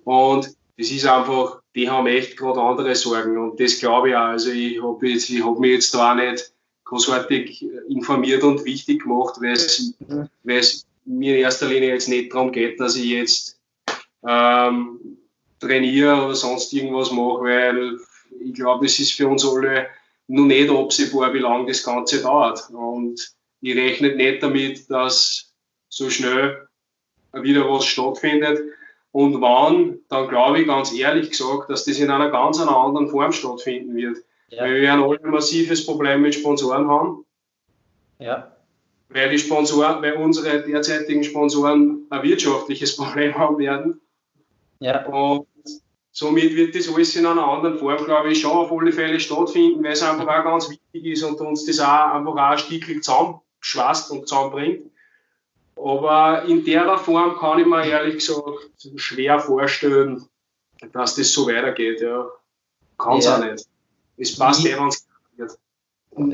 und 0.03 0.55
das 0.77 0.91
ist 0.91 1.07
einfach, 1.07 1.61
die 1.75 1.89
haben 1.89 2.07
echt 2.07 2.37
gerade 2.37 2.61
andere 2.61 2.95
Sorgen 2.95 3.37
und 3.37 3.59
das 3.59 3.79
glaube 3.79 4.09
ich 4.09 4.15
auch. 4.15 4.27
Also 4.27 4.51
ich 4.51 4.81
habe 4.81 4.99
hab 4.99 5.59
mich 5.59 5.71
jetzt 5.71 5.93
da 5.93 6.11
auch 6.11 6.15
nicht 6.15 6.53
großartig 6.83 7.65
informiert 7.89 8.43
und 8.43 8.63
wichtig 8.63 9.03
gemacht, 9.03 9.35
weil 9.41 9.53
es, 9.53 9.93
weil 10.43 10.59
es 10.59 10.85
mir 11.05 11.35
in 11.35 11.41
erster 11.41 11.67
Linie 11.67 11.89
jetzt 11.89 12.07
nicht 12.07 12.33
darum 12.33 12.51
geht, 12.51 12.79
dass 12.79 12.95
ich 12.95 13.05
jetzt 13.05 13.59
ähm, 14.25 15.17
trainiere 15.59 16.25
oder 16.25 16.35
sonst 16.35 16.71
irgendwas 16.73 17.11
mache, 17.11 17.43
weil 17.43 17.97
ich 18.39 18.53
glaube, 18.53 18.85
es 18.85 18.99
ist 18.99 19.13
für 19.13 19.27
uns 19.27 19.45
alle 19.45 19.87
noch 20.27 20.45
nicht 20.45 20.69
absehbar, 20.69 21.33
wie 21.33 21.39
lange 21.39 21.67
das 21.67 21.83
Ganze 21.83 22.21
dauert. 22.21 22.69
Und 22.69 23.35
ich 23.71 23.77
rechne 23.77 24.15
nicht 24.15 24.43
damit, 24.43 24.89
dass 24.89 25.53
so 25.89 26.09
schnell 26.09 26.67
wieder 27.33 27.69
was 27.69 27.85
stattfindet. 27.85 28.61
Und 29.11 29.41
wann, 29.41 29.99
dann 30.09 30.27
glaube 30.27 30.61
ich 30.61 30.67
ganz 30.67 30.93
ehrlich 30.93 31.31
gesagt, 31.31 31.69
dass 31.69 31.85
das 31.85 31.99
in 31.99 32.11
einer 32.11 32.29
ganz 32.29 32.59
einer 32.59 32.75
anderen 32.75 33.09
Form 33.09 33.31
stattfinden 33.31 33.95
wird. 33.95 34.17
Ja. 34.49 34.63
Weil 34.63 34.75
wir 34.75 34.81
werden 34.81 35.03
alle 35.03 35.23
ein 35.23 35.31
massives 35.31 35.85
Problem 35.85 36.21
mit 36.21 36.35
Sponsoren 36.35 36.87
haben. 36.87 37.25
Ja. 38.19 38.55
Weil 39.09 39.29
die 39.29 39.39
Sponsoren, 39.39 40.01
weil 40.01 40.13
unsere 40.13 40.61
derzeitigen 40.63 41.23
Sponsoren 41.23 42.05
ein 42.09 42.23
wirtschaftliches 42.23 42.95
Problem 42.97 43.37
haben 43.37 43.57
werden. 43.57 44.01
Ja. 44.79 45.05
Und 45.07 45.47
somit 46.11 46.55
wird 46.55 46.75
das 46.75 46.93
alles 46.93 47.15
in 47.15 47.25
einer 47.25 47.47
anderen 47.47 47.77
Form, 47.77 48.03
glaube 48.05 48.31
ich, 48.31 48.41
schon 48.41 48.51
auf 48.51 48.71
alle 48.71 48.91
Fälle 48.91 49.19
stattfinden, 49.19 49.83
weil 49.83 49.93
es 49.93 50.03
einfach 50.03 50.27
auch 50.27 50.43
ganz 50.43 50.69
wichtig 50.69 51.05
ist 51.05 51.23
und 51.23 51.39
uns 51.41 51.65
das 51.65 51.79
auch 51.79 52.13
einfach 52.13 52.33
auch 52.33 52.37
ein 52.37 52.57
Stückchen 52.57 53.01
zusammenschwast 53.61 54.11
und 54.11 54.27
zusammenbringt. 54.27 54.91
Aber 55.75 56.43
in 56.45 56.65
der 56.65 56.97
Form 56.97 57.37
kann 57.37 57.59
ich 57.59 57.65
mir 57.65 57.85
ehrlich 57.85 58.15
gesagt 58.15 58.89
schwer 58.95 59.39
vorstellen, 59.39 60.25
dass 60.91 61.15
das 61.15 61.31
so 61.31 61.47
weitergeht. 61.47 62.01
Ja. 62.01 62.27
Kann 62.97 63.17
es 63.17 63.25
ja. 63.25 63.35
auch 63.35 63.43
nicht. 63.43 63.65
Es 64.17 64.35
passt 64.35 64.65
eh, 64.65 64.75
wenn 64.75 64.87
es 64.87 65.07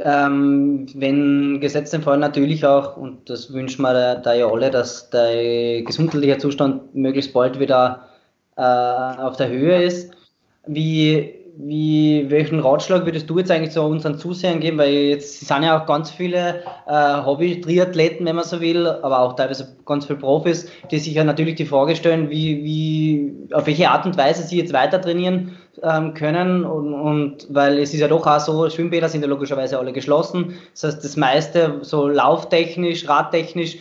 ähm, 0.05 0.87
wenn 0.95 1.59
Gesetz 1.59 1.91
den 1.91 2.03
Fall 2.03 2.17
natürlich 2.17 2.65
auch, 2.65 2.95
und 2.95 3.29
das 3.29 3.51
wünschen 3.51 3.81
wir 3.81 4.15
da, 4.15 4.33
ja 4.33 4.47
alle, 4.47 4.71
dass 4.71 5.09
der 5.09 5.81
gesundheitliche 5.83 6.37
Zustand 6.37 6.95
möglichst 6.95 7.33
bald 7.33 7.59
wieder 7.59 8.07
äh, 8.55 8.61
auf 8.61 9.35
der 9.35 9.49
Höhe 9.49 9.83
ist. 9.83 10.13
Wie, 10.65 11.42
wie, 11.55 12.25
welchen 12.29 12.59
Ratschlag 12.59 13.05
würdest 13.05 13.29
du 13.29 13.37
jetzt 13.37 13.51
eigentlich 13.51 13.73
so 13.73 13.83
unseren 13.83 14.17
Zusehern 14.17 14.59
geben? 14.59 14.77
Weil 14.79 14.91
jetzt 14.91 15.45
sind 15.45 15.63
ja 15.63 15.79
auch 15.79 15.85
ganz 15.85 16.09
viele 16.09 16.63
äh, 16.87 17.25
Hobby-Triathleten, 17.25 18.25
wenn 18.25 18.35
man 18.35 18.45
so 18.45 18.59
will, 18.59 18.87
aber 18.87 19.19
auch 19.19 19.33
teilweise 19.33 19.75
ganz 19.85 20.05
viele 20.05 20.19
Profis, 20.19 20.67
die 20.89 20.97
sich 20.97 21.13
ja 21.13 21.23
natürlich 21.23 21.55
die 21.55 21.65
Frage 21.65 21.95
stellen, 21.95 22.29
wie, 22.29 22.63
wie, 22.63 23.53
auf 23.53 23.67
welche 23.67 23.89
Art 23.89 24.05
und 24.05 24.17
Weise 24.17 24.43
sie 24.43 24.57
jetzt 24.57 24.73
weiter 24.73 24.99
trainieren 24.99 25.57
ähm, 25.83 26.15
können. 26.15 26.65
Und, 26.65 26.93
und 26.93 27.47
weil 27.49 27.77
es 27.77 27.93
ist 27.93 27.99
ja 27.99 28.07
doch 28.07 28.25
auch 28.25 28.39
so, 28.39 28.69
Schwimmbäder 28.69 29.07
sind 29.07 29.21
ja 29.21 29.27
logischerweise 29.27 29.77
alle 29.77 29.93
geschlossen. 29.93 30.55
Das 30.71 30.83
heißt, 30.83 31.03
das 31.03 31.17
meiste 31.17 31.79
so 31.81 32.07
lauftechnisch, 32.07 33.07
radtechnisch 33.07 33.77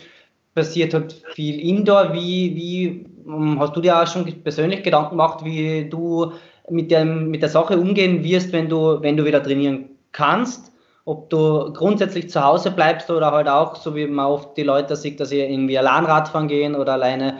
passiert 0.53 0.93
halt 0.93 1.13
viel 1.33 1.59
Indoor. 1.59 2.13
Wie, 2.13 2.55
wie 2.55 3.05
ähm, 3.27 3.59
hast 3.59 3.75
du 3.75 3.81
dir 3.81 3.99
auch 3.99 4.05
schon 4.05 4.25
persönlich 4.43 4.83
Gedanken 4.83 5.11
gemacht, 5.11 5.43
wie 5.43 5.89
du 5.89 6.33
mit, 6.69 6.91
dem, 6.91 7.29
mit 7.29 7.41
der 7.41 7.49
Sache 7.49 7.77
umgehen 7.77 8.23
wirst, 8.23 8.51
wenn 8.51 8.69
du, 8.69 9.01
wenn 9.01 9.17
du 9.17 9.25
wieder 9.25 9.43
trainieren 9.43 9.89
kannst. 10.11 10.71
Ob 11.05 11.29
du 11.29 11.73
grundsätzlich 11.73 12.29
zu 12.29 12.43
Hause 12.43 12.71
bleibst 12.71 13.11
oder 13.11 13.31
halt 13.31 13.49
auch, 13.49 13.75
so 13.75 13.95
wie 13.95 14.07
man 14.07 14.25
oft 14.25 14.55
die 14.55 14.63
Leute 14.63 14.95
sieht, 14.95 15.19
dass 15.19 15.29
sie 15.29 15.41
irgendwie 15.41 15.77
allein 15.77 16.05
Radfahren 16.05 16.47
gehen 16.47 16.75
oder 16.75 16.93
alleine 16.93 17.39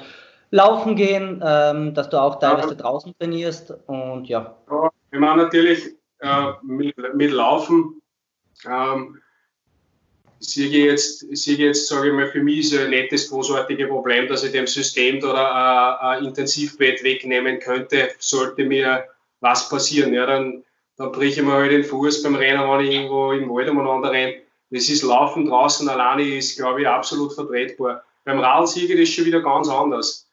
laufen 0.51 0.95
gehen, 0.95 1.41
ähm, 1.43 1.93
dass 1.93 2.09
du 2.09 2.21
auch 2.21 2.39
teilweise 2.39 2.69
ja. 2.69 2.76
draußen 2.76 3.13
trainierst 3.17 3.74
und 3.88 4.28
ja. 4.28 4.55
ja 4.69 4.89
wir 5.11 5.19
machen 5.19 5.39
natürlich 5.39 5.95
äh, 6.19 6.51
mit, 6.61 6.95
mit, 7.15 7.32
Laufen. 7.32 8.01
Ähm, 8.65 9.19
sehe 10.39 10.67
ich 10.67 10.74
jetzt, 10.74 11.19
sehe 11.36 11.57
jetzt, 11.57 11.88
sage 11.88 12.09
ich 12.09 12.13
mal, 12.13 12.28
für 12.28 12.43
mich 12.43 12.59
ist 12.59 12.78
ein 12.78 12.89
nettes, 12.89 13.30
großartiges 13.30 13.88
Problem, 13.88 14.28
dass 14.28 14.43
ich 14.43 14.51
dem 14.51 14.67
System 14.67 15.19
da 15.21 15.97
ein, 15.99 16.17
ein 16.19 16.26
Intensivbett 16.26 17.03
wegnehmen 17.03 17.59
könnte, 17.59 18.09
sollte 18.19 18.65
mir 18.65 19.05
was 19.43 19.69
passieren. 19.69 20.13
Ja, 20.13 20.25
dann, 20.25 20.63
dann 20.97 21.11
breche 21.11 21.41
ich 21.41 21.45
mir 21.45 21.53
halt 21.53 21.71
den 21.71 21.83
Fuß 21.83 22.23
beim 22.23 22.35
Rennen, 22.35 22.67
wenn 22.67 22.85
ich 22.85 22.95
irgendwo 22.95 23.31
im 23.31 23.49
Wald 23.49 23.69
umeinander 23.69 24.11
renne. 24.11 24.41
Das 24.71 24.89
ist 24.89 25.03
Laufen 25.03 25.45
draußen 25.45 25.87
alleine, 25.87 26.23
ist, 26.23 26.57
glaube 26.57 26.81
ich, 26.81 26.87
absolut 26.87 27.33
vertretbar. 27.33 28.03
Beim 28.23 28.39
Radlsieger 28.39 28.95
ist 28.95 29.13
schon 29.13 29.25
wieder 29.25 29.41
ganz 29.41 29.69
anders. 29.69 30.27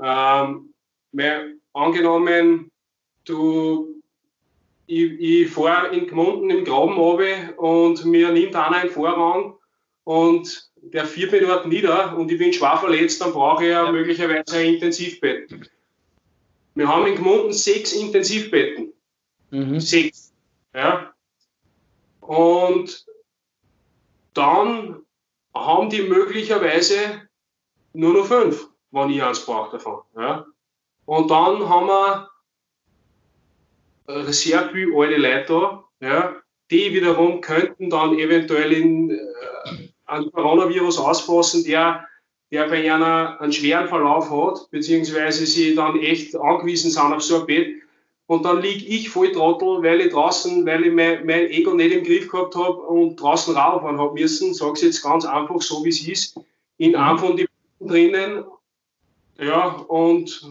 Ähm, 0.00 0.72
weil, 1.12 1.56
angenommen, 1.72 2.70
du, 3.24 4.00
ich, 4.86 5.12
ich 5.18 5.50
fahre 5.50 5.96
in 5.96 6.06
Gmunden 6.06 6.50
im 6.50 6.64
Graben 6.64 6.94
runter 6.94 7.58
und 7.58 8.04
mir 8.04 8.30
nimmt 8.30 8.54
einer 8.54 8.76
einen 8.76 8.90
Vorrang 8.90 9.54
und 10.04 10.70
der 10.76 11.06
führt 11.06 11.32
mich 11.32 11.42
dort 11.42 11.66
nieder 11.66 12.16
und 12.16 12.30
ich 12.30 12.38
bin 12.38 12.52
schwer 12.52 12.76
verletzt, 12.76 13.20
dann 13.20 13.32
brauche 13.32 13.64
ich 13.64 13.70
ja 13.70 13.90
möglicherweise 13.90 14.56
ein 14.56 14.74
Intensivbett. 14.74 15.50
Wir 16.74 16.88
haben 16.88 17.06
in 17.06 17.16
Gmunden 17.16 17.52
sechs 17.52 17.92
Intensivbetten. 17.92 18.92
Mhm. 19.50 19.80
Sechs. 19.80 20.32
Ja. 20.74 21.12
Und 22.20 23.04
dann 24.34 25.02
haben 25.54 25.90
die 25.90 26.02
möglicherweise 26.02 27.28
nur 27.92 28.14
noch 28.14 28.26
fünf, 28.26 28.68
wenn 28.90 29.10
ich 29.10 29.22
eins 29.22 29.44
brauche 29.44 29.72
davon. 29.72 30.00
Ja. 30.16 30.46
Und 31.04 31.30
dann 31.30 31.68
haben 31.68 31.86
wir 31.88 32.30
sehr 34.32 34.70
viele 34.70 34.96
alte 34.96 35.16
Leute 35.16 35.44
da, 35.48 35.84
ja, 36.00 36.36
die 36.70 36.92
wiederum 36.92 37.40
könnten 37.40 37.90
dann 37.90 38.18
eventuell 38.18 38.72
in, 38.72 39.10
äh, 39.10 39.18
einen 40.06 40.32
Coronavirus 40.32 40.98
ausfassen, 40.98 41.64
der 41.64 42.06
der 42.52 42.68
bei 42.68 42.92
einer 42.92 43.40
einen 43.40 43.52
schweren 43.52 43.88
Verlauf 43.88 44.30
hat, 44.30 44.70
beziehungsweise 44.70 45.46
sie 45.46 45.74
dann 45.74 45.98
echt 45.98 46.36
angewiesen 46.36 46.90
sind 46.90 47.12
auf 47.12 47.22
so 47.22 47.40
ein 47.40 47.46
Bett. 47.46 47.76
Und 48.26 48.44
dann 48.44 48.60
liege 48.60 48.84
ich 48.86 49.08
voll 49.08 49.32
Trottel, 49.32 49.82
weil 49.82 50.02
ich 50.02 50.12
draußen, 50.12 50.64
weil 50.66 50.86
ich 50.86 50.92
mein, 50.92 51.26
mein 51.26 51.50
Ego 51.50 51.74
nicht 51.74 51.92
im 51.94 52.04
Griff 52.04 52.28
gehabt 52.28 52.54
habe 52.54 52.76
und 52.82 53.16
draußen 53.16 53.56
rauffahren 53.56 53.98
habe 53.98 54.14
müssen. 54.14 54.54
Sage 54.54 54.74
es 54.74 54.82
jetzt 54.82 55.02
ganz 55.02 55.24
einfach 55.24 55.60
so, 55.62 55.82
wie 55.84 55.88
es 55.88 56.06
ist. 56.06 56.40
In 56.76 56.94
einem 56.94 57.18
von 57.18 57.36
den 57.36 57.46
drinnen. 57.80 58.44
Ja, 59.38 59.68
und 59.88 60.48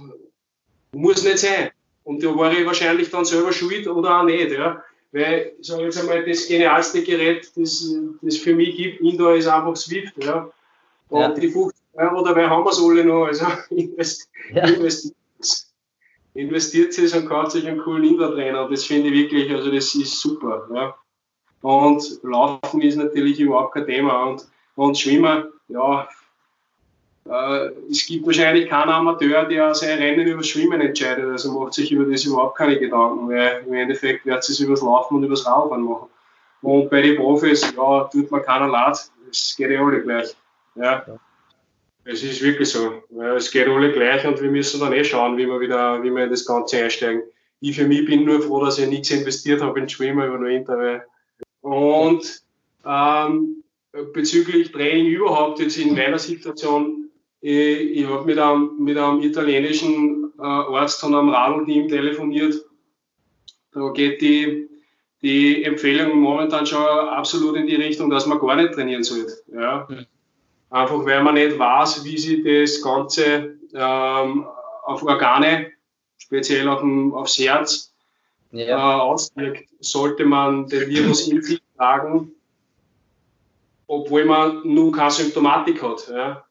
muss 0.92 1.24
nicht 1.24 1.38
sein. 1.38 1.70
Und 2.04 2.24
da 2.24 2.36
war 2.36 2.52
ich 2.52 2.66
wahrscheinlich 2.66 3.10
dann 3.10 3.26
selber 3.26 3.54
schuld 3.54 3.88
oder 3.88 4.20
auch 4.20 4.26
nicht. 4.26 4.52
Ja. 4.52 4.84
Weil, 5.12 5.54
ich 5.60 5.68
sage 5.68 5.84
jetzt 5.84 6.00
einmal, 6.00 6.26
das 6.26 6.48
genialste 6.48 7.04
Gerät, 7.04 7.52
das 7.56 7.86
es 8.24 8.38
für 8.38 8.56
mich 8.56 8.76
gibt, 8.76 9.02
Indoor, 9.02 9.36
ist 9.36 9.48
einfach 9.48 9.76
Swift. 9.76 10.14
Ja. 10.24 10.52
Und 11.10 11.20
ja. 11.20 11.30
die 11.30 11.50
50 11.50 11.71
Euro 11.94 12.24
dabei 12.24 12.48
haben 12.48 12.64
wir 12.64 12.72
es 12.72 12.82
alle 12.82 13.04
noch. 13.04 13.26
Also 13.26 13.46
invest, 13.70 14.30
ja. 14.54 14.66
investiert, 14.66 15.16
investiert 16.34 16.98
es 16.98 17.14
und 17.14 17.28
kauft 17.28 17.52
sich 17.52 17.68
einen 17.68 17.80
coolen 17.80 18.04
Indoor-Trainer. 18.04 18.70
Das 18.70 18.86
finde 18.86 19.10
ich 19.10 19.16
wirklich, 19.16 19.52
also 19.52 19.72
das 19.72 19.94
ist 19.96 20.20
super. 20.20 20.68
Ja. 20.74 20.96
Und 21.62 22.20
Laufen 22.24 22.82
ist 22.82 22.96
natürlich 22.96 23.40
überhaupt 23.40 23.74
kein 23.74 23.86
Thema. 23.86 24.24
Und, 24.24 24.48
und 24.76 24.98
Schwimmen, 24.98 25.46
ja, 25.68 26.08
äh, 27.30 27.70
es 27.90 28.06
gibt 28.06 28.26
wahrscheinlich 28.26 28.70
keinen 28.70 28.90
Amateur, 28.90 29.46
der 29.46 29.76
sein 29.76 30.00
Rennen 30.00 30.28
über 30.28 30.44
Schwimmen 30.44 30.82
entscheidet. 30.82 31.26
Also 31.26 31.52
macht 31.52 31.74
sich 31.74 31.92
über 31.92 32.06
das 32.06 32.26
überhaupt 32.26 32.58
keine 32.58 32.80
Gedanken, 32.80 33.30
weil 33.30 33.64
im 33.68 33.74
Endeffekt 33.74 34.26
wird 34.26 34.40
es 34.40 34.60
übers 34.60 34.82
Laufen 34.82 35.18
und 35.18 35.24
übers 35.24 35.46
Radfahren 35.46 35.84
machen. 35.84 36.08
Und 36.62 36.90
bei 36.90 37.02
den 37.02 37.18
Profis, 37.18 37.74
ja, 37.76 38.04
tut 38.06 38.32
man 38.32 38.44
keiner 38.44 38.68
leid. 38.68 38.98
Es 39.30 39.56
geht 39.56 39.72
ja 39.72 39.84
alle 39.84 40.02
gleich. 40.02 40.36
Ja. 40.76 41.06
Es 42.04 42.24
ist 42.24 42.42
wirklich 42.42 42.70
so. 42.70 43.04
Es 43.36 43.52
geht 43.52 43.68
alle 43.68 43.92
gleich 43.92 44.26
und 44.26 44.42
wir 44.42 44.50
müssen 44.50 44.80
dann 44.80 44.94
eh 44.94 45.04
schauen, 45.04 45.38
wie 45.38 45.46
wir 45.46 45.60
wieder, 45.60 46.02
wie 46.02 46.10
wir 46.10 46.24
in 46.24 46.30
das 46.30 46.46
Ganze 46.46 46.84
einsteigen. 46.84 47.24
Ich 47.60 47.76
für 47.76 47.88
mich 47.88 48.06
bin 48.06 48.26
nur 48.26 48.42
froh, 48.42 48.64
dass 48.66 48.80
ich 48.80 48.90
nichts 48.90 49.12
investiert 49.12 49.62
habe 49.62 49.80
in 49.80 49.90
Schwimmer 49.90 50.26
über 50.26 50.38
den 50.38 50.48
Winter. 50.48 51.04
Und 51.62 52.42
ähm, 52.86 53.64
bezüglich 54.14 54.72
Training 54.72 55.08
überhaupt 55.08 55.60
jetzt 55.60 55.78
in 55.78 55.94
meiner 55.94 56.18
Situation, 56.18 57.10
ich, 57.42 57.98
ich 57.98 58.08
habe 58.08 58.26
mit 58.26 58.40
einem, 58.40 58.78
mit 58.80 58.98
einem 58.98 59.22
italienischen 59.22 60.32
äh, 60.40 60.44
Arzt 60.44 61.02
von 61.02 61.14
einem 61.14 61.30
Radlteam 61.30 61.88
telefoniert. 61.88 62.56
Da 63.74 63.90
geht 63.90 64.22
die, 64.22 64.68
die 65.22 65.64
Empfehlung 65.64 66.20
momentan 66.20 66.66
schon 66.66 66.84
absolut 66.84 67.56
in 67.58 67.68
die 67.68 67.76
Richtung, 67.76 68.10
dass 68.10 68.26
man 68.26 68.40
gar 68.40 68.56
nicht 68.56 68.74
trainieren 68.74 69.04
sollte. 69.04 69.34
Ja. 69.54 69.88
Mhm. 69.90 70.06
Einfach 70.72 71.06
weil 71.06 71.22
man 71.22 71.36
nicht 71.36 71.60
weiß, 71.60 72.06
wie 72.06 72.18
sich 72.18 72.44
das 72.44 72.82
Ganze 72.82 73.58
ähm, 73.74 74.48
auf 74.84 75.04
Organe, 75.04 75.72
speziell 76.18 76.68
auf 76.70 76.80
dem, 76.80 77.14
aufs 77.14 77.38
Herz, 77.38 77.94
ja. 78.52 78.68
äh, 78.68 79.02
auswirkt. 79.02 79.68
Sollte 79.82 80.24
man 80.24 80.68
den 80.68 80.88
Virus 80.88 81.28
in 81.28 81.42
sich 81.42 81.62
tragen, 81.76 82.32
obwohl 83.88 84.24
man 84.24 84.62
nur 84.64 84.94
keine 84.94 85.12
Symptomatik 85.12 85.84
hat. 85.84 86.08
Ja. 86.10 86.46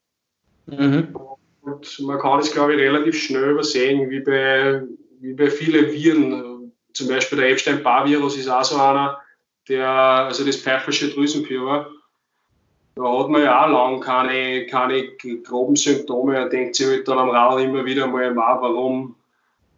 Mhm. 0.66 1.16
Und 1.62 2.00
man 2.00 2.18
kann 2.18 2.40
es, 2.40 2.52
glaube 2.52 2.74
ich, 2.74 2.80
relativ 2.80 3.18
schnell 3.18 3.52
übersehen, 3.52 4.10
wie 4.10 4.20
bei, 4.20 4.82
wie 5.20 5.32
bei 5.32 5.50
vielen 5.50 5.90
Viren. 5.92 6.72
Zum 6.92 7.08
Beispiel 7.08 7.38
der 7.38 7.50
Epstein-Barr-Virus 7.50 8.36
ist 8.36 8.48
auch 8.48 8.64
so 8.64 8.76
einer, 8.76 9.18
der, 9.68 9.88
also 9.88 10.44
das 10.44 10.56
pfeifersche 10.56 11.08
Drüsenfieber, 11.08 11.90
da 13.00 13.18
hat 13.18 13.28
man 13.30 13.42
ja 13.42 13.64
auch 13.64 13.70
lange 13.70 14.00
keine, 14.00 14.66
keine 14.66 15.16
groben 15.42 15.74
Symptome. 15.74 16.36
Er 16.36 16.48
denkt 16.50 16.76
sich 16.76 16.86
halt 16.86 17.08
dann 17.08 17.18
am 17.18 17.30
Rad 17.30 17.60
immer 17.60 17.84
wieder 17.84 18.06
mal, 18.06 18.34
warum, 18.36 19.16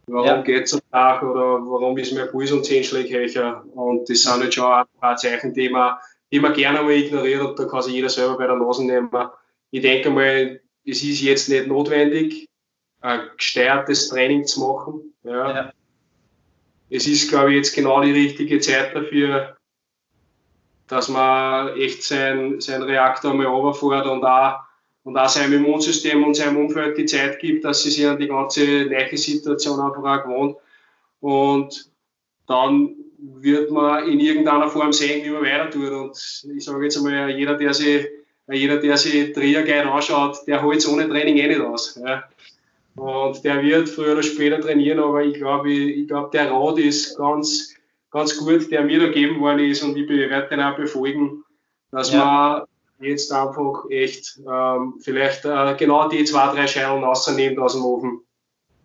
warum 0.07 0.27
ja. 0.27 0.41
geht 0.41 0.65
es 0.65 0.73
am 0.73 0.81
Tag 0.91 1.23
oder 1.23 1.59
warum 1.65 1.97
ist 1.97 2.13
mein 2.13 2.29
Puls 2.29 2.51
um 2.51 2.63
10 2.63 2.83
Schläge 2.83 3.19
höher. 3.19 3.63
Und 3.75 4.09
das 4.09 4.23
sind 4.23 4.41
halt 4.41 4.53
schon 4.53 4.65
ein 4.65 4.85
paar 4.99 5.15
Zeichen, 5.15 5.53
die 5.53 5.69
man, 5.69 5.95
die 6.31 6.39
man 6.41 6.53
gerne 6.53 6.81
mal 6.81 6.91
ignoriert 6.91 7.41
und 7.41 7.57
da 7.57 7.65
kann 7.65 7.81
sich 7.81 7.93
jeder 7.93 8.09
selber 8.09 8.37
bei 8.37 8.47
der 8.47 8.57
Nase 8.57 8.85
nehmen. 8.85 9.09
Ich 9.71 9.81
denke 9.81 10.09
mal, 10.09 10.59
es 10.85 11.01
ist 11.01 11.21
jetzt 11.21 11.47
nicht 11.47 11.67
notwendig, 11.67 12.49
ein 12.99 13.21
gesteuertes 13.37 14.09
Training 14.09 14.45
zu 14.45 14.59
machen. 14.61 15.13
Ja. 15.23 15.55
ja. 15.55 15.73
Es 16.89 17.07
ist, 17.07 17.29
glaube 17.29 17.51
ich, 17.51 17.55
jetzt 17.55 17.73
genau 17.73 18.01
die 18.01 18.11
richtige 18.11 18.59
Zeit 18.59 18.93
dafür, 18.93 19.55
dass 20.87 21.09
man 21.09 21.75
echt 21.77 22.03
sein, 22.03 22.59
sein 22.59 22.83
Reaktor 22.83 23.33
mal 23.33 23.47
runterfährt 23.47 24.05
und 24.07 24.23
auch, 24.23 24.59
und 25.03 25.17
auch 25.17 25.29
seinem 25.29 25.53
Immunsystem 25.53 26.23
und 26.23 26.35
seinem 26.35 26.57
Umfeld 26.57 26.97
die 26.97 27.05
Zeit 27.05 27.39
gibt, 27.39 27.65
dass 27.65 27.83
sie 27.83 27.91
sich 27.91 28.07
an 28.07 28.19
die 28.19 28.27
ganze 28.27 28.85
neue 28.85 29.17
Situation 29.17 29.79
einfach 29.79 30.03
auch 30.03 30.23
gewohnt. 30.23 30.57
Und 31.19 31.89
dann 32.47 32.95
wird 33.17 33.71
man 33.71 34.07
in 34.07 34.19
irgendeiner 34.19 34.69
Form 34.69 34.93
sehen, 34.93 35.25
wie 35.25 35.29
man 35.29 35.43
weiter 35.43 35.69
tut. 35.69 35.91
Und 35.91 36.45
ich 36.55 36.63
sage 36.63 36.83
jetzt 36.83 36.97
einmal, 36.97 37.29
jeder, 37.31 37.55
der 37.55 37.73
sich 37.73 38.07
jeder, 38.51 38.77
der 38.77 38.97
sich 38.97 39.33
Triergeil 39.33 39.87
anschaut, 39.87 40.39
der 40.47 40.61
holt 40.61 40.79
es 40.79 40.87
ohne 40.87 41.07
Training 41.07 41.37
eh 41.37 41.47
nicht 41.47 41.61
aus. 41.61 41.99
Ja. 42.03 42.23
Und 42.95 43.43
der 43.43 43.61
wird 43.63 43.89
früher 43.89 44.13
oder 44.13 44.23
später 44.23 44.59
trainieren, 44.59 44.99
aber 44.99 45.23
ich 45.23 45.35
glaube, 45.35 45.71
ich, 45.71 45.97
ich 45.97 46.07
glaube, 46.07 46.29
der 46.31 46.51
Rat 46.51 46.77
ist 46.77 47.17
ganz, 47.17 47.72
ganz 48.13 48.37
gut, 48.37 48.71
der 48.71 48.83
mir 48.83 48.99
da 48.99 49.07
gegeben 49.07 49.41
worden 49.41 49.59
ist 49.59 49.83
und 49.83 49.97
ich 49.97 50.07
werde 50.07 50.47
den 50.47 50.61
auch 50.61 50.77
befolgen, 50.77 51.43
dass 51.91 52.13
ja. 52.13 52.23
man 52.99 53.05
jetzt 53.05 53.33
einfach 53.33 53.89
echt 53.89 54.39
ähm, 54.49 54.95
vielleicht 55.01 55.43
äh, 55.45 55.75
genau 55.77 56.07
die 56.07 56.23
zwei, 56.23 56.53
drei 56.53 56.67
Scheiben 56.67 57.03
rausnimmt 57.03 57.59
aus 57.59 57.73
dem 57.73 57.83
Ofen 57.83 58.21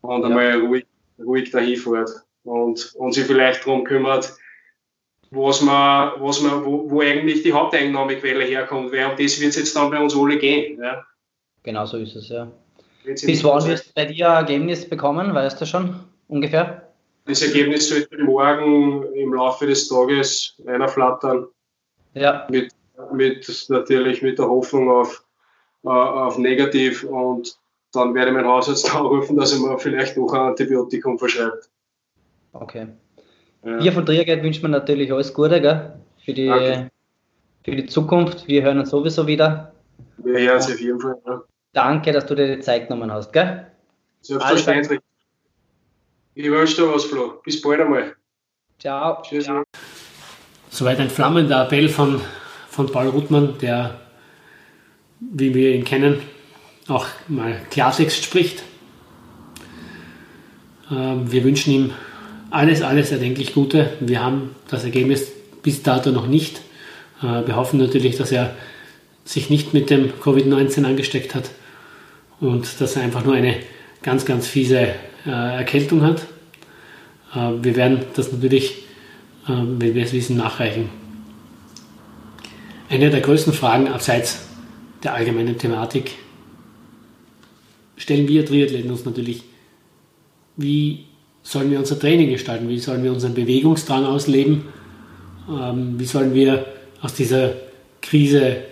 und 0.01 0.23
ja. 0.23 0.27
einmal 0.27 0.61
ruhig, 0.61 0.87
ruhig 1.19 1.51
dahin 1.51 1.77
fährt 1.77 2.11
und, 2.45 2.95
und 2.97 3.13
sich 3.13 3.27
vielleicht 3.27 3.67
darum 3.67 3.85
kümmert, 3.85 4.35
was 5.31 5.61
man, 5.61 6.13
was 6.21 6.41
man, 6.41 6.65
wo, 6.65 6.91
wo 6.91 7.03
eigentlich 7.03 7.43
die 7.43 7.53
Haupteinnahmequelle 7.53 8.45
herkommt, 8.45 8.93
weil 8.93 9.05
um 9.05 9.17
das 9.17 9.41
wird 9.41 9.51
es 9.51 9.57
jetzt 9.57 9.77
dann 9.77 9.91
bei 9.91 10.01
uns 10.01 10.17
alle 10.17 10.39
gehen. 10.39 10.83
Ja. 10.83 11.05
Genau 11.63 11.85
so 11.85 11.99
ist 11.99 12.17
es, 12.17 12.31
ja. 12.31 12.51
Bis 13.05 13.45
wann 13.45 13.67
wirst 13.67 13.89
du 13.89 13.91
bei 13.95 14.07
dir 14.07 14.31
ein 14.31 14.37
Ergebnis 14.39 14.89
bekommen, 14.89 15.35
weißt 15.35 15.61
du 15.61 15.67
schon 15.67 16.01
ungefähr? 16.29 16.88
Das 17.29 17.43
Ergebnis 17.43 17.91
sollte 17.91 18.17
morgen 18.23 19.03
im 19.13 19.35
Laufe 19.35 19.67
des 19.67 19.87
Tages 19.87 20.55
flattern. 20.87 21.47
Ja. 22.15 22.47
Mit, 22.51 22.73
mit 23.13 23.67
natürlich 23.69 24.23
mit 24.23 24.39
der 24.39 24.49
Hoffnung 24.49 24.91
auf, 24.91 25.23
uh, 25.85 25.91
auf 25.91 26.39
negativ 26.39 27.05
und 27.05 27.59
dann 27.93 28.15
werde 28.15 28.31
ich 28.31 28.35
meinen 28.35 28.49
Hausarzt 28.49 28.95
anrufen, 28.95 29.37
dass 29.39 29.53
er 29.53 29.61
mir 29.61 29.79
vielleicht 29.79 30.17
noch 30.17 30.33
ein 30.33 30.41
Antibiotikum 30.41 31.19
verschreibt. 31.19 31.69
Okay. 32.55 32.89
Ja. 33.63 33.85
Wir 33.85 33.93
von 33.93 34.07
Triergeld 34.07 34.43
wünschen 34.43 34.63
wir 34.63 34.69
natürlich 34.69 35.13
alles 35.13 35.35
Gute 35.35 35.61
gell? 35.61 36.01
Für, 36.25 36.33
die, 36.33 36.89
für 37.63 37.77
die 37.77 37.87
Zukunft. 37.87 38.49
Wir 38.49 38.63
hören 38.63 38.79
uns 38.79 38.89
sowieso 38.89 39.27
wieder. 39.27 39.75
Wir 40.17 40.41
hören 40.41 40.57
uns 40.57 40.67
auf 40.67 40.81
jeden 40.81 40.99
Fall. 40.99 41.17
Ja. 41.27 41.43
Danke, 41.75 42.13
dass 42.13 42.25
du 42.25 42.35
dir 42.35 42.57
die 42.57 42.63
Zeit 42.63 42.89
genommen 42.89 43.13
hast. 43.13 43.33
Gell? 43.35 43.67
Selbstverständlich. 44.23 45.01
Ich 46.41 46.49
wünsche 46.49 46.77
dir 46.77 46.95
was, 46.95 47.05
Flo. 47.05 47.41
Bis 47.45 47.61
bald 47.61 47.81
einmal. 47.81 48.15
Ciao. 48.79 49.21
Tschüss. 49.23 49.47
Ciao. 49.47 49.65
Soweit 50.71 51.01
ein 51.01 51.11
flammender 51.11 51.65
Appell 51.65 51.89
von, 51.89 52.21
von 52.71 52.87
Paul 52.93 53.09
Ruttmann, 53.09 53.59
der, 53.61 54.01
wie 55.19 55.53
wir 55.53 55.75
ihn 55.75 55.85
kennen, 55.85 56.23
auch 56.87 57.07
mal 57.27 57.61
Klartext 57.73 58.23
spricht. 58.23 58.63
Ähm, 60.93 61.33
wir 61.33 61.43
wünschen 61.43 61.73
ihm 61.73 61.91
alles, 62.51 62.83
alles 62.83 63.11
erdenklich 63.11 63.53
Gute. 63.53 63.95
Wir 63.99 64.23
haben 64.23 64.55
das 64.69 64.85
Ergebnis 64.85 65.33
bis 65.65 65.83
dato 65.83 66.13
noch 66.13 66.29
nicht. 66.29 66.61
Äh, 67.21 67.49
wir 67.49 67.57
hoffen 67.57 67.81
natürlich, 67.81 68.17
dass 68.17 68.31
er 68.31 68.55
sich 69.25 69.51
nicht 69.51 69.75
mit 69.75 69.91
dem 69.91 70.13
Covid-19 70.13 70.85
angesteckt 70.85 71.35
hat 71.35 71.51
und 72.39 72.81
dass 72.81 72.95
er 72.95 73.03
einfach 73.03 73.25
nur 73.25 73.35
eine 73.35 73.57
ganz, 74.05 74.25
ganz 74.25 74.47
fiese 74.47 74.95
äh, 75.27 75.31
Erkältung 75.31 76.03
hat. 76.03 76.27
Äh, 77.35 77.63
wir 77.63 77.77
werden 77.77 78.01
das 78.15 78.33
natürlich, 78.33 78.85
wenn 79.47 79.95
wir 79.95 80.03
es 80.03 80.13
wissen, 80.13 80.37
nachreichen. 80.37 80.91
Eine 82.91 83.09
der 83.09 83.23
größten 83.23 83.55
Fragen 83.55 83.89
abseits 83.89 84.47
der 85.03 85.15
allgemeinen 85.15 85.57
Thematik 85.57 86.17
stellen 87.97 88.29
wir 88.29 88.45
Triathleten 88.45 88.91
uns 88.91 89.05
natürlich, 89.05 89.43
wie 90.57 91.05
sollen 91.43 91.71
wir 91.71 91.79
unser 91.79 91.99
Training 91.99 92.31
gestalten? 92.31 92.69
Wie 92.69 92.79
sollen 92.79 93.03
wir 93.03 93.13
unseren 93.13 93.35
Bewegungsdrang 93.35 94.05
ausleben? 94.05 94.65
Ähm, 95.49 95.99
wie 95.99 96.05
sollen 96.05 96.35
wir 96.35 96.67
aus 97.01 97.15
dieser 97.15 97.53
Krise 98.03 98.65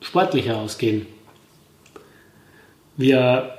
sportlich 0.00 0.46
herausgehen? 0.46 1.06
Wir 2.96 3.55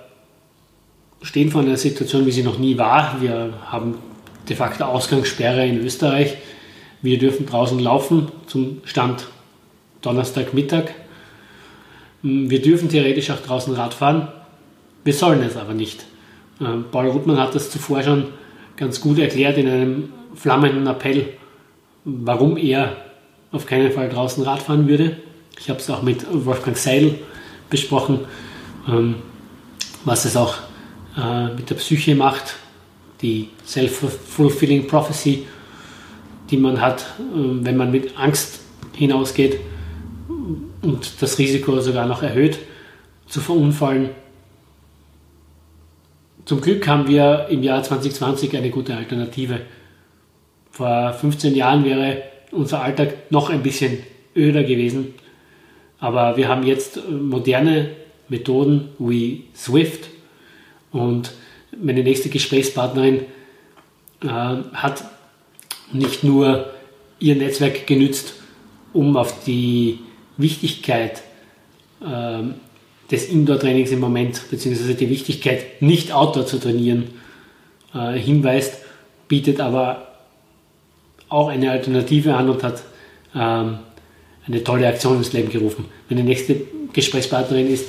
stehen 1.21 1.51
vor 1.51 1.61
einer 1.61 1.77
Situation, 1.77 2.25
wie 2.25 2.31
sie 2.31 2.43
noch 2.43 2.59
nie 2.59 2.77
war. 2.77 3.21
Wir 3.21 3.53
haben 3.65 3.95
de 4.47 4.55
facto 4.55 4.85
Ausgangssperre 4.85 5.65
in 5.65 5.79
Österreich. 5.79 6.37
Wir 7.01 7.17
dürfen 7.17 7.45
draußen 7.45 7.79
laufen 7.79 8.31
zum 8.47 8.81
Stand 8.85 9.27
Donnerstagmittag. 10.01 10.85
Wir 12.21 12.61
dürfen 12.61 12.89
theoretisch 12.89 13.29
auch 13.29 13.39
draußen 13.39 13.73
Rad 13.73 13.93
fahren. 13.93 14.29
Wir 15.03 15.13
sollen 15.13 15.41
es 15.43 15.55
aber 15.55 15.73
nicht. 15.73 16.05
Ähm, 16.59 16.85
Paul 16.91 17.07
Ruttmann 17.07 17.39
hat 17.39 17.55
das 17.55 17.69
zuvor 17.69 18.03
schon 18.03 18.25
ganz 18.75 18.99
gut 18.99 19.19
erklärt 19.19 19.57
in 19.57 19.67
einem 19.67 20.09
flammenden 20.35 20.87
Appell, 20.87 21.33
warum 22.03 22.57
er 22.57 22.95
auf 23.51 23.65
keinen 23.65 23.91
Fall 23.91 24.09
draußen 24.09 24.43
Rad 24.43 24.61
fahren 24.61 24.87
würde. 24.87 25.17
Ich 25.59 25.69
habe 25.69 25.79
es 25.79 25.89
auch 25.89 26.01
mit 26.01 26.25
Wolfgang 26.31 26.77
Seidel 26.77 27.15
besprochen, 27.69 28.21
ähm, 28.87 29.15
was 30.03 30.25
es 30.25 30.35
auch 30.35 30.55
äh, 31.17 31.53
mit 31.53 31.69
der 31.69 31.75
Psyche 31.75 32.15
macht, 32.15 32.55
die 33.21 33.49
Self-Fulfilling 33.65 34.87
Prophecy, 34.87 35.45
die 36.49 36.57
man 36.57 36.79
hat, 36.79 37.05
ähm, 37.19 37.65
wenn 37.65 37.77
man 37.77 37.91
mit 37.91 38.17
Angst 38.17 38.59
hinausgeht 38.93 39.59
und 40.81 41.21
das 41.21 41.37
Risiko 41.37 41.79
sogar 41.81 42.05
noch 42.05 42.23
erhöht, 42.23 42.59
zu 43.27 43.41
verunfallen 43.41 44.09
zum 46.47 46.61
Glück 46.61 46.87
haben 46.87 47.09
wir 47.09 47.47
im 47.49 47.61
Jahr 47.61 47.83
2020 47.83 48.55
eine 48.55 48.69
gute 48.69 48.95
Alternative. 48.95 49.59
Vor 50.71 51.11
15 51.11 51.53
Jahren 51.53 51.83
wäre 51.83 52.23
unser 52.53 52.81
Alltag 52.81 53.29
noch 53.31 53.49
ein 53.49 53.63
bisschen 53.63 53.97
öder 54.33 54.63
gewesen, 54.63 55.13
aber 55.99 56.37
wir 56.37 56.47
haben 56.47 56.63
jetzt 56.63 57.01
moderne 57.09 57.89
Methoden 58.29 58.87
wie 58.97 59.43
Swift 59.53 60.07
und 60.91 61.31
meine 61.81 62.03
nächste 62.03 62.29
Gesprächspartnerin 62.29 63.25
äh, 64.23 64.27
hat 64.27 65.03
nicht 65.91 66.23
nur 66.23 66.71
ihr 67.19 67.35
Netzwerk 67.35 67.87
genützt, 67.87 68.33
um 68.93 69.17
auf 69.17 69.43
die 69.43 69.99
Wichtigkeit 70.37 71.23
äh, 72.01 72.43
des 73.11 73.29
Indoor-Trainings 73.29 73.91
im 73.91 73.99
Moment, 73.99 74.41
beziehungsweise 74.49 74.95
die 74.95 75.09
Wichtigkeit, 75.09 75.81
nicht 75.81 76.11
Outdoor 76.11 76.45
zu 76.45 76.59
trainieren, 76.59 77.09
äh, 77.93 78.13
hinweist, 78.13 78.79
bietet 79.27 79.59
aber 79.59 80.07
auch 81.29 81.49
eine 81.49 81.71
Alternative 81.71 82.35
an 82.35 82.49
und 82.49 82.63
hat 82.63 82.83
ähm, 83.35 83.79
eine 84.45 84.63
tolle 84.63 84.87
Aktion 84.87 85.17
ins 85.17 85.33
Leben 85.33 85.49
gerufen. 85.49 85.85
Meine 86.09 86.23
nächste 86.23 86.55
Gesprächspartnerin 86.93 87.67
ist 87.67 87.85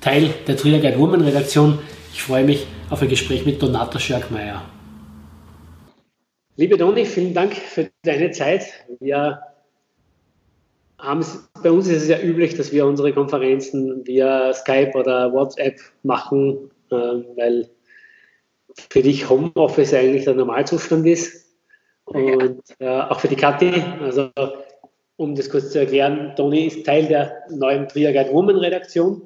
Teil 0.00 0.34
der 0.46 0.56
Thriller 0.56 0.78
Guide 0.78 0.98
Woman 0.98 1.22
Redaktion. 1.22 1.78
Ich 2.12 2.22
freue 2.22 2.44
mich 2.44 2.66
auf 2.90 3.00
ein 3.02 3.08
Gespräch 3.08 3.46
mit 3.46 3.62
Donata 3.62 3.98
Schörkmeier. 3.98 4.62
Liebe 6.56 6.76
Doni, 6.76 7.06
vielen 7.06 7.32
Dank 7.32 7.54
für 7.54 7.90
deine 8.02 8.30
Zeit. 8.30 8.66
Wir 9.00 9.40
haben 10.98 11.24
bei 11.62 11.70
uns 11.70 11.88
ist 11.88 12.02
es 12.02 12.08
ja 12.08 12.20
üblich, 12.20 12.54
dass 12.54 12.70
wir 12.70 12.86
unsere 12.86 13.12
Konferenzen 13.12 14.06
via 14.06 14.52
Skype 14.52 14.92
oder 14.94 15.32
WhatsApp 15.32 15.80
machen, 16.02 16.70
äh, 16.90 16.94
weil 16.94 17.68
für 18.90 19.02
dich 19.02 19.28
Homeoffice 19.28 19.94
eigentlich 19.94 20.24
der 20.24 20.34
Normalzustand 20.34 21.06
ist. 21.06 21.46
Und 22.04 22.62
äh, 22.78 22.88
auch 22.88 23.20
für 23.20 23.28
die 23.28 23.36
Kathi, 23.36 23.82
also 24.00 24.30
um 25.16 25.34
das 25.34 25.48
kurz 25.48 25.70
zu 25.70 25.80
erklären, 25.80 26.34
Toni 26.36 26.66
ist 26.66 26.84
Teil 26.84 27.06
der 27.06 27.42
neuen 27.48 27.88
Trier 27.88 28.12
Guide 28.12 28.32
Woman 28.32 28.56
Redaktion 28.56 29.22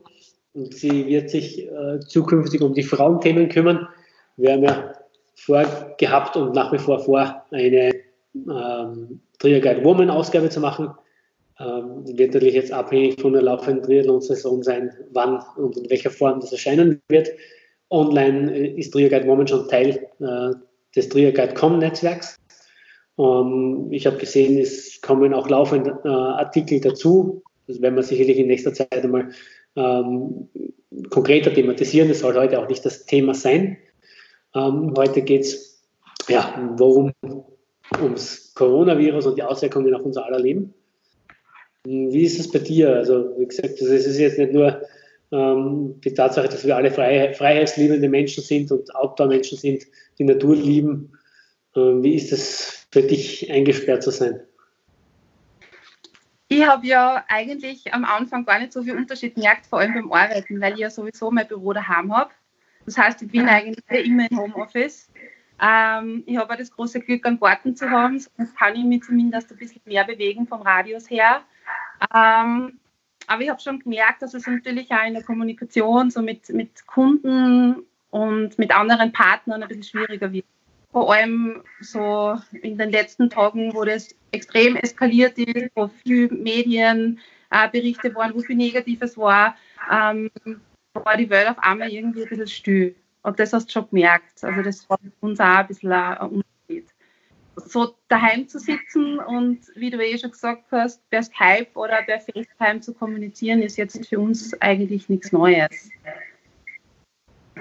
und 0.56 0.74
sie 0.74 1.06
wird 1.06 1.28
sich 1.28 1.66
äh, 1.66 2.00
zukünftig 2.00 2.62
um 2.62 2.72
die 2.72 2.82
Frauenthemen 2.82 3.50
kümmern. 3.50 3.86
Wir 4.36 4.54
haben 4.54 4.64
ja 4.64 4.92
vorgehabt 5.34 6.36
und 6.36 6.54
nach 6.54 6.72
wie 6.72 6.78
vor 6.78 6.98
vor, 7.00 7.44
eine 7.50 7.92
ähm, 8.34 9.20
Trier 9.38 9.60
Guide 9.60 9.84
Woman 9.84 10.08
Ausgabe 10.08 10.48
zu 10.48 10.60
machen. 10.60 10.90
Ähm, 11.58 12.06
wird 12.06 12.34
natürlich 12.34 12.54
jetzt 12.54 12.72
abhängig 12.72 13.20
von 13.20 13.34
der 13.34 13.42
laufenden 13.42 13.82
Triathlon-Saison 13.82 14.62
sein, 14.62 14.92
wann 15.12 15.42
und 15.56 15.76
in 15.76 15.90
welcher 15.90 16.10
Form 16.10 16.40
das 16.40 16.52
erscheinen 16.52 17.02
wird. 17.08 17.28
Online 17.90 18.54
äh, 18.54 18.78
ist 18.78 18.92
Trier 18.92 19.10
Guide 19.10 19.26
Woman 19.26 19.46
schon 19.46 19.68
Teil 19.68 20.08
äh, 20.20 20.54
des 20.94 21.08
Trier 21.10 21.32
Guide.com 21.32 21.78
Netzwerks. 21.78 22.38
Um, 23.16 23.86
ähm, 23.86 23.92
ich 23.92 24.06
habe 24.06 24.16
gesehen, 24.16 24.58
es 24.58 25.00
kommen 25.02 25.34
auch 25.34 25.48
laufend 25.48 25.86
äh, 25.86 26.08
Artikel 26.08 26.80
dazu. 26.80 27.42
Das 27.66 27.80
werden 27.82 27.96
wir 27.96 28.02
sicherlich 28.02 28.38
in 28.38 28.46
nächster 28.46 28.72
Zeit 28.72 28.92
einmal 28.92 29.30
ähm, 29.76 30.48
konkreter 31.10 31.52
thematisieren. 31.52 32.08
Das 32.08 32.20
soll 32.20 32.34
heute 32.34 32.58
auch 32.58 32.68
nicht 32.68 32.84
das 32.84 33.06
Thema 33.06 33.34
sein. 33.34 33.78
Ähm, 34.54 34.94
heute 34.96 35.22
geht 35.22 35.42
es 35.42 35.84
ja, 36.28 36.74
worum 36.76 37.12
ums 38.00 38.52
Coronavirus 38.54 39.26
und 39.26 39.38
die 39.38 39.42
Auswirkungen 39.42 39.94
auf 39.94 40.02
unser 40.02 40.24
aller 40.24 40.40
Leben. 40.40 40.74
Wie 41.84 42.24
ist 42.24 42.40
es 42.40 42.50
bei 42.50 42.58
dir? 42.58 42.96
Also, 42.96 43.38
wie 43.38 43.46
gesagt, 43.46 43.80
es 43.80 44.06
ist 44.06 44.18
jetzt 44.18 44.38
nicht 44.38 44.52
nur 44.52 44.82
ähm, 45.30 46.00
die 46.04 46.14
Tatsache, 46.14 46.48
dass 46.48 46.66
wir 46.66 46.76
alle 46.76 46.90
frei, 46.90 47.32
freiheitsliebende 47.32 48.08
Menschen 48.08 48.42
sind 48.42 48.72
und 48.72 48.94
Outdoor-Menschen 48.94 49.58
sind, 49.58 49.84
die 50.18 50.24
Natur 50.24 50.56
lieben. 50.56 51.12
Ähm, 51.76 52.02
wie 52.02 52.14
ist 52.14 52.32
es 52.32 52.86
für 52.90 53.02
dich, 53.02 53.50
eingesperrt 53.50 54.02
zu 54.02 54.10
sein? 54.10 54.40
Ich 56.48 56.66
habe 56.66 56.86
ja 56.86 57.24
eigentlich 57.28 57.92
am 57.92 58.04
Anfang 58.04 58.44
gar 58.44 58.60
nicht 58.60 58.72
so 58.72 58.82
viel 58.82 58.96
Unterschied 58.96 59.34
gemerkt, 59.34 59.66
vor 59.66 59.80
allem 59.80 59.94
beim 59.94 60.12
Arbeiten, 60.12 60.60
weil 60.60 60.74
ich 60.74 60.80
ja 60.80 60.90
sowieso 60.90 61.30
mein 61.30 61.48
Büro 61.48 61.72
daheim 61.72 62.16
habe. 62.16 62.30
Das 62.84 62.96
heißt, 62.96 63.22
ich 63.22 63.30
bin 63.30 63.48
eigentlich 63.48 63.84
immer 64.06 64.30
im 64.30 64.38
Homeoffice. 64.38 65.10
Ähm, 65.60 66.22
ich 66.26 66.36
habe 66.36 66.56
das 66.56 66.70
große 66.70 67.00
Glück, 67.00 67.26
einen 67.26 67.40
Garten 67.40 67.74
zu 67.74 67.90
haben, 67.90 68.20
sonst 68.20 68.56
kann 68.56 68.76
ich 68.76 68.84
mich 68.84 69.02
zumindest 69.02 69.50
ein 69.50 69.58
bisschen 69.58 69.82
mehr 69.86 70.04
bewegen 70.04 70.46
vom 70.46 70.62
Radius 70.62 71.10
her. 71.10 71.42
Ähm, 72.14 72.78
aber 73.26 73.42
ich 73.42 73.50
habe 73.50 73.60
schon 73.60 73.80
gemerkt, 73.80 74.22
dass 74.22 74.34
es 74.34 74.46
natürlich 74.46 74.92
auch 74.92 75.04
in 75.04 75.14
der 75.14 75.24
Kommunikation 75.24 76.10
so 76.10 76.22
mit, 76.22 76.48
mit 76.50 76.86
Kunden 76.86 77.84
und 78.10 78.58
mit 78.58 78.70
anderen 78.70 79.12
Partnern 79.12 79.62
ein 79.62 79.68
bisschen 79.68 79.82
schwieriger 79.82 80.30
wird. 80.32 80.46
Vor 80.92 81.12
allem 81.12 81.62
so 81.80 82.36
in 82.62 82.78
den 82.78 82.90
letzten 82.90 83.28
Tagen, 83.28 83.74
wo 83.74 83.84
das 83.84 84.14
extrem 84.32 84.76
eskaliert 84.76 85.38
ist, 85.38 85.70
wo 85.74 85.88
viele 85.88 86.28
Medienberichte 86.28 88.08
äh, 88.08 88.14
waren, 88.14 88.34
wo 88.34 88.40
viel 88.40 88.56
Negatives 88.56 89.16
war, 89.16 89.56
ähm, 89.90 90.30
war 90.94 91.16
die 91.16 91.28
Welt 91.28 91.48
auf 91.48 91.58
einmal 91.58 91.90
irgendwie 91.90 92.22
ein 92.22 92.28
bisschen 92.28 92.46
still. 92.46 92.94
Und 93.22 93.38
das 93.38 93.52
hast 93.52 93.66
du 93.66 93.72
schon 93.72 93.90
gemerkt. 93.90 94.42
Also 94.44 94.62
das 94.62 94.88
war 94.88 94.98
uns 95.20 95.40
auch 95.40 95.44
ein 95.44 95.66
bisschen 95.66 95.92
ein 95.92 96.16
Unterschied. 96.18 96.88
So 97.56 97.96
daheim 98.08 98.46
zu 98.48 98.58
sitzen 98.58 99.18
und 99.18 99.60
wie 99.74 99.90
du 99.90 99.98
eh 99.98 100.16
schon 100.16 100.30
gesagt 100.30 100.64
hast, 100.70 101.08
per 101.10 101.22
Skype 101.22 101.68
oder 101.74 102.02
per 102.02 102.20
FaceTime 102.20 102.80
zu 102.80 102.94
kommunizieren, 102.94 103.62
ist 103.62 103.78
jetzt 103.78 104.06
für 104.06 104.20
uns 104.20 104.54
eigentlich 104.60 105.08
nichts 105.08 105.32
Neues. 105.32 105.90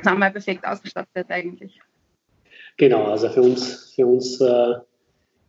Haben 0.05 0.19
wir 0.19 0.29
perfekt 0.29 0.67
ausgestattet 0.67 1.31
eigentlich. 1.31 1.81
Genau, 2.77 3.05
also 3.05 3.29
für 3.29 3.41
uns, 3.41 3.93
für 3.95 4.05
uns 4.05 4.41
äh, 4.41 4.73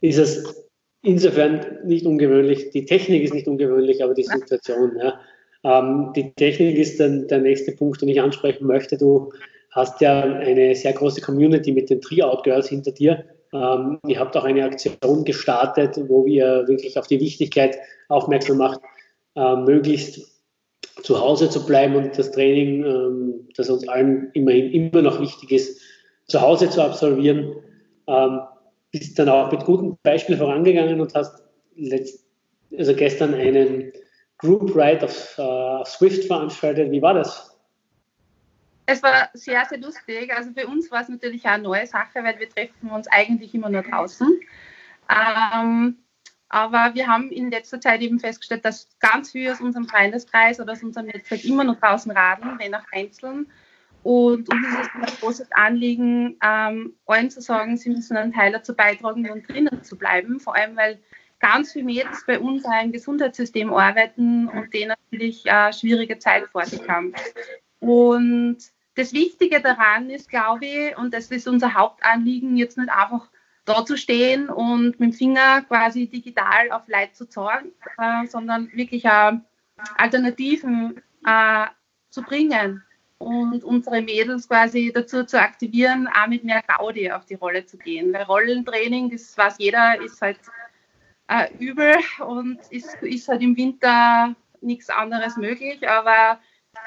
ist 0.00 0.18
es 0.18 0.66
insofern 1.02 1.78
nicht 1.84 2.06
ungewöhnlich. 2.06 2.70
Die 2.70 2.84
Technik 2.84 3.22
ist 3.22 3.34
nicht 3.34 3.48
ungewöhnlich, 3.48 4.02
aber 4.02 4.14
die 4.14 4.24
Situation. 4.24 4.92
Ja. 4.98 5.20
Ähm, 5.64 6.12
die 6.14 6.32
Technik 6.34 6.78
ist 6.78 7.00
dann 7.00 7.26
der 7.28 7.38
nächste 7.38 7.72
Punkt, 7.72 8.00
den 8.00 8.08
ich 8.08 8.20
ansprechen 8.20 8.66
möchte. 8.66 8.96
Du 8.96 9.32
hast 9.70 10.00
ja 10.00 10.22
eine 10.22 10.74
sehr 10.74 10.92
große 10.92 11.20
Community 11.20 11.72
mit 11.72 11.90
den 11.90 12.00
Tree-Out 12.00 12.44
Girls 12.44 12.68
hinter 12.68 12.92
dir. 12.92 13.24
Ähm, 13.52 13.98
ihr 14.06 14.18
habt 14.18 14.36
auch 14.36 14.44
eine 14.44 14.64
Aktion 14.64 15.24
gestartet, 15.24 15.98
wo 16.08 16.24
wir 16.24 16.64
wirklich 16.66 16.98
auf 16.98 17.06
die 17.06 17.20
Wichtigkeit 17.20 17.76
aufmerksam 18.08 18.58
macht, 18.58 18.80
äh, 19.34 19.56
möglichst 19.56 20.20
zu 21.02 21.20
Hause 21.20 21.50
zu 21.50 21.64
bleiben 21.66 21.94
und 21.94 22.18
das 22.18 22.30
Training, 22.30 22.84
ähm, 22.84 23.48
das 23.56 23.70
uns 23.70 23.86
allen 23.88 24.30
immerhin 24.34 24.72
immer 24.72 25.02
noch 25.02 25.20
wichtig 25.20 25.52
ist, 25.52 25.80
zu 26.28 26.40
Hause 26.40 26.70
zu 26.70 26.82
absolvieren. 26.82 27.56
Ähm, 28.06 28.40
bist 28.92 29.18
dann 29.18 29.28
auch 29.28 29.50
mit 29.50 29.64
gutem 29.64 29.98
Beispiel 30.02 30.36
vorangegangen 30.36 31.00
und 31.00 31.14
hast 31.14 31.42
letzt, 31.74 32.24
also 32.76 32.94
gestern 32.94 33.34
einen 33.34 33.92
Group 34.38 34.74
Ride 34.74 35.04
auf, 35.04 35.38
äh, 35.38 35.42
auf 35.42 35.88
Swift 35.88 36.24
veranstaltet. 36.24 36.90
Wie 36.90 37.02
war 37.02 37.14
das? 37.14 37.56
Es 38.86 39.02
war 39.02 39.30
sehr, 39.34 39.64
sehr 39.68 39.78
lustig. 39.78 40.32
Also 40.34 40.52
für 40.52 40.66
uns 40.66 40.90
war 40.90 41.02
es 41.02 41.08
natürlich 41.08 41.44
auch 41.44 41.50
eine 41.50 41.64
neue 41.64 41.86
Sache, 41.86 42.22
weil 42.22 42.38
wir 42.38 42.48
treffen 42.48 42.90
uns 42.90 43.08
eigentlich 43.08 43.52
immer 43.54 43.68
nur 43.68 43.82
draußen. 43.82 44.40
Ähm, 45.10 45.96
aber 46.48 46.94
wir 46.94 47.08
haben 47.08 47.30
in 47.32 47.50
letzter 47.50 47.80
Zeit 47.80 48.00
eben 48.02 48.20
festgestellt, 48.20 48.64
dass 48.64 48.88
ganz 49.00 49.32
viele 49.32 49.52
aus 49.52 49.60
unserem 49.60 49.88
Freundeskreis 49.88 50.60
oder 50.60 50.72
aus 50.72 50.82
unserem 50.82 51.06
Netzwerk 51.06 51.44
immer 51.44 51.64
nur 51.64 51.74
draußen 51.74 52.12
radeln, 52.12 52.58
wenn 52.58 52.74
auch 52.74 52.84
einzeln. 52.92 53.50
Und 54.06 54.48
uns 54.48 54.68
ist 54.68 54.78
es 54.82 54.88
ein 54.94 55.18
großes 55.20 55.48
Anliegen, 55.50 56.38
ähm, 56.40 56.94
allen 57.06 57.28
zu 57.28 57.40
sagen, 57.40 57.76
sie 57.76 57.90
müssen 57.90 58.16
einen 58.16 58.32
Teil 58.32 58.52
dazu 58.52 58.72
beitragen, 58.72 59.28
und 59.28 59.48
drinnen 59.48 59.82
zu 59.82 59.98
bleiben. 59.98 60.38
Vor 60.38 60.54
allem, 60.54 60.76
weil 60.76 61.00
ganz 61.40 61.72
viele 61.72 61.86
Mädels 61.86 62.24
bei 62.24 62.38
uns 62.38 62.64
auch 62.64 62.84
im 62.84 62.92
Gesundheitssystem 62.92 63.74
arbeiten 63.74 64.46
und 64.46 64.72
die 64.72 64.86
natürlich 64.86 65.50
eine 65.50 65.72
schwierige 65.72 66.20
Zeit 66.20 66.46
vor 66.52 66.64
sich 66.64 66.88
haben. 66.88 67.14
Und 67.80 68.58
das 68.94 69.12
Wichtige 69.12 69.60
daran 69.60 70.08
ist, 70.08 70.30
glaube 70.30 70.66
ich, 70.66 70.96
und 70.96 71.12
das 71.12 71.32
ist 71.32 71.48
unser 71.48 71.74
Hauptanliegen, 71.74 72.56
jetzt 72.56 72.78
nicht 72.78 72.90
einfach 72.90 73.28
da 73.64 73.84
zu 73.84 73.96
stehen 73.96 74.48
und 74.48 75.00
mit 75.00 75.10
dem 75.10 75.12
Finger 75.14 75.62
quasi 75.62 76.06
digital 76.06 76.70
auf 76.70 76.86
Leid 76.86 77.16
zu 77.16 77.28
zeigen, 77.28 77.72
äh, 77.98 78.24
sondern 78.28 78.70
wirklich 78.72 79.04
äh, 79.04 79.32
Alternativen 79.96 81.02
äh, 81.26 81.66
zu 82.10 82.22
bringen 82.22 82.85
und 83.18 83.64
unsere 83.64 84.02
Mädels 84.02 84.48
quasi 84.48 84.92
dazu 84.94 85.24
zu 85.24 85.40
aktivieren, 85.40 86.08
auch 86.08 86.26
mit 86.26 86.44
mehr 86.44 86.62
Gaudi 86.62 87.10
auf 87.10 87.24
die 87.24 87.34
Rolle 87.34 87.64
zu 87.64 87.78
gehen. 87.78 88.12
Weil 88.12 88.22
Rollentraining, 88.24 89.10
das 89.10 89.36
weiß 89.36 89.56
jeder, 89.58 90.00
ist 90.02 90.20
halt 90.20 90.38
äh, 91.28 91.48
übel 91.58 91.94
und 92.26 92.58
ist, 92.70 92.94
ist 93.02 93.28
halt 93.28 93.42
im 93.42 93.56
Winter 93.56 94.34
nichts 94.60 94.90
anderes 94.90 95.36
möglich. 95.36 95.88
Aber 95.88 96.38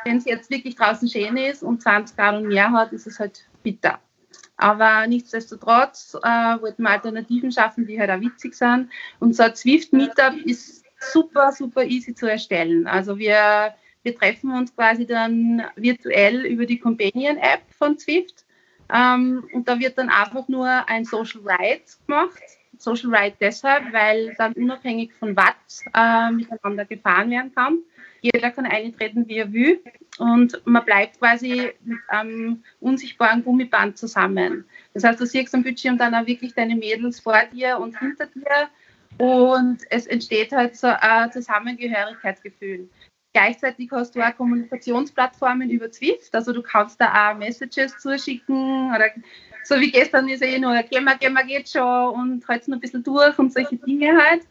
wenn 0.06 0.18
es 0.18 0.26
jetzt 0.26 0.50
wirklich 0.50 0.76
draußen 0.76 1.10
schön 1.10 1.36
ist 1.38 1.64
und 1.64 1.82
20 1.82 2.16
Grad 2.16 2.36
und 2.36 2.48
mehr 2.48 2.72
hat, 2.72 2.94
ist 2.94 3.08
es 3.08 3.20
halt 3.20 3.48
bitter. 3.64 4.00
Aber 4.58 5.08
nichtsdestotrotz 5.08 6.16
äh, 6.22 6.62
wollten 6.62 6.84
wir 6.84 6.90
Alternativen 6.90 7.52
schaffen, 7.52 7.88
die 7.88 8.00
halt 8.00 8.12
auch 8.12 8.20
witzig 8.20 8.54
sind. 8.54 8.90
Unser 9.20 9.54
Zwift 9.54 9.94
Meetup 9.94 10.36
ist 10.46 10.84
super, 11.00 11.52
super 11.54 11.86
easy 11.86 12.14
zu 12.14 12.28
erstellen. 12.28 12.86
Also 12.86 13.18
wir 13.18 13.74
wir 14.10 14.18
treffen 14.18 14.52
uns 14.52 14.76
quasi 14.76 15.06
dann 15.06 15.64
virtuell 15.76 16.46
über 16.46 16.66
die 16.66 16.80
Companion-App 16.80 17.62
von 17.78 17.98
Zwift. 17.98 18.44
Ähm, 18.92 19.48
und 19.54 19.68
da 19.68 19.80
wird 19.80 19.98
dann 19.98 20.10
einfach 20.10 20.48
nur 20.48 20.68
ein 20.90 21.06
Social 21.06 21.42
Ride 21.42 21.84
gemacht. 22.08 22.42
Social 22.78 23.14
Ride 23.14 23.36
deshalb, 23.40 23.94
weil 23.94 24.34
dann 24.38 24.54
unabhängig 24.54 25.12
von 25.14 25.36
Watt 25.36 25.56
äh, 25.94 26.32
miteinander 26.32 26.86
gefahren 26.86 27.30
werden 27.30 27.54
kann. 27.54 27.80
Jeder 28.22 28.52
kann 28.52 28.66
eintreten, 28.66 29.28
wie 29.28 29.38
er 29.38 29.54
will. 29.54 29.80
Und 30.18 30.60
man 30.66 30.84
bleibt 30.84 31.20
quasi 31.20 31.72
mit 31.84 32.00
einem 32.08 32.64
unsichtbaren 32.80 33.44
Gummiband 33.44 33.98
zusammen. 33.98 34.66
Das 34.94 35.04
heißt, 35.04 35.20
du 35.20 35.26
siehst 35.26 35.54
am 35.54 35.64
Bildschirm 35.64 35.98
dann 35.98 36.16
auch 36.16 36.26
wirklich 36.26 36.54
deine 36.54 36.76
Mädels 36.76 37.20
vor 37.20 37.40
dir 37.54 37.78
und 37.78 37.98
hinter 38.00 38.26
dir. 38.26 38.70
Und 39.18 39.80
es 39.90 40.08
entsteht 40.08 40.52
halt 40.52 40.76
so 40.76 40.88
ein 40.88 41.32
Zusammengehörigkeitsgefühl. 41.32 42.90
Gleichzeitig 43.34 43.90
hast 43.92 44.16
du 44.16 44.22
auch 44.22 44.36
Kommunikationsplattformen 44.36 45.70
über 45.70 45.92
Zwift, 45.92 46.34
also 46.34 46.52
du 46.52 46.64
kannst 46.64 47.00
da 47.00 47.32
auch 47.32 47.38
Messages 47.38 47.98
zuschicken 48.00 48.92
oder 48.94 49.10
so 49.64 49.80
wie 49.80 49.92
gestern 49.92 50.28
ist 50.28 50.42
eh 50.42 50.58
nur, 50.58 50.82
gehen 50.84 51.04
wir, 51.04 51.16
gehen 51.16 51.34
wir, 51.34 51.44
geht 51.44 51.70
schon 51.70 52.10
und 52.10 52.48
halt 52.48 52.68
noch 52.68 52.78
ein 52.78 52.80
bisschen 52.80 53.04
durch 53.04 53.38
und 53.38 53.54
solche 53.54 53.76
Dinge 53.76 54.18
halt. 54.18 54.42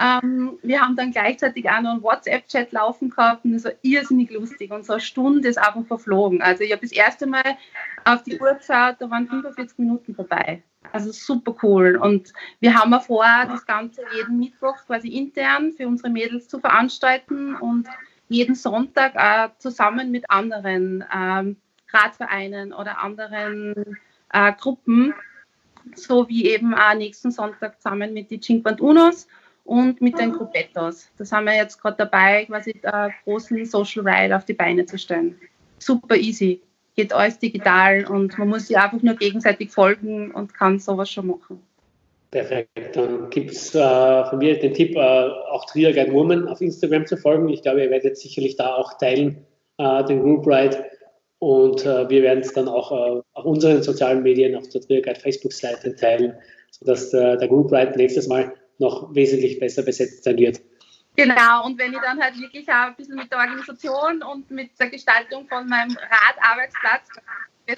Ähm, 0.00 0.58
wir 0.62 0.80
haben 0.80 0.94
dann 0.94 1.10
gleichzeitig 1.10 1.68
auch 1.68 1.80
noch 1.80 1.92
einen 1.92 2.02
WhatsApp-Chat 2.02 2.70
laufen 2.70 3.10
gehabt 3.10 3.44
und 3.44 3.54
das 3.54 3.64
war 3.64 3.72
irrsinnig 3.82 4.30
lustig 4.30 4.70
und 4.70 4.86
so 4.86 4.92
eine 4.92 5.00
Stunde 5.00 5.48
ist 5.48 5.58
einfach 5.58 5.84
verflogen. 5.86 6.40
Also 6.42 6.62
ich 6.62 6.70
habe 6.70 6.82
das 6.82 6.92
erste 6.92 7.26
Mal 7.26 7.56
auf 8.04 8.22
die 8.22 8.38
Uhr 8.38 8.54
geschaut, 8.54 8.96
da 9.00 9.10
waren 9.10 9.26
45 9.26 9.78
Minuten 9.78 10.14
vorbei. 10.14 10.62
Also 10.92 11.10
super 11.12 11.54
cool. 11.62 11.96
Und 11.96 12.32
wir 12.60 12.74
haben 12.74 12.94
auch 12.94 13.02
vor, 13.02 13.26
das 13.48 13.66
Ganze 13.66 14.02
jeden 14.14 14.38
Mittwoch 14.38 14.76
quasi 14.86 15.08
intern 15.08 15.72
für 15.72 15.86
unsere 15.86 16.10
Mädels 16.10 16.48
zu 16.48 16.60
veranstalten 16.60 17.56
und 17.56 17.88
jeden 18.28 18.54
Sonntag 18.54 19.16
auch 19.16 19.56
zusammen 19.58 20.10
mit 20.10 20.30
anderen 20.30 21.04
ähm, 21.14 21.56
Radvereinen 21.92 22.72
oder 22.72 22.98
anderen 22.98 23.98
äh, 24.32 24.52
Gruppen, 24.52 25.14
so 25.94 26.28
wie 26.28 26.46
eben 26.46 26.74
auch 26.74 26.94
nächsten 26.94 27.30
Sonntag 27.30 27.80
zusammen 27.80 28.12
mit 28.12 28.30
den 28.30 28.42
Cinquant 28.42 28.80
Unos 28.80 29.26
und 29.64 30.00
mit 30.00 30.18
den 30.18 30.32
Gruppettos. 30.32 31.10
Das 31.18 31.32
haben 31.32 31.46
wir 31.46 31.54
jetzt 31.54 31.80
gerade 31.80 31.96
dabei, 31.98 32.44
quasi 32.46 32.74
einen 32.82 33.12
großen 33.24 33.64
Social 33.64 34.06
Ride 34.06 34.36
auf 34.36 34.44
die 34.44 34.54
Beine 34.54 34.86
zu 34.86 34.98
stellen. 34.98 35.38
Super 35.78 36.16
easy, 36.16 36.60
geht 36.96 37.12
alles 37.12 37.38
digital 37.38 38.04
und 38.06 38.36
man 38.38 38.48
muss 38.48 38.68
sich 38.68 38.76
einfach 38.76 39.02
nur 39.02 39.14
gegenseitig 39.14 39.70
folgen 39.70 40.30
und 40.32 40.52
kann 40.54 40.78
sowas 40.78 41.10
schon 41.10 41.28
machen. 41.28 41.62
Perfekt. 42.30 42.94
Dann 42.94 43.30
gibt 43.30 43.52
es 43.52 43.74
äh, 43.74 44.24
von 44.26 44.38
mir 44.38 44.58
den 44.58 44.74
Tipp, 44.74 44.94
äh, 44.96 45.00
auch 45.00 45.64
Trier 45.64 45.92
Guide 45.94 46.12
Woman 46.12 46.46
auf 46.46 46.60
Instagram 46.60 47.06
zu 47.06 47.16
folgen. 47.16 47.48
Ich 47.48 47.62
glaube, 47.62 47.82
ihr 47.82 47.90
werdet 47.90 48.18
sicherlich 48.18 48.56
da 48.56 48.74
auch 48.74 48.98
teilen, 48.98 49.46
äh, 49.78 50.04
den 50.04 50.22
Group 50.22 50.46
Ride. 50.46 50.84
Und 51.38 51.86
äh, 51.86 52.08
wir 52.10 52.22
werden 52.22 52.40
es 52.40 52.52
dann 52.52 52.68
auch 52.68 52.92
äh, 52.92 53.22
auf 53.32 53.44
unseren 53.44 53.82
sozialen 53.82 54.22
Medien, 54.22 54.56
auf 54.56 54.68
der 54.68 54.82
Trier 54.82 55.00
Guide 55.00 55.20
Facebook-Seite 55.20 55.96
teilen, 55.96 56.34
sodass 56.70 57.14
äh, 57.14 57.38
der 57.38 57.48
Group 57.48 57.72
Ride 57.72 57.96
nächstes 57.96 58.28
Mal 58.28 58.52
noch 58.78 59.14
wesentlich 59.14 59.58
besser 59.58 59.82
besetzt 59.82 60.24
sein 60.24 60.36
wird. 60.36 60.60
Genau, 61.16 61.64
und 61.64 61.78
wenn 61.78 61.92
ich 61.92 61.98
dann 61.98 62.20
halt 62.22 62.38
wirklich 62.38 62.68
auch 62.68 62.88
ein 62.88 62.96
bisschen 62.96 63.16
mit 63.16 63.32
der 63.32 63.38
Organisation 63.38 64.22
und 64.22 64.50
mit 64.50 64.70
der 64.78 64.90
Gestaltung 64.90 65.48
von 65.48 65.66
meinem 65.68 65.96
Radarbeitsplatz 65.96 67.08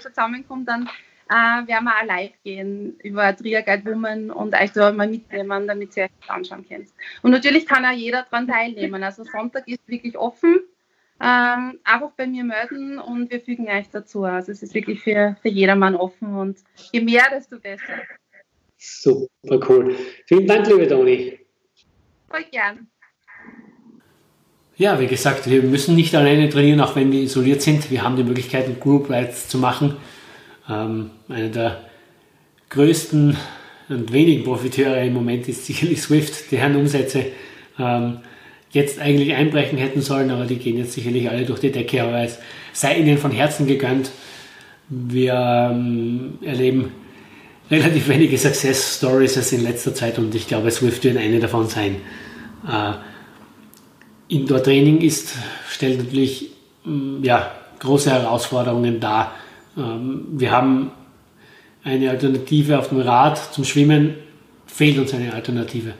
zusammenkomme, 0.02 0.64
dann 0.64 0.88
äh, 1.30 1.66
werden 1.68 1.84
wir 1.84 1.92
auch 1.92 2.06
live 2.06 2.32
gehen 2.42 2.98
über 3.04 3.34
Trier 3.36 3.62
Guide 3.62 3.84
Woman 3.84 4.30
und 4.30 4.52
euch 4.54 4.72
da 4.72 4.90
mal 4.90 5.08
mitnehmen, 5.08 5.68
damit 5.68 5.96
ihr 5.96 6.04
euch 6.04 6.10
das 6.20 6.30
anschauen 6.30 6.66
könnt. 6.68 6.88
Und 7.22 7.30
natürlich 7.30 7.66
kann 7.66 7.86
auch 7.86 7.92
jeder 7.92 8.26
daran 8.28 8.48
teilnehmen. 8.48 9.02
Also 9.02 9.22
Sonntag 9.24 9.68
ist 9.68 9.80
wirklich 9.86 10.18
offen. 10.18 10.60
Ähm, 11.22 11.78
einfach 11.84 12.10
bei 12.16 12.26
mir 12.26 12.42
melden 12.44 12.98
und 12.98 13.30
wir 13.30 13.40
fügen 13.40 13.68
euch 13.68 13.88
dazu. 13.90 14.24
Also 14.24 14.50
es 14.50 14.62
ist 14.62 14.74
wirklich 14.74 15.00
für, 15.00 15.36
für 15.40 15.48
jedermann 15.50 15.94
offen 15.94 16.34
und 16.34 16.58
je 16.92 17.00
mehr, 17.00 17.24
desto 17.30 17.58
besser. 17.58 18.00
Super 18.76 19.60
cool. 19.68 19.94
Vielen 20.26 20.46
Dank, 20.46 20.66
liebe 20.66 20.88
Toni. 20.88 21.38
Voll 22.28 22.44
gern. 22.50 22.88
Ja, 24.76 24.98
wie 24.98 25.06
gesagt, 25.06 25.48
wir 25.48 25.62
müssen 25.62 25.94
nicht 25.94 26.14
alleine 26.14 26.48
trainieren, 26.48 26.80
auch 26.80 26.96
wenn 26.96 27.12
wir 27.12 27.20
isoliert 27.20 27.60
sind. 27.60 27.90
Wir 27.90 28.02
haben 28.02 28.16
die 28.16 28.24
Möglichkeit, 28.24 28.80
Group 28.80 29.10
Rides 29.10 29.46
zu 29.46 29.58
machen. 29.58 29.98
Ähm, 30.68 31.10
einer 31.28 31.48
der 31.48 31.80
größten 32.68 33.36
und 33.88 34.12
wenigen 34.12 34.44
Profiteure 34.44 35.02
im 35.02 35.14
Moment 35.14 35.48
ist 35.48 35.66
sicherlich 35.66 36.02
Swift, 36.02 36.52
deren 36.52 36.76
Umsätze 36.76 37.26
ähm, 37.78 38.18
jetzt 38.70 39.00
eigentlich 39.00 39.34
einbrechen 39.34 39.78
hätten 39.78 40.00
sollen, 40.00 40.30
aber 40.30 40.44
die 40.44 40.56
gehen 40.56 40.78
jetzt 40.78 40.92
sicherlich 40.92 41.28
alle 41.28 41.44
durch 41.44 41.60
die 41.60 41.72
Decke, 41.72 42.02
aber 42.02 42.22
es 42.22 42.38
sei 42.72 42.98
ihnen 42.98 43.18
von 43.18 43.32
Herzen 43.32 43.66
gegönnt. 43.66 44.10
Wir 44.88 45.70
ähm, 45.72 46.38
erleben 46.42 46.92
relativ 47.70 48.08
wenige 48.08 48.38
Success 48.38 48.96
Stories 48.98 49.52
in 49.52 49.62
letzter 49.62 49.94
Zeit 49.94 50.18
und 50.18 50.34
ich 50.34 50.46
glaube, 50.46 50.70
Swift 50.70 51.02
wird 51.04 51.16
eine 51.16 51.40
davon 51.40 51.68
sein. 51.68 51.96
Äh, 52.68 52.92
Indoor-Training 54.34 55.00
ist, 55.00 55.34
stellt 55.68 55.98
natürlich 55.98 56.50
mm, 56.84 57.24
ja, 57.24 57.50
große 57.80 58.10
Herausforderungen 58.10 59.00
dar. 59.00 59.34
Ähm, 59.76 60.26
wir 60.32 60.50
haben 60.50 60.90
eine 61.82 62.10
Alternative 62.10 62.78
auf 62.78 62.88
dem 62.88 63.00
Rad 63.00 63.54
zum 63.54 63.64
Schwimmen, 63.64 64.14
fehlt 64.66 64.98
uns 64.98 65.14
eine 65.14 65.32
Alternative. 65.32 65.94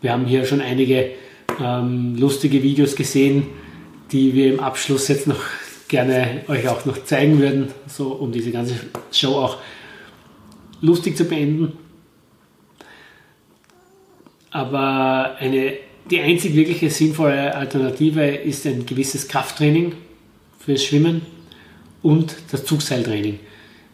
Wir 0.00 0.12
haben 0.12 0.26
hier 0.26 0.44
schon 0.44 0.60
einige 0.60 1.12
ähm, 1.60 2.16
lustige 2.16 2.62
Videos 2.62 2.96
gesehen, 2.96 3.46
die 4.12 4.34
wir 4.34 4.52
im 4.52 4.60
Abschluss 4.60 5.08
jetzt 5.08 5.26
noch 5.26 5.40
gerne 5.88 6.42
euch 6.48 6.68
auch 6.68 6.84
noch 6.84 7.04
zeigen 7.04 7.38
würden, 7.38 7.68
so 7.86 8.08
um 8.08 8.32
diese 8.32 8.50
ganze 8.50 8.74
Show 9.12 9.36
auch 9.36 9.58
lustig 10.80 11.16
zu 11.16 11.24
beenden. 11.24 11.72
Aber 14.50 15.36
eine, 15.38 15.74
die 16.10 16.20
einzig 16.20 16.54
wirkliche 16.54 16.90
sinnvolle 16.90 17.54
Alternative 17.54 18.24
ist 18.24 18.66
ein 18.66 18.86
gewisses 18.86 19.26
Krafttraining 19.26 19.94
fürs 20.58 20.84
Schwimmen 20.84 21.22
und 22.04 22.36
das 22.52 22.64
Zugseiltraining. 22.64 23.40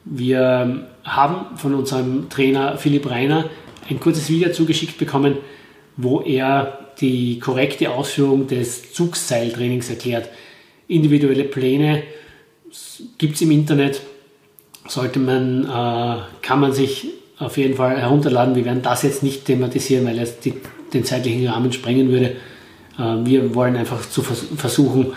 Wir 0.04 0.88
haben 1.04 1.56
von 1.56 1.74
unserem 1.74 2.28
Trainer 2.28 2.76
Philipp 2.76 3.08
Reiner 3.08 3.48
ein 3.88 4.00
kurzes 4.00 4.28
Video 4.28 4.50
zugeschickt 4.50 4.98
bekommen, 4.98 5.38
wo 5.96 6.20
er 6.20 6.90
die 7.00 7.38
korrekte 7.38 7.90
Ausführung 7.90 8.48
des 8.48 8.92
Zugseiltrainings 8.92 9.88
erklärt. 9.88 10.28
Individuelle 10.88 11.44
Pläne 11.44 12.02
gibt 13.16 13.36
es 13.36 13.42
im 13.42 13.52
Internet, 13.52 14.00
sollte 14.88 15.20
man, 15.20 15.64
äh, 15.64 16.22
kann 16.42 16.60
man 16.60 16.72
sich 16.72 17.06
auf 17.38 17.56
jeden 17.56 17.76
Fall 17.76 18.00
herunterladen. 18.00 18.56
Wir 18.56 18.64
werden 18.64 18.82
das 18.82 19.04
jetzt 19.04 19.22
nicht 19.22 19.44
thematisieren, 19.44 20.04
weil 20.04 20.18
es 20.18 20.40
die, 20.40 20.54
den 20.92 21.04
zeitlichen 21.04 21.46
Rahmen 21.46 21.72
sprengen 21.72 22.10
würde. 22.10 22.36
Äh, 22.98 23.24
wir 23.24 23.54
wollen 23.54 23.76
einfach 23.76 24.08
zu 24.08 24.22
vers 24.22 24.46
versuchen, 24.56 25.12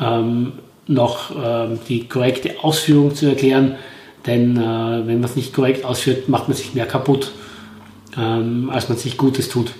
ähm, 0.00 0.52
noch 0.90 1.30
äh, 1.30 1.78
die 1.88 2.08
korrekte 2.08 2.62
Ausführung 2.62 3.14
zu 3.14 3.26
erklären, 3.26 3.76
denn 4.26 4.56
äh, 4.56 4.60
wenn 4.60 5.20
man 5.20 5.24
es 5.24 5.36
nicht 5.36 5.54
korrekt 5.54 5.84
ausführt, 5.84 6.28
macht 6.28 6.48
man 6.48 6.56
sich 6.56 6.74
mehr 6.74 6.86
kaputt, 6.86 7.32
ähm, 8.18 8.68
als 8.70 8.88
man 8.88 8.98
sich 8.98 9.16
Gutes 9.16 9.48
tut. 9.48 9.72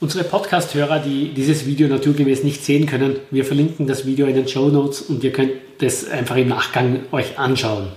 Unsere 0.00 0.24
Podcast-Hörer, 0.24 0.98
die 0.98 1.32
dieses 1.32 1.64
Video 1.64 1.88
naturgemäß 1.88 2.44
nicht 2.44 2.64
sehen 2.64 2.86
können, 2.86 3.16
wir 3.30 3.44
verlinken 3.44 3.86
das 3.86 4.04
Video 4.04 4.26
in 4.26 4.34
den 4.34 4.48
Show 4.48 4.68
Notes 4.68 5.02
und 5.02 5.22
ihr 5.24 5.32
könnt 5.32 5.52
das 5.78 6.08
einfach 6.08 6.36
im 6.36 6.48
Nachgang 6.48 7.00
euch 7.12 7.38
anschauen. 7.38 7.88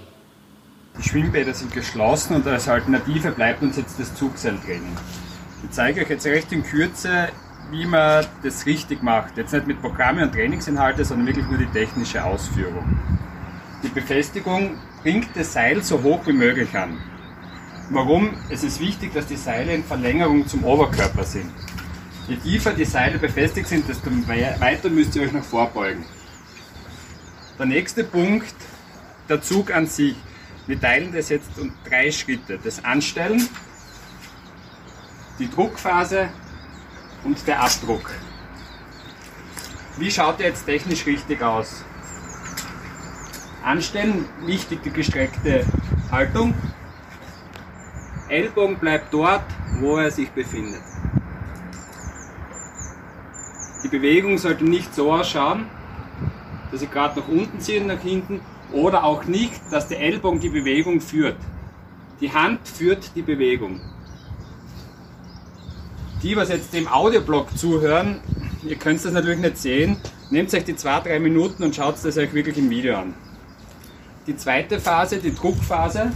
Die 0.98 1.08
Schwimmbäder 1.08 1.54
sind 1.54 1.74
geschlossen 1.74 2.36
und 2.36 2.48
als 2.48 2.68
Alternative 2.68 3.32
bleibt 3.32 3.62
uns 3.62 3.78
jetzt 3.78 4.00
das 4.00 4.14
Zugseiltraining. 4.16 4.98
Ich 5.64 5.72
zeige 5.72 6.02
euch 6.02 6.10
jetzt 6.10 6.26
recht 6.26 6.52
in 6.52 6.64
Kürze, 6.64 7.30
wie 7.72 7.86
man 7.86 8.26
das 8.44 8.66
richtig 8.66 9.04
macht. 9.04 9.38
Jetzt 9.38 9.54
nicht 9.54 9.68
mit 9.68 9.82
Programme 9.82 10.24
und 10.24 10.34
Trainingsinhalte, 10.34 11.06
sondern 11.06 11.28
wirklich 11.28 11.48
nur 11.48 11.58
die 11.58 11.68
technische 11.68 12.24
Ausführung. 12.24 13.00
Die 13.84 13.90
Befestigung 13.90 14.78
bringt 15.04 15.30
das 15.36 15.54
Seil 15.54 15.84
so 15.84 16.02
hoch 16.02 16.26
wie 16.26 16.34
möglich 16.34 16.76
an. 16.76 16.98
Warum? 17.92 18.34
Es 18.50 18.64
ist 18.64 18.80
wichtig, 18.80 19.14
dass 19.14 19.28
die 19.28 19.36
Seile 19.36 19.74
in 19.74 19.84
Verlängerung 19.84 20.48
zum 20.48 20.64
Oberkörper 20.64 21.24
sind. 21.24 21.52
Je 22.28 22.36
tiefer 22.36 22.74
die 22.74 22.86
Seile 22.86 23.18
befestigt 23.18 23.68
sind, 23.68 23.88
desto 23.88 24.12
weiter 24.28 24.90
müsst 24.90 25.16
ihr 25.16 25.24
euch 25.24 25.32
nach 25.32 25.44
vorbeugen. 25.44 26.06
Der 27.58 27.66
nächste 27.66 28.04
Punkt, 28.04 28.54
der 29.28 29.42
Zug 29.42 29.74
an 29.74 29.88
sich. 29.88 30.16
Wir 30.68 30.80
teilen 30.80 31.12
das 31.12 31.30
jetzt 31.30 31.58
um 31.58 31.74
drei 31.88 32.12
Schritte. 32.12 32.60
Das 32.64 32.86
Anstellen, 32.86 33.48
die 35.40 35.50
Druckphase 35.50 36.30
und 37.24 37.46
der 37.48 37.62
Abdruck. 37.62 38.12
Wie 39.98 40.10
schaut 40.10 40.40
der 40.40 40.48
jetzt 40.48 40.66
technisch 40.66 41.06
richtig 41.06 41.42
aus? 41.42 41.84
Anstellen, 43.64 44.26
wichtig 44.46 44.82
die 44.84 44.92
gestreckte 44.92 45.66
Haltung. 46.12 46.54
Ellbogen 48.30 48.78
bleibt 48.78 49.14
dort, 49.14 49.44
wo 49.80 49.98
er 49.98 50.12
sich 50.12 50.30
befindet. 50.30 50.82
Die 53.84 53.90
Bewegung 53.90 54.38
sollte 54.38 54.64
nicht 54.64 54.94
so 54.94 55.12
ausschauen, 55.12 55.66
dass 56.72 56.82
ich 56.82 56.92
gerade 56.92 57.20
nach 57.20 57.28
unten 57.28 57.60
ziehe 57.60 57.84
nach 57.84 58.00
hinten 58.00 58.42
oder 58.72 59.04
auch 59.04 59.26
nicht, 59.26 59.60
dass 59.72 59.88
der 59.88 60.00
Ellbogen 60.00 60.40
die 60.40 60.50
Bewegung 60.50 61.02
führt. 61.02 61.38
Die 62.22 62.32
Hand 62.32 62.68
führt 62.68 63.16
die 63.16 63.22
Bewegung. 63.22 63.80
Die, 66.22 66.36
was 66.36 66.50
jetzt 66.50 66.74
dem 66.74 66.90
Audioblock 66.90 67.58
zuhören, 67.58 68.20
ihr 68.64 68.76
könnt 68.76 69.04
das 69.06 69.14
natürlich 69.14 69.40
nicht 69.40 69.58
sehen, 69.58 69.96
nehmt 70.30 70.54
euch 70.54 70.66
die 70.66 70.76
zwei, 70.76 71.00
drei 71.00 71.18
Minuten 71.18 71.64
und 71.64 71.74
schaut 71.74 71.96
das 72.04 72.18
euch 72.18 72.34
wirklich 72.34 72.58
im 72.58 72.70
Video 72.70 72.98
an. 72.98 73.14
Die 74.28 74.36
zweite 74.36 74.82
Phase, 74.82 75.20
die 75.20 75.34
Druckphase, 75.34 76.12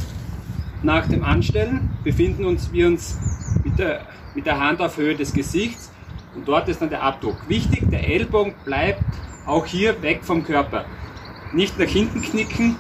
nach 0.82 1.08
dem 1.08 1.24
Anstellen 1.24 1.90
befinden 2.04 2.44
uns, 2.44 2.74
wir 2.74 2.88
uns 2.88 3.18
mit 3.64 3.80
der, 3.80 4.06
mit 4.36 4.46
der 4.46 4.60
Hand 4.60 4.82
auf 4.82 4.98
Höhe 4.98 5.16
des 5.16 5.32
Gesichts 5.32 5.90
und 6.36 6.46
dort 6.50 6.68
ist 6.68 6.82
dann 6.82 6.90
der 6.90 7.02
Abdruck. 7.02 7.38
Wichtig, 7.48 7.90
der 7.90 8.06
Ellbogen 8.06 8.56
bleibt 8.66 9.06
auch 9.46 9.66
hier 9.66 10.02
weg 10.02 10.20
vom 10.24 10.44
Körper. 10.44 10.84
Nicht 11.54 11.80
nach 11.80 11.88
hinten 11.88 12.22
knicken, 12.22 12.76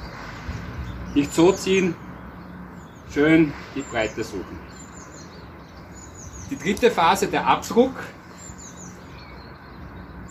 nicht 1.15 1.33
so 1.33 1.53
ziehen, 1.53 1.95
schön 3.13 3.53
die 3.75 3.81
Breite 3.81 4.25
suchen. 4.25 4.72
Die 6.53 6.59
dritte 6.59 6.91
Phase, 6.91 7.27
der 7.27 7.47
Abdruck. 7.47 7.95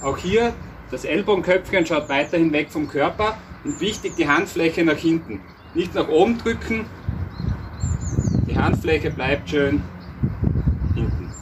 Auch 0.00 0.16
hier, 0.16 0.54
das 0.92 1.04
Ellbogenköpfchen 1.04 1.84
schaut 1.84 2.08
weiterhin 2.08 2.52
weg 2.52 2.70
vom 2.70 2.86
Körper 2.86 3.36
und 3.64 3.80
wichtig, 3.80 4.14
die 4.16 4.28
Handfläche 4.28 4.84
nach 4.84 4.96
hinten. 4.96 5.40
Nicht 5.74 5.96
nach 5.96 6.06
oben 6.06 6.38
drücken, 6.38 6.86
die 8.46 8.56
Handfläche 8.56 9.10
bleibt 9.10 9.50
schön 9.50 9.82
hinten. 10.94 11.32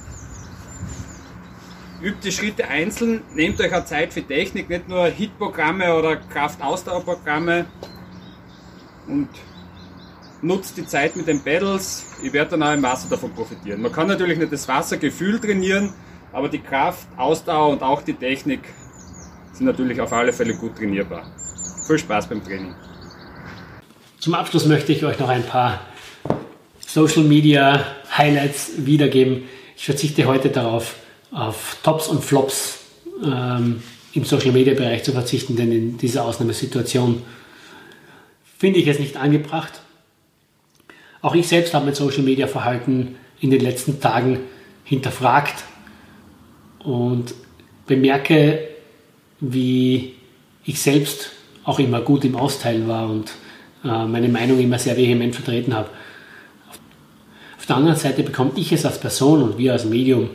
Übt 2.00 2.20
die 2.24 2.32
Schritte 2.32 2.66
einzeln, 2.66 3.22
nehmt 3.34 3.60
euch 3.60 3.74
auch 3.74 3.84
Zeit 3.84 4.14
für 4.14 4.22
Technik, 4.22 4.70
nicht 4.70 4.88
nur 4.88 5.08
Hitprogramme 5.08 5.94
oder 5.94 6.16
Kraftausdauerprogramme 6.16 7.66
und 9.08 9.28
nutzt 10.42 10.76
die 10.76 10.86
Zeit 10.86 11.16
mit 11.16 11.26
den 11.26 11.42
Pedals. 11.42 12.04
Ich 12.22 12.32
werde 12.32 12.52
dann 12.52 12.62
auch 12.62 12.72
im 12.72 12.82
Wasser 12.82 13.08
davon 13.08 13.32
profitieren. 13.32 13.82
Man 13.82 13.92
kann 13.92 14.08
natürlich 14.08 14.38
nicht 14.38 14.52
das 14.52 14.66
Wassergefühl 14.68 15.38
trainieren, 15.38 15.92
aber 16.32 16.48
die 16.48 16.60
Kraft, 16.60 17.06
Ausdauer 17.16 17.68
und 17.70 17.82
auch 17.82 18.02
die 18.02 18.14
Technik 18.14 18.60
sind 19.52 19.66
natürlich 19.66 20.00
auf 20.00 20.12
alle 20.12 20.32
Fälle 20.32 20.54
gut 20.54 20.76
trainierbar. 20.76 21.24
Viel 21.86 21.98
Spaß 21.98 22.28
beim 22.28 22.42
Training. 22.42 22.74
Zum 24.18 24.34
Abschluss 24.34 24.66
möchte 24.66 24.92
ich 24.92 25.04
euch 25.04 25.18
noch 25.18 25.28
ein 25.28 25.44
paar 25.44 25.80
Social 26.86 27.24
Media 27.24 27.84
Highlights 28.16 28.72
wiedergeben. 28.78 29.44
Ich 29.76 29.84
verzichte 29.84 30.26
heute 30.26 30.50
darauf, 30.50 30.96
auf 31.30 31.76
Tops 31.82 32.08
und 32.08 32.24
Flops 32.24 32.80
ähm, 33.22 33.82
im 34.12 34.24
Social 34.24 34.52
Media 34.52 34.74
Bereich 34.74 35.04
zu 35.04 35.12
verzichten, 35.12 35.56
denn 35.56 35.70
in 35.70 35.98
dieser 35.98 36.24
Ausnahmesituation 36.24 37.22
finde 38.58 38.80
ich 38.80 38.88
es 38.88 38.98
nicht 38.98 39.16
angebracht. 39.16 39.80
Auch 41.22 41.34
ich 41.34 41.48
selbst 41.48 41.74
habe 41.74 41.86
mein 41.86 41.94
Social 41.94 42.22
Media 42.22 42.46
Verhalten 42.46 43.16
in 43.40 43.50
den 43.50 43.60
letzten 43.60 44.00
Tagen 44.00 44.40
hinterfragt 44.84 45.64
und 46.84 47.34
bemerke, 47.86 48.68
wie 49.40 50.14
ich 50.64 50.80
selbst 50.80 51.30
auch 51.64 51.78
immer 51.78 52.00
gut 52.00 52.24
im 52.24 52.36
Austeilen 52.36 52.88
war 52.88 53.08
und 53.08 53.32
äh, 53.84 54.06
meine 54.06 54.28
Meinung 54.28 54.58
immer 54.58 54.78
sehr 54.78 54.96
vehement 54.96 55.34
vertreten 55.34 55.74
habe. 55.74 55.88
Auf 57.58 57.66
der 57.66 57.76
anderen 57.76 57.96
Seite 57.96 58.22
bekomme 58.22 58.52
ich 58.56 58.72
es 58.72 58.86
als 58.86 58.98
Person 58.98 59.42
und 59.42 59.58
wir 59.58 59.72
als 59.72 59.84
Medium 59.84 60.30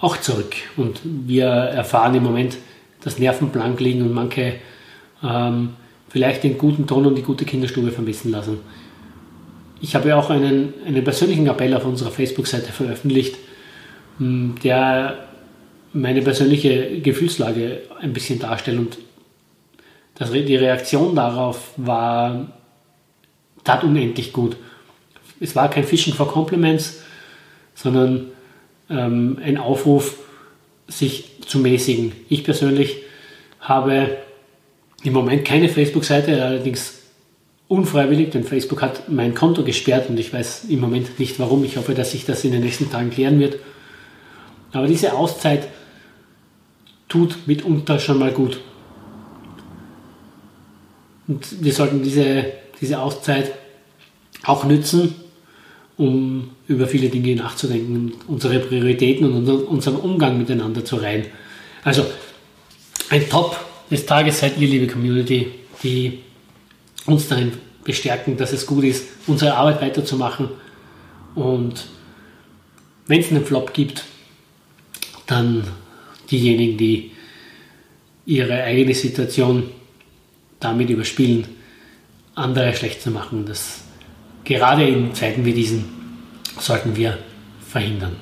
auch 0.00 0.16
zurück. 0.18 0.54
Und 0.76 1.00
wir 1.04 1.46
erfahren 1.46 2.14
im 2.14 2.24
Moment, 2.24 2.56
dass 3.02 3.18
Nerven 3.18 3.50
blank 3.50 3.80
liegen 3.80 4.02
und 4.02 4.12
manche 4.12 4.54
ähm, 5.22 5.70
vielleicht 6.08 6.44
den 6.44 6.58
guten 6.58 6.86
Ton 6.86 7.06
und 7.06 7.14
die 7.14 7.22
gute 7.22 7.44
Kinderstube 7.44 7.92
vermissen 7.92 8.30
lassen. 8.30 8.58
Ich 9.80 9.94
habe 9.94 10.08
ja 10.08 10.16
auch 10.16 10.30
einen, 10.30 10.74
einen 10.86 11.04
persönlichen 11.04 11.46
Appell 11.46 11.74
auf 11.74 11.84
unserer 11.84 12.10
Facebook-Seite 12.10 12.72
veröffentlicht, 12.72 13.36
hm, 14.18 14.56
der 14.62 15.28
meine 15.92 16.22
persönliche 16.22 17.00
Gefühlslage 17.00 17.82
ein 18.00 18.12
bisschen 18.12 18.38
darstellt 18.38 18.78
und 18.78 18.98
das, 20.16 20.32
die 20.32 20.56
Reaktion 20.56 21.14
darauf 21.14 21.72
war 21.76 22.48
tat 23.62 23.84
unendlich 23.84 24.32
gut. 24.32 24.56
Es 25.40 25.54
war 25.54 25.70
kein 25.70 25.84
Fishing 25.84 26.14
for 26.14 26.28
Compliments, 26.28 27.02
sondern 27.74 28.26
ähm, 28.90 29.38
ein 29.42 29.58
Aufruf, 29.58 30.18
sich 30.88 31.42
zu 31.46 31.58
mäßigen. 31.58 32.12
Ich 32.28 32.44
persönlich 32.44 33.02
habe 33.60 34.16
im 35.04 35.12
Moment 35.12 35.44
keine 35.44 35.68
Facebook-Seite, 35.68 36.42
allerdings 36.42 37.02
unfreiwillig, 37.68 38.30
denn 38.30 38.44
Facebook 38.44 38.82
hat 38.82 39.10
mein 39.10 39.34
Konto 39.34 39.62
gesperrt 39.62 40.08
und 40.08 40.18
ich 40.18 40.32
weiß 40.32 40.64
im 40.68 40.80
Moment 40.80 41.18
nicht 41.18 41.38
warum. 41.38 41.64
Ich 41.64 41.76
hoffe, 41.76 41.94
dass 41.94 42.12
sich 42.12 42.24
das 42.24 42.44
in 42.44 42.52
den 42.52 42.62
nächsten 42.62 42.90
Tagen 42.90 43.10
klären 43.10 43.38
wird. 43.38 43.58
Aber 44.72 44.86
diese 44.86 45.12
Auszeit 45.12 45.68
tut 47.08 47.46
mitunter 47.46 47.98
schon 47.98 48.18
mal 48.18 48.32
gut. 48.32 48.60
Und 51.26 51.62
wir 51.62 51.72
sollten 51.72 52.02
diese, 52.02 52.46
diese 52.80 53.00
Auszeit 53.00 53.52
auch 54.44 54.64
nützen, 54.64 55.14
um 55.98 56.50
über 56.68 56.86
viele 56.86 57.08
Dinge 57.08 57.36
nachzudenken, 57.36 58.14
unsere 58.28 58.60
Prioritäten 58.60 59.30
und 59.30 59.48
unseren 59.48 59.96
Umgang 59.96 60.38
miteinander 60.38 60.84
zu 60.84 60.96
reihen. 60.96 61.26
Also 61.84 62.06
ein 63.10 63.28
Top 63.28 63.58
des 63.90 64.06
Tages 64.06 64.40
seid 64.40 64.58
ihr, 64.58 64.68
liebe 64.68 64.86
Community, 64.86 65.48
die 65.82 66.20
uns 67.08 67.28
darin 67.28 67.52
bestärken, 67.84 68.36
dass 68.36 68.52
es 68.52 68.66
gut 68.66 68.84
ist, 68.84 69.06
unsere 69.26 69.54
Arbeit 69.54 69.80
weiterzumachen. 69.80 70.50
Und 71.34 71.86
wenn 73.06 73.20
es 73.20 73.30
einen 73.30 73.44
Flop 73.44 73.72
gibt, 73.72 74.04
dann 75.26 75.64
diejenigen, 76.30 76.76
die 76.76 77.12
ihre 78.26 78.62
eigene 78.62 78.94
Situation 78.94 79.70
damit 80.60 80.90
überspielen, 80.90 81.46
andere 82.34 82.74
schlecht 82.74 83.02
zu 83.02 83.10
machen. 83.10 83.46
Das 83.46 83.80
gerade 84.44 84.86
in 84.86 85.14
Zeiten 85.14 85.44
wie 85.44 85.52
diesen 85.52 85.84
sollten 86.58 86.96
wir 86.96 87.18
verhindern. 87.66 88.16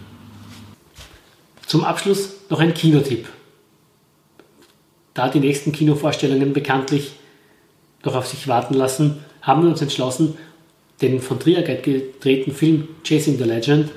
Zum 1.66 1.84
Abschluss 1.84 2.34
noch 2.49 2.61
ein 2.61 2.74
Kinotipp. 2.74 3.28
Da 5.14 5.28
die 5.28 5.41
nächsten 5.41 5.72
Kinovorstellungen 5.72 6.53
bekanntlich 6.53 7.12
noch 8.07 8.14
auf 8.14 8.26
sich 8.26 8.48
warten 8.48 8.74
lassen, 8.74 9.18
haben 9.42 9.62
wir 9.62 9.70
uns 9.70 9.82
entschlossen, 9.82 10.36
den 11.02 11.20
von 11.20 11.38
Trier 11.38 11.62
gedrehten 11.62 12.52
Film 12.52 12.88
Chasing 13.04 13.36
the 13.36 13.44
Legend 13.44 13.90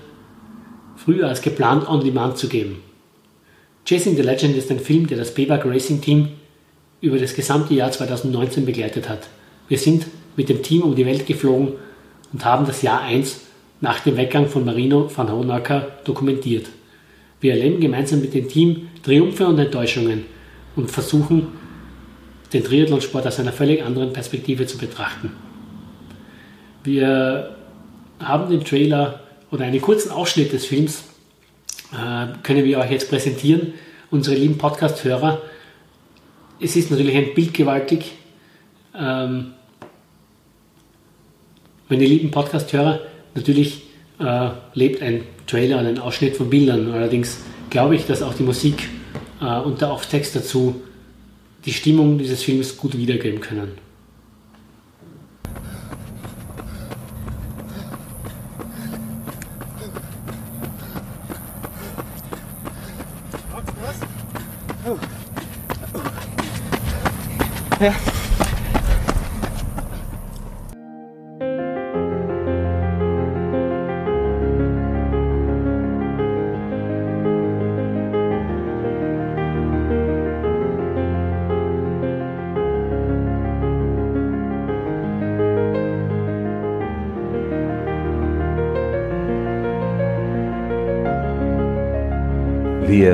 früher 0.97 1.27
als 1.27 1.41
geplant 1.41 1.87
on 1.87 2.03
demand 2.03 2.37
zu 2.37 2.49
geben. 2.49 2.83
Chasing 3.85 4.15
the 4.15 4.21
Legend 4.21 4.55
ist 4.57 4.69
ein 4.69 4.79
Film, 4.79 5.07
der 5.07 5.17
das 5.17 5.33
Payback 5.33 5.65
Racing 5.65 6.01
Team 6.01 6.29
über 7.01 7.17
das 7.17 7.33
gesamte 7.33 7.73
Jahr 7.73 7.91
2019 7.91 8.65
begleitet 8.65 9.07
hat. 9.07 9.29
Wir 9.69 9.77
sind 9.77 10.07
mit 10.35 10.49
dem 10.49 10.61
Team 10.61 10.81
um 10.81 10.95
die 10.95 11.05
Welt 11.05 11.25
geflogen 11.25 11.73
und 12.33 12.43
haben 12.43 12.65
das 12.65 12.81
Jahr 12.81 13.01
1 13.01 13.39
nach 13.81 14.01
dem 14.01 14.17
Weggang 14.17 14.47
von 14.47 14.65
Marino 14.65 15.09
van 15.15 15.31
Hohenacker 15.31 15.87
dokumentiert. 16.03 16.67
Wir 17.39 17.53
erleben 17.53 17.79
gemeinsam 17.79 18.19
mit 18.19 18.33
dem 18.33 18.49
Team 18.49 18.89
Triumphe 19.01 19.47
und 19.47 19.57
Enttäuschungen 19.57 20.25
und 20.75 20.91
versuchen, 20.91 21.47
den 22.53 22.63
Triathlonsport 22.63 23.27
aus 23.27 23.39
einer 23.39 23.53
völlig 23.53 23.83
anderen 23.83 24.13
Perspektive 24.13 24.65
zu 24.65 24.77
betrachten. 24.77 25.31
Wir 26.83 27.55
haben 28.19 28.49
den 28.49 28.63
Trailer 28.63 29.21
oder 29.51 29.65
einen 29.65 29.81
kurzen 29.81 30.11
Ausschnitt 30.11 30.53
des 30.53 30.65
Films 30.65 31.03
äh, 31.91 32.27
können 32.43 32.65
wir 32.65 32.79
euch 32.79 32.91
jetzt 32.91 33.09
präsentieren, 33.09 33.73
unsere 34.11 34.35
lieben 34.35 34.57
Podcast-Hörer. 34.57 35.41
Es 36.59 36.75
ist 36.75 36.91
natürlich 36.91 37.15
ein 37.15 37.33
Bild 37.33 37.53
gewaltig. 37.53 38.13
Ähm, 38.95 39.53
meine 41.87 42.05
lieben 42.05 42.29
Podcast-Hörer, 42.29 42.99
natürlich 43.33 43.83
äh, 44.19 44.49
lebt 44.73 45.01
ein 45.01 45.23
Trailer 45.47 45.79
und 45.79 45.87
ein 45.87 45.99
Ausschnitt 45.99 46.35
von 46.35 46.49
Bildern. 46.49 46.91
Allerdings 46.91 47.39
glaube 47.69 47.95
ich, 47.95 48.05
dass 48.05 48.21
auch 48.21 48.33
die 48.33 48.43
Musik 48.43 48.87
äh, 49.41 49.59
und 49.59 49.81
der 49.81 49.91
Off-Text 49.91 50.35
dazu 50.35 50.81
die 51.69 51.75
Stimmung 51.75 52.17
dieses 52.17 52.41
Films 52.41 52.75
gut 52.77 52.97
wiedergeben 52.97 53.41
können. 53.41 53.77
Ja. 67.79 67.93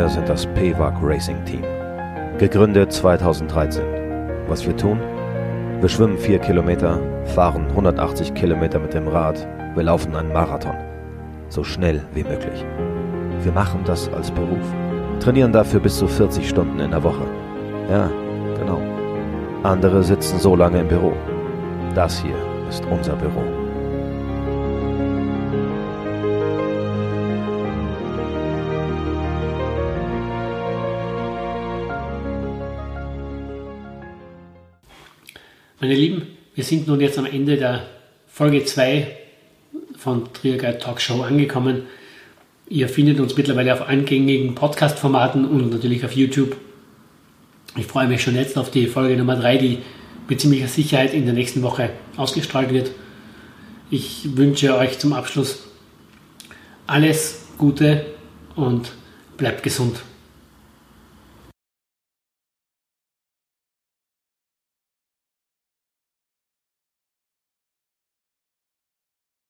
Wir 0.05 0.11
sind 0.11 0.29
das 0.29 0.45
PWAG 0.45 0.93
Racing 1.01 1.43
Team. 1.45 1.63
Gegründet 2.37 2.93
2013. 2.93 3.83
Was 4.47 4.63
wir 4.63 4.77
tun? 4.77 4.99
Wir 5.81 5.89
schwimmen 5.89 6.19
4 6.19 6.37
Kilometer, 6.37 6.99
fahren 7.33 7.65
180 7.69 8.35
Kilometer 8.35 8.77
mit 8.77 8.93
dem 8.93 9.07
Rad, 9.07 9.47
wir 9.73 9.81
laufen 9.81 10.15
einen 10.15 10.31
Marathon. 10.31 10.75
So 11.49 11.63
schnell 11.63 12.03
wie 12.13 12.23
möglich. 12.23 12.63
Wir 13.41 13.51
machen 13.51 13.79
das 13.83 14.07
als 14.13 14.29
Beruf. 14.29 14.75
Trainieren 15.21 15.51
dafür 15.51 15.79
bis 15.79 15.97
zu 15.97 16.07
40 16.07 16.47
Stunden 16.47 16.79
in 16.79 16.91
der 16.91 17.01
Woche. 17.01 17.25
Ja, 17.89 18.07
genau. 18.59 18.79
Andere 19.63 20.03
sitzen 20.03 20.37
so 20.37 20.55
lange 20.55 20.81
im 20.81 20.87
Büro. 20.87 21.13
Das 21.95 22.21
hier 22.21 22.35
ist 22.69 22.85
unser 22.91 23.15
Büro. 23.15 23.64
Meine 35.85 35.97
Lieben, 35.97 36.23
wir 36.55 36.63
sind 36.63 36.87
nun 36.87 36.99
jetzt 36.99 37.19
am 37.19 37.27
Ende 37.27 37.57
der 37.57 37.85
Folge 38.25 38.65
2 38.65 39.05
von 39.95 40.33
Trier 40.33 40.57
Guide 40.57 40.79
Talk 40.79 40.99
Show 40.99 41.21
angekommen. 41.21 41.83
Ihr 42.67 42.89
findet 42.89 43.19
uns 43.19 43.37
mittlerweile 43.37 43.71
auf 43.71 43.87
allen 43.87 44.03
gängigen 44.03 44.55
Podcast-Formaten 44.55 45.45
und 45.45 45.69
natürlich 45.69 46.03
auf 46.03 46.13
YouTube. 46.13 46.57
Ich 47.77 47.85
freue 47.85 48.07
mich 48.07 48.23
schon 48.23 48.33
jetzt 48.33 48.57
auf 48.57 48.71
die 48.71 48.87
Folge 48.87 49.15
Nummer 49.15 49.35
3, 49.35 49.57
die 49.57 49.77
mit 50.27 50.41
ziemlicher 50.41 50.67
Sicherheit 50.67 51.13
in 51.13 51.25
der 51.25 51.35
nächsten 51.35 51.61
Woche 51.61 51.91
ausgestrahlt 52.17 52.73
wird. 52.73 52.89
Ich 53.91 54.35
wünsche 54.35 54.75
euch 54.75 54.97
zum 54.97 55.13
Abschluss 55.13 55.67
alles 56.87 57.45
Gute 57.59 58.07
und 58.55 58.91
bleibt 59.37 59.61
gesund. 59.61 59.97